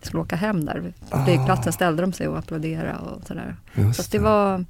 skulle 0.06 0.22
åka 0.22 0.36
hem 0.36 0.66
där. 0.66 0.94
På 1.10 1.24
flygplatsen 1.26 1.74
ställde 1.74 2.02
de 2.04 2.14
sig 2.14 2.28
och 2.28 2.38
applåderade 2.38 2.98
och 2.98 3.28
sådär. 3.28 3.56
Just 3.76 4.04
Så 4.04 4.12
det 4.12 4.20
var, 4.20 4.66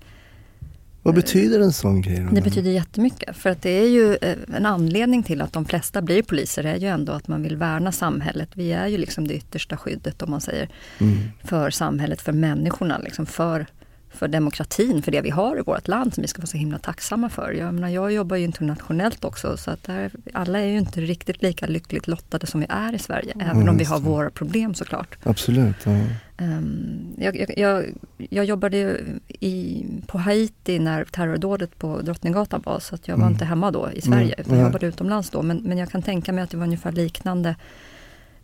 Vad 1.03 1.15
betyder 1.15 1.59
en 1.59 1.73
sån 1.73 2.01
grej? 2.01 2.27
Det 2.31 2.41
betyder 2.41 2.71
jättemycket. 2.71 3.37
För 3.37 3.49
att 3.49 3.61
det 3.61 3.69
är 3.69 3.87
ju 3.89 4.17
eh, 4.21 4.37
en 4.55 4.65
anledning 4.65 5.23
till 5.23 5.41
att 5.41 5.53
de 5.53 5.65
flesta 5.65 6.01
blir 6.01 6.23
poliser 6.23 6.63
är 6.63 6.75
ju 6.75 6.87
ändå 6.87 7.11
att 7.13 7.27
man 7.27 7.43
vill 7.43 7.57
värna 7.57 7.91
samhället. 7.91 8.49
Vi 8.53 8.71
är 8.71 8.87
ju 8.87 8.97
liksom 8.97 9.27
det 9.27 9.33
yttersta 9.33 9.77
skyddet 9.77 10.21
om 10.21 10.31
man 10.31 10.41
säger 10.41 10.69
Mm. 10.99 11.17
för 11.43 11.69
samhället, 11.69 12.21
för 12.21 12.31
människorna, 12.31 12.97
liksom 12.97 13.25
för, 13.25 13.65
för 14.13 14.27
demokratin, 14.27 15.01
för 15.01 15.11
det 15.11 15.21
vi 15.21 15.29
har 15.29 15.57
i 15.57 15.61
vårt 15.61 15.87
land 15.87 16.13
som 16.13 16.21
vi 16.21 16.27
ska 16.27 16.39
vara 16.41 16.47
så 16.47 16.57
himla 16.57 16.77
tacksamma 16.79 17.29
för. 17.29 17.51
Jag, 17.51 17.73
menar, 17.73 17.89
jag 17.89 18.11
jobbar 18.11 18.35
ju 18.37 18.43
internationellt 18.45 19.25
också 19.25 19.57
så 19.57 19.71
att 19.71 19.83
där, 19.83 20.11
alla 20.33 20.59
är 20.59 20.65
ju 20.65 20.77
inte 20.77 21.01
riktigt 21.01 21.41
lika 21.41 21.67
lyckligt 21.67 22.07
lottade 22.07 22.47
som 22.47 22.59
vi 22.59 22.65
är 22.69 22.93
i 22.95 22.99
Sverige, 22.99 23.33
även 23.39 23.69
om 23.69 23.77
vi 23.77 23.83
har 23.83 23.99
våra 23.99 24.29
problem 24.29 24.73
såklart. 24.73 25.17
Absolut. 25.23 25.75
Ja. 25.83 25.91
Ehm, 26.37 27.13
jag, 27.17 27.35
jag, 27.39 27.57
jag, 27.57 27.85
jag 28.17 28.45
jobbade 28.45 28.99
i, 29.27 29.85
på 30.07 30.17
Haiti 30.17 30.79
när 30.79 31.03
terrordådet 31.05 31.77
på 31.77 32.01
Drottninggatan 32.01 32.61
var 32.65 32.79
så 32.79 32.95
att 32.95 33.07
jag 33.07 33.15
var 33.15 33.21
Mm. 33.23 33.33
inte 33.33 33.45
hemma 33.45 33.71
då 33.71 33.89
i 33.93 34.01
Sverige 34.01 34.33
Mm, 34.33 34.39
utan 34.45 34.57
jag 34.57 34.65
jobbade 34.67 34.85
utomlands 34.87 35.29
då. 35.29 35.41
Men, 35.41 35.57
men 35.57 35.77
jag 35.77 35.89
kan 35.91 36.01
tänka 36.01 36.33
mig 36.33 36.43
att 36.43 36.49
det 36.49 36.57
var 36.57 36.63
ungefär 36.65 36.91
liknande 36.91 37.55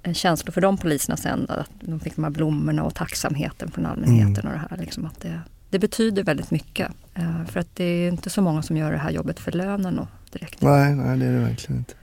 eh, 0.04 0.14
känslor 0.14 0.52
för 0.52 0.62
de 0.62 0.78
poliserna 0.78 1.18
sen. 1.18 1.46
Att 1.50 1.70
de 1.80 2.00
fick 2.00 2.16
de 2.16 2.24
här 2.24 2.32
blommorna 2.32 2.84
och 2.84 2.96
tacksamheten 2.96 3.72
från 3.72 3.86
allmänheten 3.86 4.36
Mm. 4.46 4.46
och 4.48 4.52
det 4.52 4.76
här. 4.76 4.78
Liksom 4.82 5.06
att 5.06 5.22
det, 5.22 5.42
det 5.70 5.80
betyder 5.80 6.24
väldigt 6.24 6.52
mycket. 6.52 6.92
Eh, 7.16 7.46
för 7.46 7.60
att 7.60 7.68
det 7.76 7.84
är 7.84 8.08
inte 8.12 8.30
så 8.30 8.42
många 8.42 8.62
som 8.62 8.78
gör 8.78 8.92
det 8.92 8.98
här 8.98 9.12
jobbet 9.12 9.40
för 9.40 9.52
lönen 9.52 10.00
och 10.00 10.08
direkt. 10.32 10.62
Nej, 10.62 10.96
nej, 10.96 11.18
det 11.20 11.26
är 11.26 11.32
det 11.34 11.40
verkligen 11.40 11.78
inte. 11.80 11.94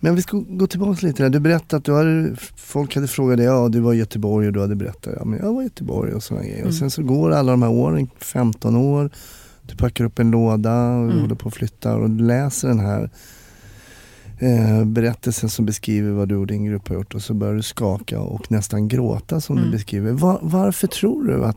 Men 0.00 0.14
vi 0.14 0.22
ska 0.22 0.42
gå 0.48 0.66
tillbaka 0.66 1.06
lite 1.06 1.22
där. 1.22 1.30
Du 1.30 1.40
berättade 1.40 1.76
att 1.76 1.84
du 1.84 1.94
hade, 1.94 2.36
folk 2.56 2.94
hade 2.94 3.08
frågat 3.08 3.36
dig, 3.36 3.46
ja 3.46 3.68
du 3.68 3.80
var 3.80 3.92
i 3.94 3.96
Göteborg 3.96 4.46
och 4.46 4.52
du 4.52 4.60
hade 4.60 4.76
berättat, 4.76 5.14
ja 5.18 5.24
men 5.24 5.38
jag 5.38 5.52
var 5.52 5.60
i 5.62 5.64
Göteborg 5.64 6.12
och 6.12 6.22
sådana 6.22 6.44
grejer. 6.44 6.58
Mm. 6.58 6.68
Och 6.68 6.74
sen 6.74 6.90
så 6.90 7.02
går 7.02 7.30
alla 7.32 7.50
de 7.52 7.62
här 7.62 7.70
åren, 7.70 8.08
15 8.18 8.76
år, 8.76 9.10
du 9.62 9.76
packar 9.76 10.04
upp 10.04 10.18
en 10.18 10.30
låda 10.30 10.88
och 10.88 11.04
Mm. 11.04 11.20
håller 11.20 11.34
på 11.34 11.46
och 11.46 11.54
flyttar 11.54 11.98
och 11.98 12.10
du 12.10 12.24
läser 12.24 12.68
den 12.68 12.80
här 12.80 13.10
eh, 14.38 14.84
berättelsen 14.84 15.48
som 15.50 15.66
beskriver 15.66 16.10
vad 16.10 16.28
du 16.28 16.36
och 16.36 16.46
din 16.46 16.64
grupp 16.64 16.88
har 16.88 16.94
gjort 16.94 17.14
och 17.14 17.22
så 17.22 17.34
börjar 17.34 17.54
du 17.54 17.62
skaka 17.62 18.20
och 18.20 18.50
nästan 18.52 18.88
gråta 18.88 19.40
som 19.40 19.56
du 19.56 19.62
Mm. 19.62 19.72
beskriver. 19.72 20.12
Va, 20.12 20.38
varför 20.42 20.86
tror 20.86 21.24
du 21.24 21.44
att 21.44 21.56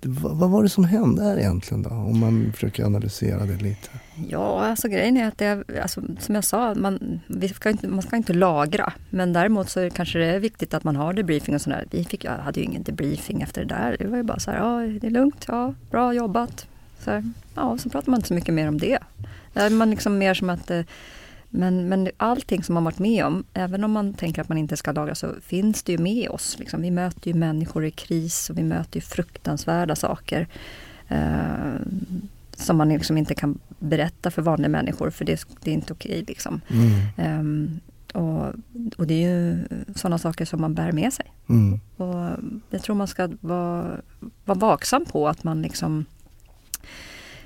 vad 0.00 0.50
var 0.50 0.62
det 0.62 0.68
som 0.68 0.84
hände 0.84 1.22
här 1.22 1.38
egentligen 1.38 1.82
då? 1.82 1.90
Om 1.90 2.20
man 2.20 2.52
försöker 2.52 2.84
analysera 2.84 3.44
det 3.44 3.56
lite. 3.56 3.88
Ja, 4.28 4.64
alltså 4.64 4.88
grejen 4.88 5.16
är 5.16 5.28
att 5.28 5.38
det, 5.38 5.64
alltså, 5.82 6.02
som 6.20 6.34
jag 6.34 6.44
sa, 6.44 6.74
man, 6.74 7.20
vi 7.26 7.48
ska 7.48 7.70
inte, 7.70 7.88
man 7.88 8.02
ska 8.02 8.16
inte 8.16 8.32
lagra. 8.32 8.92
Men 9.10 9.32
däremot 9.32 9.70
så 9.70 9.80
är 9.80 9.84
det 9.84 9.90
kanske 9.90 10.18
det 10.18 10.26
är 10.26 10.38
viktigt 10.38 10.74
att 10.74 10.84
man 10.84 10.96
har 10.96 11.12
debriefing 11.12 11.54
och 11.54 11.60
sådär. 11.60 11.86
Vi 11.90 12.04
fick, 12.04 12.24
jag 12.24 12.32
hade 12.32 12.60
ju 12.60 12.66
ingen 12.66 12.82
debriefing 12.82 13.42
efter 13.42 13.64
det 13.64 13.74
där. 13.74 13.96
Det 13.98 14.06
var 14.06 14.16
ju 14.16 14.22
bara 14.22 14.38
så 14.38 14.50
här, 14.50 14.58
ja 14.58 14.98
det 15.00 15.06
är 15.06 15.10
lugnt, 15.10 15.44
ja 15.48 15.74
bra 15.90 16.14
jobbat. 16.14 16.66
Så 17.04 17.10
här, 17.10 17.32
ja, 17.54 17.78
så 17.78 17.90
pratar 17.90 18.10
man 18.10 18.18
inte 18.18 18.28
så 18.28 18.34
mycket 18.34 18.54
mer 18.54 18.68
om 18.68 18.78
det. 18.78 18.98
Där 19.52 19.66
är 19.66 19.70
man 19.70 19.90
liksom 19.90 20.18
mer 20.18 20.34
som 20.34 20.50
att 20.50 20.70
eh, 20.70 20.80
men, 21.56 21.88
men 21.88 22.08
allting 22.16 22.62
som 22.62 22.74
man 22.74 22.84
varit 22.84 22.98
med 22.98 23.24
om, 23.24 23.44
även 23.54 23.84
om 23.84 23.92
man 23.92 24.14
tänker 24.14 24.42
att 24.42 24.48
man 24.48 24.58
inte 24.58 24.76
ska 24.76 24.92
lagra, 24.92 25.14
så 25.14 25.34
finns 25.42 25.82
det 25.82 25.92
ju 25.92 25.98
med 25.98 26.28
oss. 26.28 26.58
Liksom. 26.58 26.82
Vi 26.82 26.90
möter 26.90 27.28
ju 27.28 27.34
människor 27.34 27.84
i 27.84 27.90
kris 27.90 28.50
och 28.50 28.58
vi 28.58 28.62
möter 28.62 28.96
ju 28.96 29.00
fruktansvärda 29.00 29.96
saker. 29.96 30.48
Eh, 31.08 31.80
som 32.56 32.76
man 32.76 32.88
liksom 32.88 33.16
inte 33.18 33.34
kan 33.34 33.58
berätta 33.78 34.30
för 34.30 34.42
vanliga 34.42 34.68
människor, 34.68 35.10
för 35.10 35.24
det, 35.24 35.44
det 35.62 35.70
är 35.70 35.74
inte 35.74 35.92
okej. 35.92 36.24
Liksom. 36.28 36.60
Mm. 36.68 37.00
Eh, 37.16 38.20
och, 38.20 38.54
och 38.96 39.06
det 39.06 39.14
är 39.24 39.28
ju 39.28 39.64
sådana 39.94 40.18
saker 40.18 40.44
som 40.44 40.60
man 40.60 40.74
bär 40.74 40.92
med 40.92 41.12
sig. 41.12 41.26
Mm. 41.48 41.80
Och 41.96 42.30
jag 42.70 42.82
tror 42.82 42.96
man 42.96 43.06
ska 43.06 43.30
vara, 43.40 43.96
vara 44.44 44.58
vaksam 44.58 45.04
på 45.04 45.28
att 45.28 45.44
man 45.44 45.62
liksom 45.62 46.04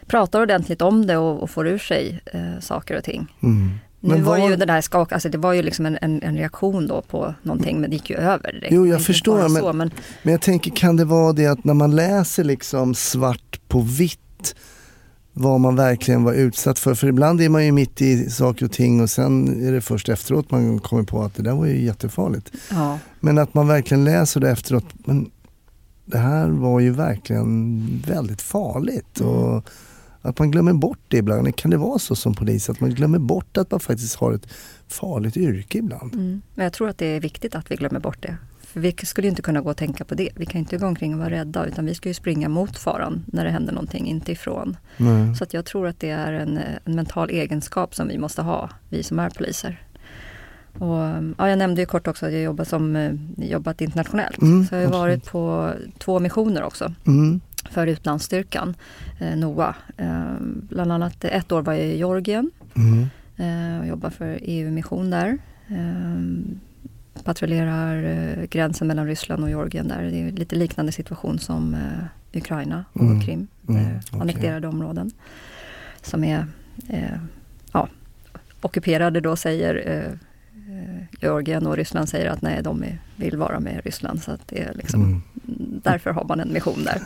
pratar 0.06 0.42
ordentligt 0.42 0.82
om 0.82 1.06
det 1.06 1.16
och, 1.16 1.42
och 1.42 1.50
får 1.50 1.68
ur 1.68 1.78
sig 1.78 2.20
eh, 2.26 2.60
saker 2.60 2.96
och 2.96 3.04
ting. 3.04 3.26
Mm. 3.42 3.70
Nu 4.02 4.14
Men 4.14 4.24
var 4.24 4.38
vad- 4.38 4.50
ju 4.50 4.56
det 4.56 4.64
där 4.66 4.80
skak, 4.80 5.12
alltså 5.12 5.28
det 5.28 5.38
var 5.38 5.52
ju 5.52 5.62
liksom 5.62 5.86
en, 5.86 5.98
en, 6.02 6.22
en 6.22 6.36
reaktion 6.36 6.86
då 6.86 7.02
på 7.02 7.34
någonting 7.42 7.80
men 7.80 7.90
det 7.90 7.96
gick 7.96 8.10
ju 8.10 8.16
över 8.16 8.52
direkt. 8.52 8.72
Jo, 8.74 8.86
jag 8.86 9.02
förstår, 9.04 9.38
men- 9.48 9.62
Så, 9.62 9.72
men 9.72 9.90
Men 10.22 10.32
jag 10.32 10.40
tänker, 10.40 10.70
kan 10.70 10.96
det 10.96 11.04
vara 11.04 11.32
det 11.32 11.46
att 11.46 11.64
när 11.64 11.74
man 11.74 11.96
läser 11.96 12.44
liksom 12.44 12.94
svart 12.94 13.60
på 13.68 13.80
vitt 13.80 14.54
vad 15.32 15.60
man 15.60 15.76
verkligen 15.76 16.22
var 16.24 16.32
utsatt 16.32 16.78
för? 16.78 16.94
För 16.94 17.06
ibland 17.08 17.40
är 17.40 17.48
man 17.48 17.64
ju 17.66 17.72
mitt 17.72 18.02
i 18.02 18.30
saker 18.30 18.64
och 18.66 18.72
ting 18.72 19.00
och 19.00 19.10
sen 19.10 19.64
är 19.68 19.72
det 19.72 19.80
först 19.80 20.08
efteråt 20.08 20.50
man 20.50 20.78
kommer 20.78 21.02
på 21.02 21.22
att 21.22 21.34
det 21.34 21.42
där 21.42 21.54
var 21.54 21.66
ju 21.66 21.84
jättefarligt. 21.84 22.50
ja, 22.70 22.98
Men 23.20 23.38
att 23.38 23.54
man 23.54 23.68
verkligen 23.68 24.04
läser 24.04 24.40
det 24.40 24.50
efteråt, 24.50 24.86
men 25.04 25.30
det 26.04 26.18
här 26.18 26.48
var 26.48 26.80
ju 26.80 26.90
verkligen 26.90 27.82
väldigt 28.06 28.42
farligt. 28.42 29.20
Mm. 29.20 29.32
Och 29.32 29.64
att 30.22 30.38
man 30.38 30.50
glömmer 30.50 30.72
bort 30.72 30.98
det 31.08 31.16
ibland. 31.16 31.56
Kan 31.56 31.70
det 31.70 31.76
vara 31.76 31.98
så 31.98 32.16
som 32.16 32.34
polis 32.34 32.70
att 32.70 32.80
man 32.80 32.90
glömmer 32.90 33.18
bort 33.18 33.56
att 33.56 33.70
man 33.70 33.80
faktiskt 33.80 34.16
har 34.16 34.32
ett 34.32 34.46
farligt 34.88 35.36
yrke 35.36 35.78
ibland? 35.78 36.14
mm. 36.14 36.42
Men 36.54 36.64
jag 36.64 36.72
tror 36.72 36.88
att 36.88 36.98
det 36.98 37.06
är 37.06 37.20
viktigt 37.20 37.54
att 37.54 37.70
vi 37.70 37.76
glömmer 37.76 38.00
bort 38.00 38.22
det. 38.22 38.36
För 38.60 38.80
vi 38.80 38.92
skulle 39.02 39.28
inte 39.28 39.42
kunna 39.42 39.60
gå 39.60 39.70
och 39.70 39.76
tänka 39.76 40.04
på 40.04 40.14
det. 40.14 40.28
Vi 40.36 40.46
kan 40.46 40.58
inte 40.58 40.76
gå 40.76 40.86
omkring 40.86 41.14
och 41.14 41.18
vara 41.20 41.30
rädda 41.30 41.66
utan 41.66 41.86
vi 41.86 41.94
ska 41.94 42.08
ju 42.08 42.14
springa 42.14 42.48
mot 42.48 42.78
faran 42.78 43.24
när 43.26 43.44
det 43.44 43.50
händer 43.50 43.72
någonting, 43.72 44.06
inte 44.06 44.32
ifrån. 44.32 44.76
Nej. 44.96 45.36
Så 45.36 45.44
att 45.44 45.54
jag 45.54 45.64
tror 45.64 45.86
att 45.86 46.00
det 46.00 46.10
är 46.10 46.32
en, 46.32 46.60
en 46.84 46.94
mental 46.94 47.30
egenskap 47.30 47.94
som 47.94 48.08
vi 48.08 48.18
måste 48.18 48.42
ha, 48.42 48.70
vi 48.88 49.02
som 49.02 49.18
är 49.18 49.30
poliser. 49.30 49.82
Och, 50.78 50.98
ja, 51.38 51.48
jag 51.48 51.58
nämnde 51.58 51.80
ju 51.80 51.86
kort 51.86 52.06
också 52.06 52.26
att 52.26 52.32
jag 52.32 52.42
jobbat, 52.42 52.68
som, 52.68 52.96
eh, 52.96 53.12
jobbat 53.36 53.80
internationellt. 53.80 54.42
Mm, 54.42 54.66
så 54.66 54.74
jag 54.74 54.82
har 54.82 54.98
varit 54.98 55.24
på 55.24 55.72
två 55.98 56.18
missioner 56.20 56.62
också 56.62 56.94
Mm. 57.06 57.40
För 57.70 57.86
utlandsstyrkan, 57.86 58.74
eh, 59.18 59.36
NOA. 59.36 59.74
Eh, 59.96 60.34
bland 60.40 60.92
annat 60.92 61.24
ett 61.24 61.52
år 61.52 61.62
var 61.62 61.72
jag 61.72 61.82
i 61.86 61.96
Georgien 61.96 62.50
Mm. 62.76 63.06
eh, 63.36 63.80
och 63.80 63.86
jobbade 63.86 64.14
för 64.14 64.38
EU-mission 64.42 65.10
där. 65.10 65.38
Eh, 65.68 66.20
patrullerar 67.24 68.02
eh, 68.04 68.44
gränsen 68.44 68.86
mellan 68.88 69.06
Ryssland 69.06 69.42
och 69.42 69.48
Georgien 69.50 69.88
där. 69.88 70.02
Det 70.02 70.16
är 70.20 70.30
lite 70.32 70.56
liknande 70.56 70.92
situation 70.92 71.38
som 71.38 71.74
eh, 71.74 72.38
Ukraina 72.38 72.84
och 72.92 73.00
Mm, 73.00 73.20
Krim, 73.20 73.46
mm, 73.68 73.82
okej. 73.86 74.20
annekterade 74.20 74.68
områden. 74.68 75.10
Som 76.02 76.24
är 76.24 76.46
ja, 77.72 77.88
ockuperade 78.60 79.20
då 79.20 79.36
säger 79.36 80.18
Georgien 81.20 81.66
och 81.66 81.76
Ryssland 81.76 82.08
säger 82.08 82.30
att 82.30 82.42
nej, 82.42 82.62
de 82.62 82.84
vill 83.16 83.36
vara 83.36 83.60
med 83.60 83.80
Ryssland. 83.84 84.22
Så 84.22 84.30
att 84.32 84.48
det 84.48 84.62
är 84.62 84.74
liksom, 84.74 85.02
Mm. 85.02 85.22
därför 85.82 86.10
har 86.10 86.24
man 86.24 86.40
en 86.40 86.52
mission 86.52 86.84
där. 86.84 87.02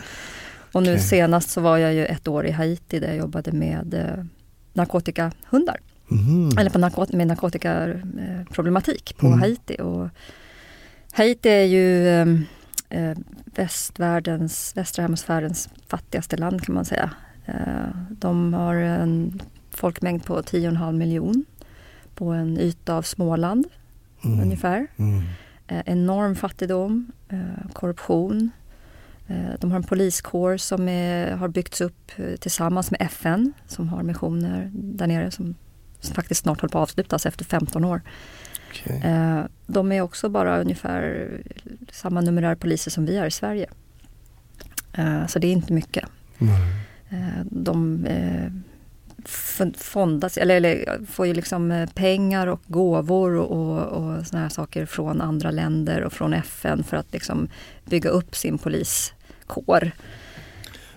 Och 0.75 0.83
nu 0.83 0.91
Okej. 0.93 1.03
senast 1.03 1.51
så 1.51 1.61
var 1.61 1.79
jag 1.79 1.95
ju 1.95 2.05
ett 2.07 2.29
år 2.29 2.47
i 2.47 2.51
Haiti 2.51 3.01
där 3.01 3.09
jag 3.09 3.16
jobbade 3.16 3.53
med 3.53 3.95
eh, 3.95 4.25
narkotikahundar. 4.72 5.77
Mhm. 6.09 6.51
Eller 6.59 6.70
på 6.70 6.79
narkot 6.79 7.12
med 7.12 7.27
narkotikaproblematik 7.27 9.16
på 9.18 9.27
Mm. 9.27 9.39
Haiti. 9.41 9.77
Och 9.81 10.09
Haiti 11.12 11.49
är 11.49 11.64
ju 11.64 12.09
eh, 12.09 12.29
eh, 13.11 13.18
västvärldens, 13.45 14.72
västra 14.77 15.03
hemisfärens 15.03 15.68
fattigaste 15.87 16.37
land 16.37 16.62
kan 16.62 16.75
man 16.75 16.85
säga. 16.85 17.11
Eh, 17.47 17.89
de 18.11 18.55
har 18.55 18.75
en 18.75 19.41
folkmängd 19.70 20.25
på 20.25 20.43
10,5 20.43 20.93
miljon 20.93 21.45
på 22.14 22.25
en 22.33 22.59
yta 22.61 22.95
av 22.97 23.03
Småland 23.03 23.66
Mm. 24.25 24.41
ungefär. 24.41 24.87
Mm. 24.97 25.22
Eh, 25.66 25.83
enorm 25.87 26.35
fattigdom, 26.37 27.12
eh, 27.29 27.70
korruption. 27.72 28.51
Eh, 29.27 29.55
de 29.61 29.70
har 29.70 29.77
en 29.77 29.83
poliskår 29.83 30.57
som 30.57 30.89
är, 30.89 31.37
har 31.37 31.49
byggts 31.49 31.81
upp 31.81 32.12
eh, 32.16 32.37
tillsammans 32.37 32.91
med 32.91 33.03
FN 33.03 33.53
som 33.66 33.89
har 33.89 34.03
missioner 34.03 34.70
där 34.75 35.07
nere 35.07 35.31
som, 35.31 35.55
som 36.01 36.14
faktiskt 36.14 36.43
snart 36.43 36.61
håller 36.61 36.72
på 36.72 36.79
att 36.79 36.83
avslutas 36.83 37.27
efter 37.27 37.45
15 37.45 37.85
år. 37.85 38.03
Okej. 38.70 39.01
Eh, 39.05 39.45
de 39.66 39.93
är 39.93 40.01
också 40.01 40.29
bara 40.29 40.61
ungefär 40.61 41.31
samma 41.93 42.20
numerär 42.20 42.55
poliser 42.55 42.91
som 42.91 43.07
vi 43.07 43.16
är 43.16 43.27
i 43.27 43.31
Sverige. 43.31 43.66
Så 45.29 45.39
det 45.39 45.47
är 45.47 45.53
inte 45.53 45.72
mycket. 45.72 46.05
Eh, 47.11 47.45
De 47.51 48.07
fondas, 49.79 50.37
eller, 50.37 50.57
eller 50.57 51.01
får 51.11 51.27
ju 51.27 51.35
liksom 51.35 51.70
eh, 51.70 51.89
pengar 51.95 52.47
och 52.47 52.61
gåvor 52.66 53.35
och, 53.35 53.51
och, 53.51 53.83
och 53.83 54.27
såna 54.27 54.43
här 54.43 54.49
saker 54.49 54.87
från 54.87 55.20
andra 55.20 55.51
länder 55.51 56.01
och 56.05 56.12
från 56.12 56.33
FN 56.33 56.85
för 56.85 56.97
att 56.97 57.12
liksom 57.12 57.49
bygga 57.85 58.11
upp 58.11 58.37
sin 58.37 58.59
poliskår. 58.59 59.93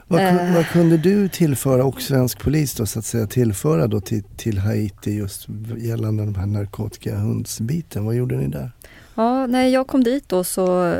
Vad, 0.08 0.22
Eh. 0.22 0.54
vad 0.56 0.68
kunde 0.68 0.98
du 0.98 1.30
tillföra, 1.30 1.86
och 1.86 2.02
svensk 2.02 2.40
polis 2.40 2.76
då 2.76 2.86
så 2.86 3.00
att 3.00 3.06
säga, 3.06 3.28
tillföra 3.28 3.88
då 3.88 4.02
till, 4.02 4.24
till 4.24 4.58
Haiti 4.58 5.12
just 5.12 5.48
gällande 5.78 6.26
den 6.26 6.36
här 6.36 6.46
narkotikahundsbiten? 6.46 8.06
Vad 8.06 8.16
gjorde 8.16 8.36
ni 8.36 8.48
där? 8.48 8.72
Ja, 9.20 9.48
när 9.48 9.68
jag 9.68 9.88
kom 9.88 10.04
dit 10.04 10.30
då 10.30 10.44
så 10.44 10.96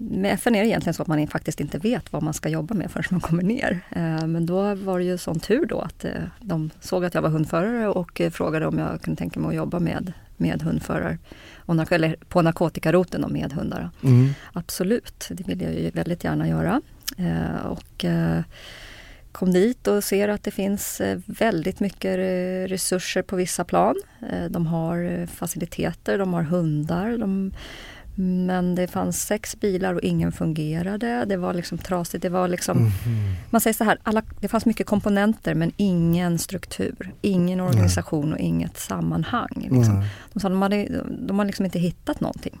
med 0.00 0.34
FN 0.34 0.54
är 0.54 0.60
det 0.60 0.66
egentligen 0.68 0.94
så 0.94 1.02
att 1.02 1.08
man 1.08 1.26
faktiskt 1.26 1.60
inte 1.60 1.78
vet 1.78 2.12
vad 2.12 2.22
man 2.22 2.34
ska 2.34 2.48
jobba 2.48 2.74
med 2.74 2.90
förrän 2.90 3.04
man 3.10 3.20
kommer 3.20 3.42
ner. 3.42 3.80
Eh, 3.90 4.26
Men 4.26 4.46
då 4.46 4.74
var 4.74 4.98
det 4.98 5.04
ju 5.04 5.18
sån 5.18 5.40
tur 5.40 5.66
då 5.66 5.80
att 5.80 6.04
eh, 6.04 6.10
de 6.40 6.70
såg 6.80 7.04
att 7.04 7.14
jag 7.14 7.22
var 7.22 7.28
hundförare 7.30 7.88
och 7.88 8.20
eh, 8.20 8.30
frågade 8.30 8.66
om 8.66 8.78
jag 8.78 9.02
kunde 9.02 9.18
tänka 9.18 9.40
mig 9.40 9.48
att 9.48 9.54
jobba 9.54 9.78
med, 9.80 10.12
med 10.36 10.62
hundförare. 10.62 11.18
Och, 11.56 11.74
nark- 11.74 11.92
eller 11.94 12.16
på 12.28 12.42
narkotikaroten 12.42 13.24
och 13.24 13.30
med 13.30 13.52
hundar. 13.52 13.90
Mm. 14.02 14.28
Absolut, 14.52 15.28
det 15.30 15.48
vill 15.48 15.60
jag 15.62 15.74
ju 15.74 15.90
väldigt 15.90 16.24
gärna 16.24 16.48
göra. 16.48 16.80
Och 17.64 18.04
kom 19.34 19.52
dit 19.52 19.86
och 19.88 20.04
ser 20.04 20.28
att 20.28 20.42
det 20.42 20.50
finns 20.50 21.00
eh, 21.00 21.18
väldigt 21.26 21.80
mycket 21.80 22.18
eh, 22.18 22.68
resurser 22.68 23.22
på 23.22 23.36
vissa 23.36 23.64
plan. 23.64 23.94
Eh, 24.30 24.44
de 24.50 24.66
har 24.66 25.26
faciliteter, 25.26 26.18
de 26.18 26.34
har 26.34 26.42
hundar. 26.42 27.18
De, 27.18 27.52
men 28.16 28.74
det 28.74 28.86
fanns 28.86 29.22
sex 29.22 29.60
bilar 29.60 29.94
och 29.94 30.00
ingen 30.00 30.32
fungerade. 30.32 31.24
Det 31.24 31.36
var 31.36 31.54
liksom 31.54 31.78
trasigt. 31.78 32.22
Det 32.22 32.28
var 32.28 32.48
liksom, 32.48 32.78
Mhm. 32.78 32.90
man 33.50 33.60
säger 33.60 33.74
så 33.74 33.84
här, 33.84 33.98
alla, 34.02 34.22
det 34.40 34.48
fanns 34.48 34.66
mycket 34.66 34.86
komponenter 34.86 35.54
men 35.54 35.72
ingen 35.76 36.38
struktur. 36.38 37.12
Ingen 37.22 37.60
organisation 37.60 38.32
och 38.32 38.38
inget 38.38 38.78
sammanhang. 38.78 39.68
Liksom. 39.70 40.04
De 40.32 40.40
sa 40.40 40.48
de 40.48 40.62
hade, 40.62 41.02
de 41.26 41.38
har 41.38 41.46
liksom 41.46 41.64
inte 41.64 41.78
hittat 41.78 42.20
någonting. 42.20 42.58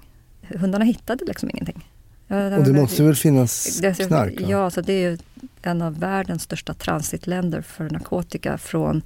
Hundarna 0.48 0.84
hittade 0.84 1.24
liksom 1.24 1.50
ingenting. 1.50 1.88
Ja, 2.28 2.56
Och 2.56 2.64
det 2.64 2.72
måste 2.72 3.02
väl 3.02 3.14
finnas 3.14 3.78
det- 3.80 4.06
knark? 4.06 4.40
va? 4.40 4.46
Ja, 4.50 4.70
så 4.70 4.80
det 4.80 4.92
är 4.92 5.10
ju 5.10 5.18
en 5.62 5.82
av 5.82 5.98
världens 5.98 6.42
största 6.42 6.74
transitländer 6.74 7.60
för 7.60 7.90
narkotika 7.90 8.58
från 8.58 9.02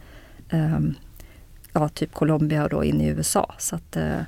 ehm, 0.50 0.94
ja, 1.72 1.88
typ 1.88 2.12
Colombia 2.12 2.62
och 2.64 2.70
då 2.70 2.84
in 2.84 3.00
i 3.00 3.06
USA. 3.08 3.54
Så 3.58 3.76
att 3.76 3.96
eh, 3.96 4.02
Mm. 4.04 4.24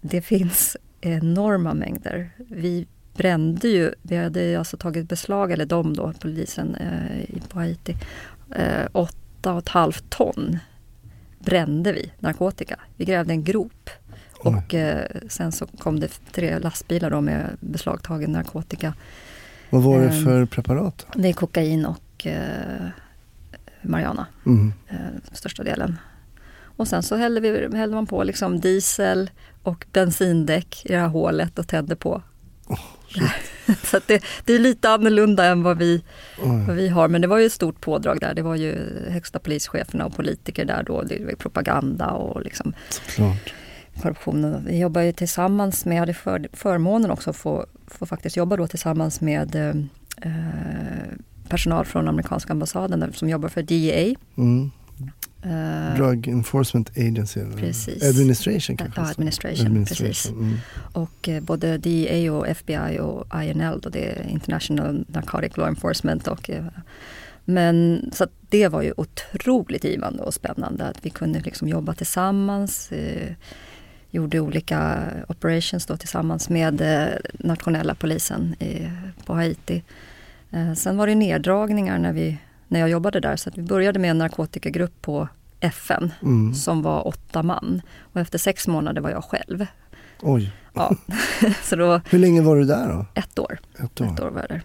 det 0.00 0.20
finns 0.22 0.76
enorma 1.00 1.74
mängder. 1.74 2.30
Vi 2.36 2.86
brände 3.16 3.68
ju, 3.68 3.92
vi 4.02 4.16
hade 4.16 4.58
alltså 4.58 4.76
tagit 4.76 5.08
beslag, 5.08 5.52
eller 5.52 5.66
de 5.66 5.94
då, 5.94 6.12
polisen 6.20 6.76
i- 7.28 7.40
på 7.48 7.58
Haiti, 7.58 7.96
eh, 8.54 8.86
åtta 8.92 9.52
och 9.52 9.58
ett 9.58 9.68
halvt 9.68 10.10
ton 10.10 10.58
brände 11.38 11.92
vi 11.92 12.12
narkotika. 12.18 12.80
Vi 12.96 13.04
grävde 13.04 13.32
en 13.32 13.44
grop 13.44 13.90
och 14.38 14.74
eh, 14.74 15.06
sen 15.28 15.52
så 15.52 15.66
kom 15.66 16.00
det 16.00 16.08
tre 16.32 16.58
lastbilar 16.58 17.10
då 17.10 17.20
med 17.20 17.56
beslagtagen 17.60 18.32
narkotika. 18.32 18.94
Vad 19.70 19.82
var 19.82 20.00
det 20.00 20.08
Ehm. 20.08 20.24
för 20.24 20.46
preparat? 20.46 21.06
Det 21.14 21.28
är 21.28 21.32
kokain 21.32 21.86
och 21.86 22.26
eh, 22.26 22.86
marijuana, 23.82 24.26
Mm. 24.46 24.72
eh, 24.88 24.96
största 25.32 25.64
delen. 25.64 25.98
Och 26.76 26.88
sen 26.88 27.02
så 27.02 27.16
hällde, 27.16 27.40
vi, 27.40 27.76
hällde 27.76 27.94
man 27.96 28.06
på 28.06 28.24
liksom 28.24 28.60
diesel 28.60 29.30
och 29.62 29.86
bensindäck 29.92 30.82
i 30.86 30.88
det 30.88 30.98
här 30.98 31.08
hålet 31.08 31.58
och 31.58 31.68
tände 31.68 31.96
på. 31.96 32.22
så 33.84 33.96
att 33.96 34.08
det, 34.08 34.22
det 34.44 34.52
är 34.52 34.58
lite 34.58 34.90
annorlunda 34.90 35.44
än 35.44 35.62
vad 35.62 35.78
vi, 35.78 36.02
vad 36.42 36.68
Oj. 36.70 36.76
vi 36.76 36.88
har. 36.88 37.08
Men 37.08 37.20
det 37.20 37.26
var 37.28 37.38
ju 37.38 37.46
ett 37.46 37.52
stort 37.52 37.80
pådrag 37.80 38.20
där. 38.20 38.34
Det 38.34 38.42
var 38.42 38.56
ju 38.56 38.78
högsta 39.10 39.38
polischeferna 39.38 40.06
och 40.06 40.16
politiker 40.16 40.64
där 40.64 40.82
då. 40.82 41.02
Det 41.02 41.24
var 41.24 41.32
propaganda 41.32 42.10
och 42.10 42.42
liksom 42.42 42.74
Såklart. 42.88 43.54
Korruptionen. 44.02 44.64
Vi 44.66 44.78
jobbar 44.78 45.00
ju 45.00 45.12
tillsammans 45.12 45.84
med, 45.84 45.94
jag 45.96 46.00
hade 46.00 46.14
för, 46.14 46.48
förmånen 46.52 47.10
också 47.10 47.30
att 47.30 47.36
få, 47.36 47.66
få 47.86 48.06
faktiskt 48.06 48.36
jobba 48.36 48.56
då 48.56 48.66
tillsammans 48.66 49.20
med 49.20 49.54
eh, 49.54 49.74
eh, 50.22 51.12
personal 51.48 51.84
från 51.84 52.08
amerikanska 52.08 52.52
ambassaden 52.52 53.12
som 53.12 53.28
jobbar 53.28 53.48
för 53.48 53.62
DEA. 53.62 54.14
Mm. 54.36 54.70
Eh, 55.42 55.96
Drug 55.96 56.28
Enforcement 56.28 56.90
Agency? 56.96 57.40
Precis. 57.56 58.02
Administration 58.02 58.76
kanske? 58.76 59.00
Ja, 59.00 59.10
administration, 59.10 59.84
precis. 59.84 60.30
Mm. 60.30 60.56
Och 60.92 61.28
eh, 61.28 61.42
både 61.42 61.78
DEA 61.78 62.32
och 62.32 62.48
FBI 62.48 62.98
och 63.00 63.42
INL, 63.42 63.80
då 63.82 63.88
det 63.88 64.10
är 64.10 64.28
International 64.28 65.04
Narcotic 65.08 65.56
Law 65.56 65.68
Enforcement. 65.68 66.28
Och, 66.28 66.50
eh, 66.50 66.64
men 67.44 68.10
så 68.14 68.26
det 68.48 68.68
var 68.68 68.82
ju 68.82 68.92
otroligt 68.96 69.84
givande 69.84 70.22
och 70.22 70.34
spännande 70.34 70.84
att 70.84 71.06
vi 71.06 71.10
kunde 71.10 71.40
liksom 71.40 71.68
jobba 71.68 71.94
tillsammans. 71.94 72.92
Eh, 72.92 73.32
gjorde 74.16 74.40
olika 74.40 75.02
operations 75.28 75.86
då 75.86 75.96
tillsammans 75.96 76.48
med 76.48 76.80
eh, 76.80 77.08
nationella 77.32 77.94
polisen 77.94 78.54
i, 78.62 78.90
på 79.26 79.34
Haiti. 79.34 79.82
Eh, 80.50 80.72
sen 80.74 80.96
var 80.96 81.06
det 81.06 81.14
neddragningar 81.14 81.98
när, 81.98 82.12
vi, 82.12 82.38
när 82.68 82.80
jag 82.80 82.88
jobbade 82.88 83.20
där 83.20 83.36
så 83.36 83.50
vi 83.54 83.62
började 83.62 83.98
med 83.98 84.10
en 84.10 84.18
narkotikagrupp 84.18 85.02
på 85.02 85.28
FN 85.60 86.12
Mm. 86.22 86.54
som 86.54 86.82
var 86.82 87.06
åtta 87.06 87.42
man. 87.42 87.82
Och 87.98 88.20
efter 88.20 88.38
sex 88.38 88.68
månader 88.68 89.00
var 89.00 89.10
jag 89.10 89.24
själv. 89.24 89.66
Oj, 90.22 90.52
Ja. 90.74 90.96
så 91.62 91.76
då, 91.76 92.00
hur 92.10 92.18
länge 92.18 92.42
var 92.42 92.56
du 92.56 92.64
där 92.64 92.88
då? 92.88 93.06
ett 93.14 93.38
år. 93.38 93.58
Ett 93.84 94.00
år? 94.00 94.06
Ett 94.06 94.20
år 94.20 94.30
var 94.30 94.40
jag 94.40 94.48
där. 94.48 94.62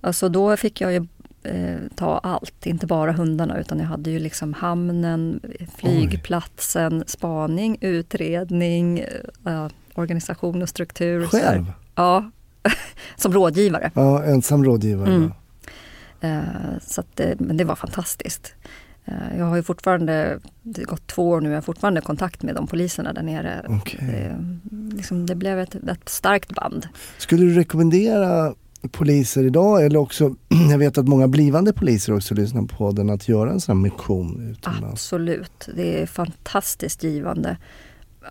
Alltså 0.00 0.28
då 0.28 0.56
fick 0.56 0.80
jag 0.80 0.92
ju 0.92 1.06
eh, 1.54 1.76
ta 1.94 2.18
allt, 2.18 2.66
inte 2.66 2.86
bara 2.86 3.12
hundarna 3.12 3.58
utan 3.60 3.78
jag 3.78 3.86
hade 3.86 4.10
ju 4.10 4.18
liksom 4.18 4.52
hamnen, 4.54 5.40
flygplatsen, 5.76 7.04
spaning, 7.06 7.78
utredning, 7.80 8.98
eh, 9.46 9.68
organisation 9.94 10.62
och 10.62 10.68
struktur. 10.68 11.22
så. 11.24 11.28
Själv? 11.38 11.72
Ja, 11.94 12.30
som 13.16 13.32
rådgivare. 13.32 13.90
Ja, 13.94 14.24
ensam 14.24 14.64
rådgivare. 14.64 15.08
Mm. 15.14 15.32
Eh, 16.20 16.78
så 16.82 17.00
att, 17.00 17.16
det- 17.16 17.40
men 17.40 17.56
det 17.56 17.64
var 17.64 17.74
fantastiskt. 17.76 18.54
Eh, 19.04 19.38
jag 19.38 19.44
har 19.44 19.56
ju 19.56 19.62
fortfarande, 19.62 20.38
det 20.62 20.80
har 20.80 20.86
gått 20.86 21.06
två 21.06 21.28
år 21.28 21.40
nu, 21.40 21.48
jag 21.48 21.56
har 21.56 21.62
fortfarande 21.62 22.00
kontakt 22.00 22.42
med 22.42 22.54
de 22.54 22.66
poliserna 22.66 23.12
där 23.12 23.22
nere. 23.22 23.64
Okej. 23.68 23.98
Det, 24.02 24.96
liksom, 24.96 25.26
det 25.26 25.34
blev 25.34 25.58
ett, 25.60 25.74
ett 25.74 26.08
starkt 26.08 26.54
band. 26.54 26.88
Skulle 27.18 27.42
du 27.42 27.54
rekommendera 27.54 28.54
poliser 28.90 29.44
idag 29.44 29.84
eller 29.84 29.98
också, 29.98 30.36
jag 30.70 30.78
vet 30.78 30.98
att 30.98 31.08
många 31.08 31.28
blivande 31.28 31.72
poliser 31.72 32.16
också 32.16 32.34
lyssnar 32.34 32.62
på 32.62 32.92
den 32.92 33.10
att 33.10 33.28
göra 33.28 33.50
en 33.50 33.60
sån 33.60 33.76
här 33.76 33.82
mission 33.82 34.50
utomlands? 34.50 34.92
Absolut, 34.92 35.68
det 35.76 36.02
är 36.02 36.06
fantastiskt 36.06 37.02
givande. 37.02 37.56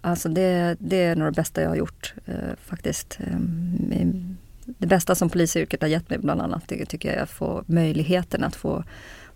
Alltså 0.02 0.30
det, 0.30 0.78
det 0.80 1.04
är 1.04 1.16
nog 1.16 1.28
det 1.28 1.36
bästa 1.36 1.62
jag 1.62 1.70
har 1.70 1.76
gjort 1.76 2.14
eh, 2.26 2.36
faktiskt. 2.66 3.20
Ehm, 3.20 4.38
det 4.66 4.88
bästa 4.88 5.16
som 5.16 5.30
polisyrket 5.30 5.82
har 5.82 5.89
gett 5.89 6.10
mig 6.10 6.20
bland 6.20 6.41
annat, 6.41 6.64
det 6.68 6.86
tycker 6.86 7.10
jag 7.10 7.18
är 7.18 7.24
att 7.24 7.30
få 7.30 7.64
möjligheten 7.66 8.43
att 8.43 8.56
få, 8.56 8.84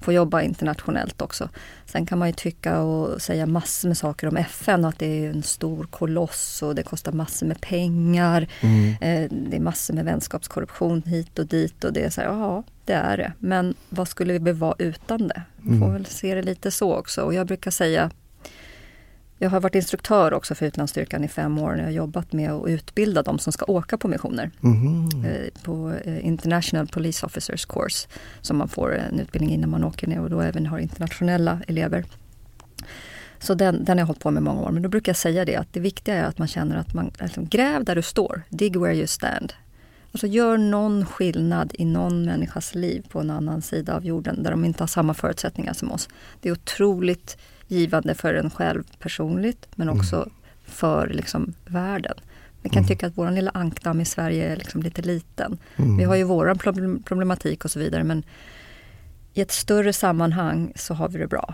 få 0.01 0.13
jobba 0.13 0.41
internationellt 0.41 1.21
också. 1.21 1.49
Sen 1.85 2.05
kan 2.05 2.19
man 2.19 2.27
ju 2.27 2.33
tycka 2.33 2.79
och 2.81 3.21
säga 3.21 3.45
massor 3.45 3.87
med 3.87 3.97
saker 3.97 4.27
om 4.27 4.37
FN, 4.37 4.85
att 4.85 4.99
det 4.99 5.25
är 5.25 5.29
en 5.29 5.43
stor 5.43 5.83
koloss 5.83 6.61
och 6.63 6.75
det 6.75 6.83
kostar 6.83 7.11
massor 7.11 7.45
med 7.47 7.61
pengar. 7.61 8.47
Mm. 8.61 8.89
Eh, 9.01 9.29
det 9.49 9.55
är 9.57 9.61
massor 9.61 9.93
med 9.93 10.05
vänskapskorruption 10.05 11.03
hit 11.05 11.39
och 11.39 11.45
dit 11.47 11.83
och 11.83 11.93
det 11.93 12.03
är 12.03 12.09
så 12.09 12.21
här, 12.21 12.27
ja 12.27 12.63
det 12.85 12.93
är 12.93 13.17
det. 13.17 13.33
Men 13.39 13.73
vad 13.89 14.07
skulle 14.07 14.39
vi 14.39 14.51
vara 14.51 14.75
utan 14.77 15.27
det? 15.27 15.41
Får 15.63 15.69
Mm. 15.71 15.93
väl 15.93 16.05
se 16.05 16.35
det 16.35 16.41
lite 16.41 16.71
så 16.71 16.93
också. 16.95 17.21
Och 17.21 17.33
jag 17.33 17.47
brukar 17.47 17.71
säga, 17.71 18.09
jag 19.41 19.49
har 19.49 19.59
varit 19.59 19.75
instruktör 19.75 20.33
också 20.33 20.55
för 20.55 20.65
utlandsstyrkan 20.65 21.23
i 21.23 21.27
fem 21.27 21.57
år. 21.57 21.77
Jag 21.77 21.83
har 21.83 21.91
jobbat 21.91 22.33
med 22.33 22.51
att 22.51 22.67
utbilda 22.67 23.23
de 23.23 23.39
som 23.39 23.53
ska 23.53 23.65
åka 23.65 23.97
på 23.97 24.07
missioner. 24.07 24.51
Eh, 25.25 25.63
på 25.63 25.93
eh, 26.05 26.25
International 26.25 26.87
Police 26.87 27.25
Officers 27.25 27.65
Course. 27.65 28.07
Som 28.41 28.57
man 28.57 28.69
får 28.69 28.95
en 28.95 29.19
utbildning 29.19 29.53
innan 29.53 29.69
man 29.69 29.83
åker 29.83 30.07
ner 30.07 30.19
och 30.19 30.29
då 30.29 30.41
även 30.41 30.65
har 30.65 30.79
internationella 30.79 31.59
elever. 31.67 32.05
Så 33.39 33.53
den, 33.53 33.85
den 33.85 33.97
har 33.97 34.01
jag 34.01 34.07
hållit 34.07 34.21
på 34.21 34.31
med 34.31 34.43
många 34.43 34.61
år. 34.61 34.71
Men 34.71 34.83
då 34.83 34.89
brukar 34.89 35.09
jag 35.09 35.17
säga 35.17 35.45
det 35.45 35.55
att 35.55 35.73
det 35.73 35.79
viktiga 35.79 36.15
är 36.15 36.23
att 36.23 36.37
man 36.37 36.47
känner 36.47 36.75
att 36.75 36.93
man 36.93 37.11
alltså, 37.19 37.41
gräv 37.41 37.83
där 37.83 37.95
du 37.95 38.01
står. 38.01 38.41
Dig 38.49 38.69
where 38.69 38.95
you 38.95 39.07
stand. 39.07 39.53
Alltså 40.11 40.27
gör 40.27 40.57
någon 40.57 41.05
skillnad 41.05 41.71
i 41.73 41.85
någon 41.85 42.25
människas 42.25 42.75
liv 42.75 43.05
på 43.09 43.19
en 43.19 43.29
annan 43.29 43.61
sida 43.61 43.95
av 43.95 44.05
jorden 44.05 44.43
där 44.43 44.51
de 44.51 44.65
inte 44.65 44.83
har 44.83 44.87
samma 44.87 45.13
förutsättningar 45.13 45.73
som 45.73 45.91
oss. 45.91 46.09
Det 46.41 46.49
är 46.49 46.53
otroligt 46.53 47.37
givande 47.71 48.15
för 48.15 48.33
en 48.33 48.49
själv 48.49 48.83
personligt 48.99 49.67
men 49.75 49.89
också 49.89 50.29
för 50.65 51.07
liksom, 51.07 51.53
världen. 51.65 52.13
Vi 52.61 52.69
kan 52.69 52.87
tycka 52.87 53.07
att 53.07 53.17
vår 53.17 53.31
lilla 53.31 53.51
ankdamm 53.53 54.01
i 54.01 54.05
Sverige 54.05 54.51
är 54.51 54.55
liksom 54.55 54.81
lite 54.83 55.01
liten. 55.01 55.57
Mm. 55.77 55.97
Vi 55.97 56.03
har 56.03 56.15
ju 56.15 56.23
våran 56.23 56.57
problem- 56.57 57.03
problematik 57.03 57.65
och 57.65 57.71
så 57.71 57.79
vidare 57.79 58.03
men 58.03 58.23
i 59.33 59.41
ett 59.41 59.51
större 59.51 59.93
sammanhang 59.93 60.71
så 60.75 60.93
har 60.93 61.09
vi 61.09 61.19
det 61.19 61.27
bra. 61.27 61.53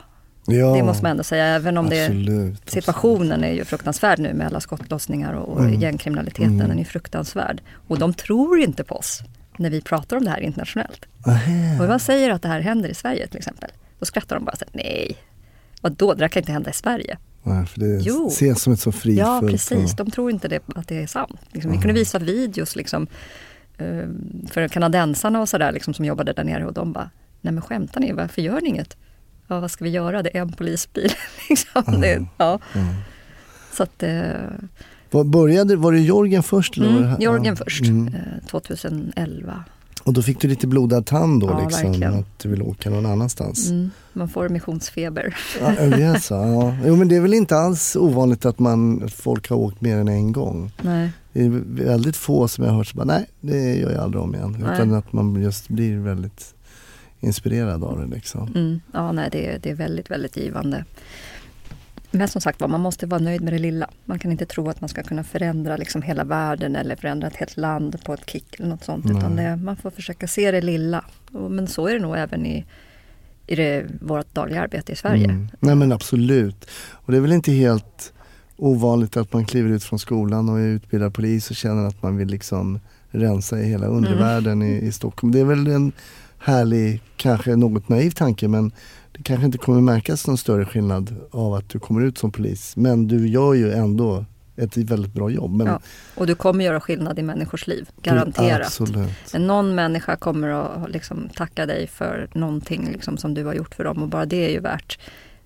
Ja, 0.49 0.74
Det 0.76 0.84
måste 0.84 1.03
man 1.03 1.11
ändå 1.11 1.24
säga 1.24 1.45
även 1.45 1.78
om 1.78 1.89
det 1.89 2.05
absolut, 2.05 2.70
Situationen 2.70 3.43
är 3.43 3.51
ju 3.53 3.65
fruktansvärd 3.65 4.20
nu 4.20 4.34
med 4.34 4.47
alla 4.47 4.59
skottlossningar 4.59 5.34
och, 5.34 5.53
och 5.53 5.59
Mm. 5.59 5.80
gängkriminaliteten. 5.82 6.53
Mm. 6.53 6.68
Den 6.68 6.80
är 6.80 6.84
fruktansvärd. 6.84 7.61
Och 7.88 7.99
de 7.99 8.13
tror 8.13 8.59
inte 8.59 8.84
på 8.84 8.95
oss 8.95 9.20
när 9.57 9.70
vi 9.70 9.82
pratar 9.82 10.18
om 10.18 10.24
det 10.24 10.30
här 10.30 10.39
internationellt. 10.39 11.05
Nähä. 11.26 11.76
Och 11.78 11.82
om 11.84 11.89
man 11.89 11.99
säger 11.99 12.30
att 12.30 12.41
det 12.41 12.47
här 12.47 12.59
händer 12.61 12.89
i 12.89 12.93
Sverige 12.93 13.28
till 13.28 13.38
exempel, 13.38 13.70
då 13.99 14.05
skrattar 14.05 14.36
de 14.36 14.45
bara 14.45 14.55
så 14.55 14.65
här, 14.65 14.84
nej. 14.84 15.18
Och 15.82 15.91
då, 15.91 16.13
det 16.13 16.19
där 16.19 16.28
kan 16.28 16.41
inte 16.41 16.51
hända 16.51 16.69
i 16.69 16.73
Sverige. 16.73 17.17
Nej, 17.43 17.65
för 17.65 17.80
det 17.80 17.99
Jo. 18.01 18.28
ses 18.28 18.61
som 18.61 18.73
ett 18.73 18.80
så 18.80 18.91
fridfullt... 18.91 19.28
Ja, 19.28 19.41
precis. 19.49 19.91
och- 19.91 19.97
De 20.05 20.11
tror 20.11 20.32
inte 20.32 20.47
det, 20.47 20.59
att 20.75 20.88
det 20.88 21.03
är 21.03 21.07
sant. 21.07 21.39
Liksom, 21.51 21.71
vi 21.71 21.78
kunde 21.78 21.93
visa 21.93 22.19
videos 22.19 22.75
liksom, 22.75 23.07
eh, 23.78 24.03
för 24.49 24.67
kanadensarna 24.67 25.41
och 25.41 25.49
sådär 25.49 25.71
liksom, 25.71 25.93
som 25.93 26.05
jobbade 26.05 26.34
där 26.34 26.43
nere 26.43 26.65
och 26.65 26.73
de 26.73 26.93
bara, 26.93 27.09
nej 27.41 27.53
men 27.53 27.61
skämtar 27.61 27.99
ni, 28.01 28.11
varför 28.11 28.41
gör 28.41 28.61
ni 28.61 28.69
inget? 28.69 28.97
Ja, 29.47 29.59
vad 29.59 29.71
ska 29.71 29.84
vi 29.84 29.89
göra? 29.89 30.23
Det 30.23 30.38
är 30.38 30.41
en 30.41 30.51
polisbil. 30.53 31.11
liksom. 31.49 32.01
det, 32.01 32.25
ja. 32.38 32.59
Mm. 32.75 32.88
Så 33.73 33.84
att, 33.84 34.03
eh, 34.03 34.21
Var, 35.11 35.23
började, 35.23 35.75
var 35.75 35.91
det 35.91 35.99
Jorgen 35.99 36.43
först? 36.43 36.78
eller 36.78 36.97
mm, 36.97 37.21
Jorgen 37.21 37.55
ja. 37.59 37.63
först, 37.65 37.82
Mm. 37.88 38.07
eh, 38.07 38.47
2011. 38.49 39.63
Och 40.08 40.14
då 40.14 40.22
fick 40.22 40.41
du 40.41 40.47
lite 40.47 40.68
blodad 40.68 41.05
tand 41.05 41.41
då 41.41 41.47
Ja, 41.49 41.62
liksom, 41.64 41.91
verkligen. 41.91 42.14
att 42.14 42.39
du 42.39 42.49
vill 42.49 42.62
åka 42.62 42.89
någon 42.89 43.05
annanstans? 43.05 43.70
Mm, 43.70 43.89
man 44.14 44.30
får 44.30 44.49
missionsfeber. 44.49 45.36
Ja, 45.62 45.70
det 45.70 46.03
är 46.03 46.20
så. 46.20 46.34
Ja. 46.34 46.78
Jo 46.86 46.95
men 46.95 47.08
det 47.08 47.16
är 47.16 47.22
väl 47.22 47.34
inte 47.34 47.58
alls 47.58 47.95
ovanligt 47.95 48.45
att, 48.45 48.60
man, 48.60 49.03
att 49.03 49.14
folk 49.14 49.49
har 49.49 49.58
åkt 49.58 49.82
mer 49.82 49.97
än 49.97 50.08
en 50.08 50.32
gång. 50.32 50.72
Nej. 50.82 51.10
Det 51.34 51.45
är 51.45 51.49
väldigt 51.86 52.16
få 52.16 52.47
som 52.47 52.64
jag 52.64 52.72
har 52.72 52.78
hört 52.78 52.88
som 52.88 52.97
bara, 52.97 53.05
nej 53.05 53.26
det 53.41 53.76
gör 53.76 53.91
jag 53.91 53.99
aldrig 54.03 54.24
om 54.24 54.36
igen. 54.36 54.58
Nej. 54.60 54.74
Utan 54.74 54.93
att 54.93 55.14
man 55.14 55.41
just 55.41 55.70
blir 55.70 55.97
väldigt 55.97 56.53
inspirerad 57.20 57.84
av 57.84 57.99
det 57.99 58.16
liksom. 58.16 58.47
Mm, 58.55 58.80
ja, 58.93 59.12
nej, 59.12 59.30
det, 59.32 59.45
är- 59.47 59.60
det 59.60 59.70
är 59.70 59.76
väldigt, 59.76 60.12
väldigt 60.12 60.38
givande. 60.38 60.86
Men 62.12 62.28
som 62.28 62.41
sagt 62.41 62.62
var, 62.62 62.68
man 62.68 62.82
måste 62.82 63.05
vara 63.05 63.22
nöjd 63.22 63.41
med 63.41 63.53
det 63.53 63.60
lilla. 63.60 63.89
Man 64.05 64.20
kan 64.20 64.32
inte 64.32 64.45
tro 64.45 64.70
att 64.70 64.82
man 64.82 64.89
ska 64.89 65.03
kunna 65.03 65.24
förändra 65.24 65.78
liksom 65.78 66.01
hela 66.01 66.24
världen 66.24 66.76
eller 66.76 66.95
förändra 66.95 67.28
ett 67.28 67.36
helt 67.36 67.58
land 67.58 68.03
på 68.05 68.14
ett 68.14 68.30
kick 68.30 68.60
eller 68.60 68.70
något 68.70 68.84
sånt. 68.84 69.05
Utan 69.05 69.36
Nej. 69.36 69.45
det, 69.45 69.55
man 69.55 69.76
får 69.78 69.91
försöka 69.91 70.28
se 70.28 70.51
det 70.51 70.62
lilla. 70.62 71.05
Men 71.32 71.68
så 71.68 71.88
är 71.88 71.93
det 71.93 71.99
nog 71.99 72.18
även 72.18 72.45
i, 72.45 72.66
i 73.47 73.55
det, 73.55 73.86
vårt 74.01 74.34
dagliga 74.34 74.62
arbete 74.62 74.91
i 74.91 74.95
Sverige. 74.95 75.24
Mm. 75.24 75.47
Nej 75.60 75.76
men 75.76 75.91
absolut. 75.91 76.70
Och 76.91 77.12
det 77.12 77.18
är 77.18 77.22
väl 77.22 77.32
inte 77.32 77.51
helt 77.51 78.14
ovanligt 78.58 79.18
att 79.18 79.34
man 79.34 79.45
kliver 79.45 79.70
ut 79.70 79.84
från 79.84 79.99
skolan 79.99 80.49
och 80.49 80.60
är 80.60 80.68
utbildad 80.68 81.14
polis 81.14 81.49
och 81.49 81.55
känner 81.55 81.88
att 81.88 82.03
man 82.03 82.18
vill 82.18 82.28
liksom 82.28 82.80
rensa 83.10 83.60
i 83.60 83.66
hela 83.70 83.88
undervärlden 83.88 84.62
i, 84.62 84.88
i 84.88 84.91
Stockholm. 84.91 85.34
Det 85.34 85.39
är 85.39 85.45
väl 85.45 85.68
en 85.68 85.91
härlig, 86.38 87.01
kanske 87.16 87.55
något 87.55 87.89
naiv 87.89 88.12
tanke 88.12 88.47
men 88.47 88.72
det 89.18 89.24
kanske 89.24 89.45
inte 89.45 89.57
kommer 89.57 89.82
märkas 89.82 90.28
någon 90.28 90.38
större 90.38 90.65
skillnad 90.65 91.15
av 91.32 91.53
att 91.53 91.70
du 91.70 91.80
kommer 91.80 92.01
ut 92.01 92.18
som 92.18 92.32
polis. 92.32 92.76
Men 92.76 93.07
du 93.07 93.28
gör 93.28 93.53
ju 93.53 93.72
ändå 93.72 94.26
ett 94.55 94.78
väldigt 94.78 95.13
bra 95.13 95.30
jobb. 95.30 95.51
Men 95.55 95.68
Ja, 95.68 95.80
Och 96.15 96.28
du 96.28 96.36
kommer 96.36 96.65
göra 96.65 96.80
skillnad 96.80 97.20
i 97.20 97.22
människors 97.24 97.68
liv, 97.68 97.89
garanterat. 98.01 98.65
Absolut. 98.68 99.34
Någon 99.39 99.76
människa 99.76 100.15
kommer 100.15 100.47
att 100.49 100.89
liksom 100.91 101.30
tacka 101.36 101.65
dig 101.65 101.88
för 101.88 102.30
någonting 102.34 102.89
liksom 102.91 103.18
som 103.18 103.34
du 103.34 103.45
har 103.45 103.53
gjort 103.53 103.76
för 103.76 103.84
dem 103.84 104.03
och 104.03 104.09
bara 104.09 104.26
det 104.26 104.45
är 104.45 104.49
ju 104.49 104.59
värt 104.59 104.99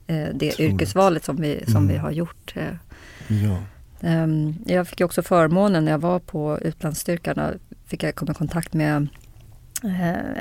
eh, 0.07 0.15
det 0.15 0.31
Otroligt. 0.33 0.59
yrkesvalet 0.59 1.23
som 1.23 1.35
vi, 1.35 1.63
som 1.65 1.75
Mm. 1.75 1.87
vi 1.87 1.97
har 1.97 2.11
gjort. 2.11 2.53
Eh, 2.55 2.63
Ja. 3.27 3.57
Ehm, 4.07 4.55
Jag 4.65 4.87
fick 4.87 5.01
också 5.01 5.21
förmånen 5.21 5.85
när 5.85 5.91
jag 5.91 5.99
var 5.99 6.19
på 6.19 6.59
utlandsstyrkan, 6.61 7.39
fick 7.85 8.03
jag 8.03 8.15
komma 8.15 8.31
i 8.31 8.35
kontakt 8.35 8.73
med 8.73 9.07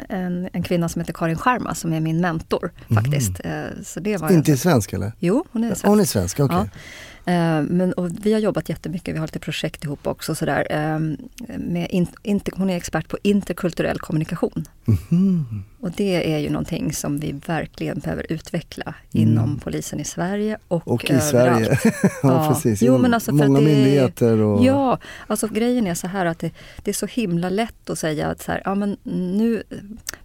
en, 0.08 0.48
en 0.52 0.62
kvinna 0.62 0.88
som 0.88 1.00
heter 1.00 1.12
Karin 1.12 1.36
Sharma 1.36 1.74
som 1.74 1.92
är 1.92 2.00
min 2.00 2.20
mentor 2.20 2.70
faktiskt. 2.94 3.40
Eh, 3.44 3.64
Så 3.84 4.00
det 4.00 4.16
var 4.16 4.28
Mhm. 4.28 4.36
Inte 4.38 4.56
svensk 4.56 4.92
eller? 4.92 5.12
Jo, 5.18 5.44
hon 5.52 5.64
är 5.64 5.68
svensk. 5.68 5.84
Hon 5.86 6.00
är 6.00 6.04
svensk, 6.04 6.40
okej. 6.40 6.56
Ja. 6.56 6.66
Eh, 7.24 7.62
Men, 7.62 7.94
vi 8.22 8.32
har 8.32 8.40
jobbat 8.40 8.68
jättemycket, 8.68 9.14
vi 9.14 9.18
har 9.18 9.26
lite 9.26 9.38
projekt 9.38 9.84
ihop 9.84 10.06
också. 10.06 10.34
Sådär, 10.34 10.66
eh, 10.70 10.98
med 11.58 11.86
in, 11.90 12.06
inte, 12.22 12.50
hon 12.54 12.70
är 12.70 12.76
expert 12.76 13.08
på 13.08 13.18
interkulturell 13.22 13.98
kommunikation. 13.98 14.64
Mhm. 14.84 15.64
Och 15.80 15.90
det 15.90 16.32
är 16.34 16.38
ju 16.38 16.50
någonting 16.50 16.92
som 16.92 17.18
vi 17.18 17.32
verkligen 17.46 17.98
behöver 17.98 18.32
utveckla 18.32 18.94
inom 19.12 19.58
polisen 19.58 20.00
i 20.00 20.04
Sverige 20.04 20.58
och, 20.68 20.82
Mm. 20.86 20.94
Och 20.94 21.04
i 21.10 21.12
överallt. 21.12 21.64
Sverige. 21.66 21.78
ja, 22.22 22.44
Ja. 22.46 22.48
precis. 22.54 22.82
Jo, 22.82 22.98
men 22.98 23.14
alltså 23.14 23.30
för 23.38 23.46
Många 23.46 23.58
det 23.60 23.64
myndigheter 23.66 24.38
och... 24.40 24.64
Ja, 24.64 24.98
alltså 25.26 25.48
grejen 25.48 25.86
är 25.86 25.94
så 25.94 26.06
här 26.06 26.26
att 26.26 26.38
det, 26.38 26.50
det 26.82 26.90
är 26.90 26.94
så 26.94 27.06
himla 27.06 27.48
lätt 27.48 27.90
att 27.90 27.98
säga 27.98 28.28
att 28.28 28.42
så 28.42 28.52
här, 28.52 28.62
ja 28.64 28.74
men 28.74 28.96
nu, 29.02 29.62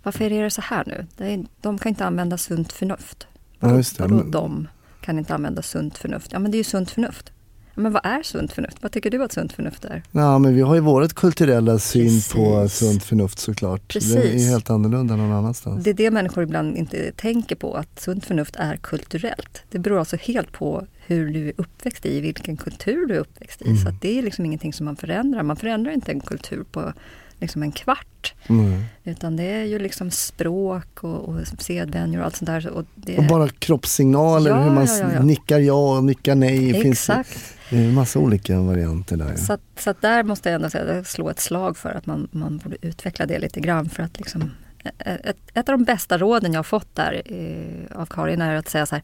varför 0.03 0.31
är 0.31 0.43
det 0.43 0.49
så 0.49 0.61
här 0.61 0.83
nu? 0.87 1.05
Det 1.17 1.33
är, 1.33 1.45
de 1.61 1.77
kan 1.77 1.89
inte 1.89 2.05
använda 2.05 2.37
sunt 2.37 2.73
förnuft. 2.73 3.27
Ja, 3.59 3.75
just 3.75 3.97
det. 3.97 4.03
Vadå 4.07 4.23
de 4.23 4.67
kan 5.05 5.19
inte 5.19 5.33
använda 5.33 5.61
sunt 5.61 5.97
förnuft? 5.97 6.31
Ja 6.31 6.39
men 6.39 6.51
det 6.51 6.55
är 6.55 6.59
ju 6.59 6.63
sunt 6.63 6.91
förnuft. 6.91 7.31
Ja, 7.75 7.81
men 7.81 7.91
vad 7.91 8.05
är 8.05 8.23
sunt 8.23 8.53
förnuft? 8.53 8.77
Vad 8.81 8.91
tycker 8.91 9.11
du 9.11 9.23
att 9.23 9.31
sunt 9.31 9.53
förnuft 9.53 9.85
är? 9.85 10.03
Ja, 10.11 10.39
men 10.39 10.55
vi 10.55 10.61
har 10.61 10.75
ju 10.75 10.81
vårt 10.81 11.13
kulturella 11.13 11.79
syn 11.79 12.21
på 12.33 12.61
Precis. 12.61 12.89
sunt 12.89 13.03
förnuft 13.03 13.39
såklart. 13.39 13.87
Precis. 13.87 14.13
Det 14.13 14.33
är 14.33 14.49
helt 14.49 14.69
annorlunda 14.69 15.15
någon 15.15 15.31
annanstans. 15.31 15.83
Det 15.83 15.89
är 15.89 15.93
det 15.93 16.11
människor 16.11 16.43
ibland 16.43 16.77
inte 16.77 17.11
tänker 17.11 17.55
på, 17.55 17.73
att 17.73 17.99
sunt 17.99 18.25
förnuft 18.25 18.55
är 18.55 18.75
kulturellt. 18.75 19.63
Det 19.71 19.79
beror 19.79 19.99
alltså 19.99 20.17
helt 20.21 20.51
på 20.51 20.87
hur 21.07 21.33
du 21.33 21.47
är 21.47 21.53
uppväxt 21.57 22.05
i, 22.05 22.21
vilken 22.21 22.57
kultur 22.57 23.05
du 23.07 23.15
är 23.15 23.19
uppväxt 23.19 23.61
i. 23.61 23.65
Mm. 23.65 23.77
Så 23.77 23.91
det 24.01 24.19
är 24.19 24.23
liksom 24.23 24.45
ingenting 24.45 24.73
som 24.73 24.85
man 24.85 24.95
förändrar. 24.95 25.43
Man 25.43 25.55
förändrar 25.55 25.91
inte 25.91 26.11
en 26.11 26.19
kultur 26.19 26.65
på 26.71 26.93
liksom 27.39 27.63
en 27.63 27.71
kvart. 27.71 28.33
Mm. 28.47 28.83
Utan 29.03 29.35
det 29.35 29.43
är 29.43 29.63
ju 29.63 29.79
liksom 29.79 30.11
språk 30.11 31.03
och, 31.03 31.29
och 31.29 31.47
sedvänjor 31.59 32.19
och 32.19 32.25
allt 32.25 32.35
sånt 32.35 32.47
där. 32.47 32.69
Och 32.69 32.85
det, 32.95 33.17
Och 33.17 33.23
bara 33.23 33.47
kroppssignaler, 33.49 34.51
Ja, 34.51 34.63
hur 34.63 34.71
man 34.71 34.85
ja, 34.85 35.13
ja, 35.13 35.23
nickar 35.23 35.59
ja 35.59 35.97
och 35.97 36.03
nickar 36.03 36.35
nej. 36.35 36.71
Det 36.73 36.79
finns 36.79 37.09
Exakt. 37.09 37.39
det 37.69 37.77
är 37.77 37.83
en 37.83 37.93
massa 37.93 38.19
olika 38.19 38.59
varianter 38.59 39.17
där. 39.17 39.35
Så, 39.35 39.53
att, 39.53 39.61
så 39.77 39.89
att 39.89 40.01
där 40.01 40.23
måste 40.23 40.49
jag 40.49 40.55
ändå 40.55 40.69
säga, 40.69 41.03
slå 41.03 41.29
ett 41.29 41.39
slag 41.39 41.77
för 41.77 41.89
att 41.89 42.05
man, 42.05 42.27
man 42.31 42.57
borde 42.57 42.77
utveckla 42.81 43.25
det 43.25 43.39
lite 43.39 43.59
grann. 43.59 43.89
För 43.89 44.03
att 44.03 44.17
liksom, 44.17 44.51
ett, 44.97 45.37
ett 45.53 45.69
av 45.69 45.77
de 45.77 45.83
bästa 45.83 46.17
råden 46.17 46.53
jag 46.53 46.59
har 46.59 46.63
fått 46.63 46.95
där 46.95 47.21
eh, 47.25 48.01
av 48.01 48.05
Karin 48.05 48.41
är 48.41 48.55
att 48.55 48.69
säga 48.69 48.85
så 48.85 48.95
här, 48.95 49.03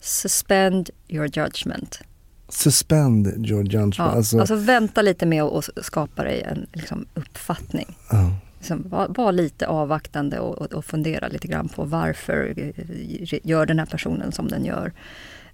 suspend 0.00 0.90
your 1.08 1.38
judgment. 1.38 2.00
Suspend 2.48 3.26
your 3.26 3.62
judgment. 3.62 3.98
Ja, 3.98 4.04
alltså, 4.04 4.40
alltså, 4.40 4.56
vänta 4.56 5.02
lite 5.02 5.26
med 5.26 5.42
att 5.42 5.68
skapa 5.82 6.24
dig 6.24 6.42
en 6.42 6.66
liksom, 6.72 7.06
uppfattning. 7.14 7.96
ja. 8.10 8.32
Liksom, 8.58 8.84
var, 8.88 9.08
var 9.08 9.32
lite 9.32 9.66
avvaktande 9.66 10.38
och, 10.38 10.58
och, 10.58 10.72
och 10.72 10.84
fundera 10.84 11.28
lite 11.28 11.48
grann 11.48 11.68
på 11.68 11.84
varför 11.84 12.54
eh, 12.56 13.40
gör 13.42 13.66
den 13.66 13.78
här 13.78 13.86
personen 13.86 14.32
som 14.32 14.48
den 14.48 14.64
gör. 14.64 14.92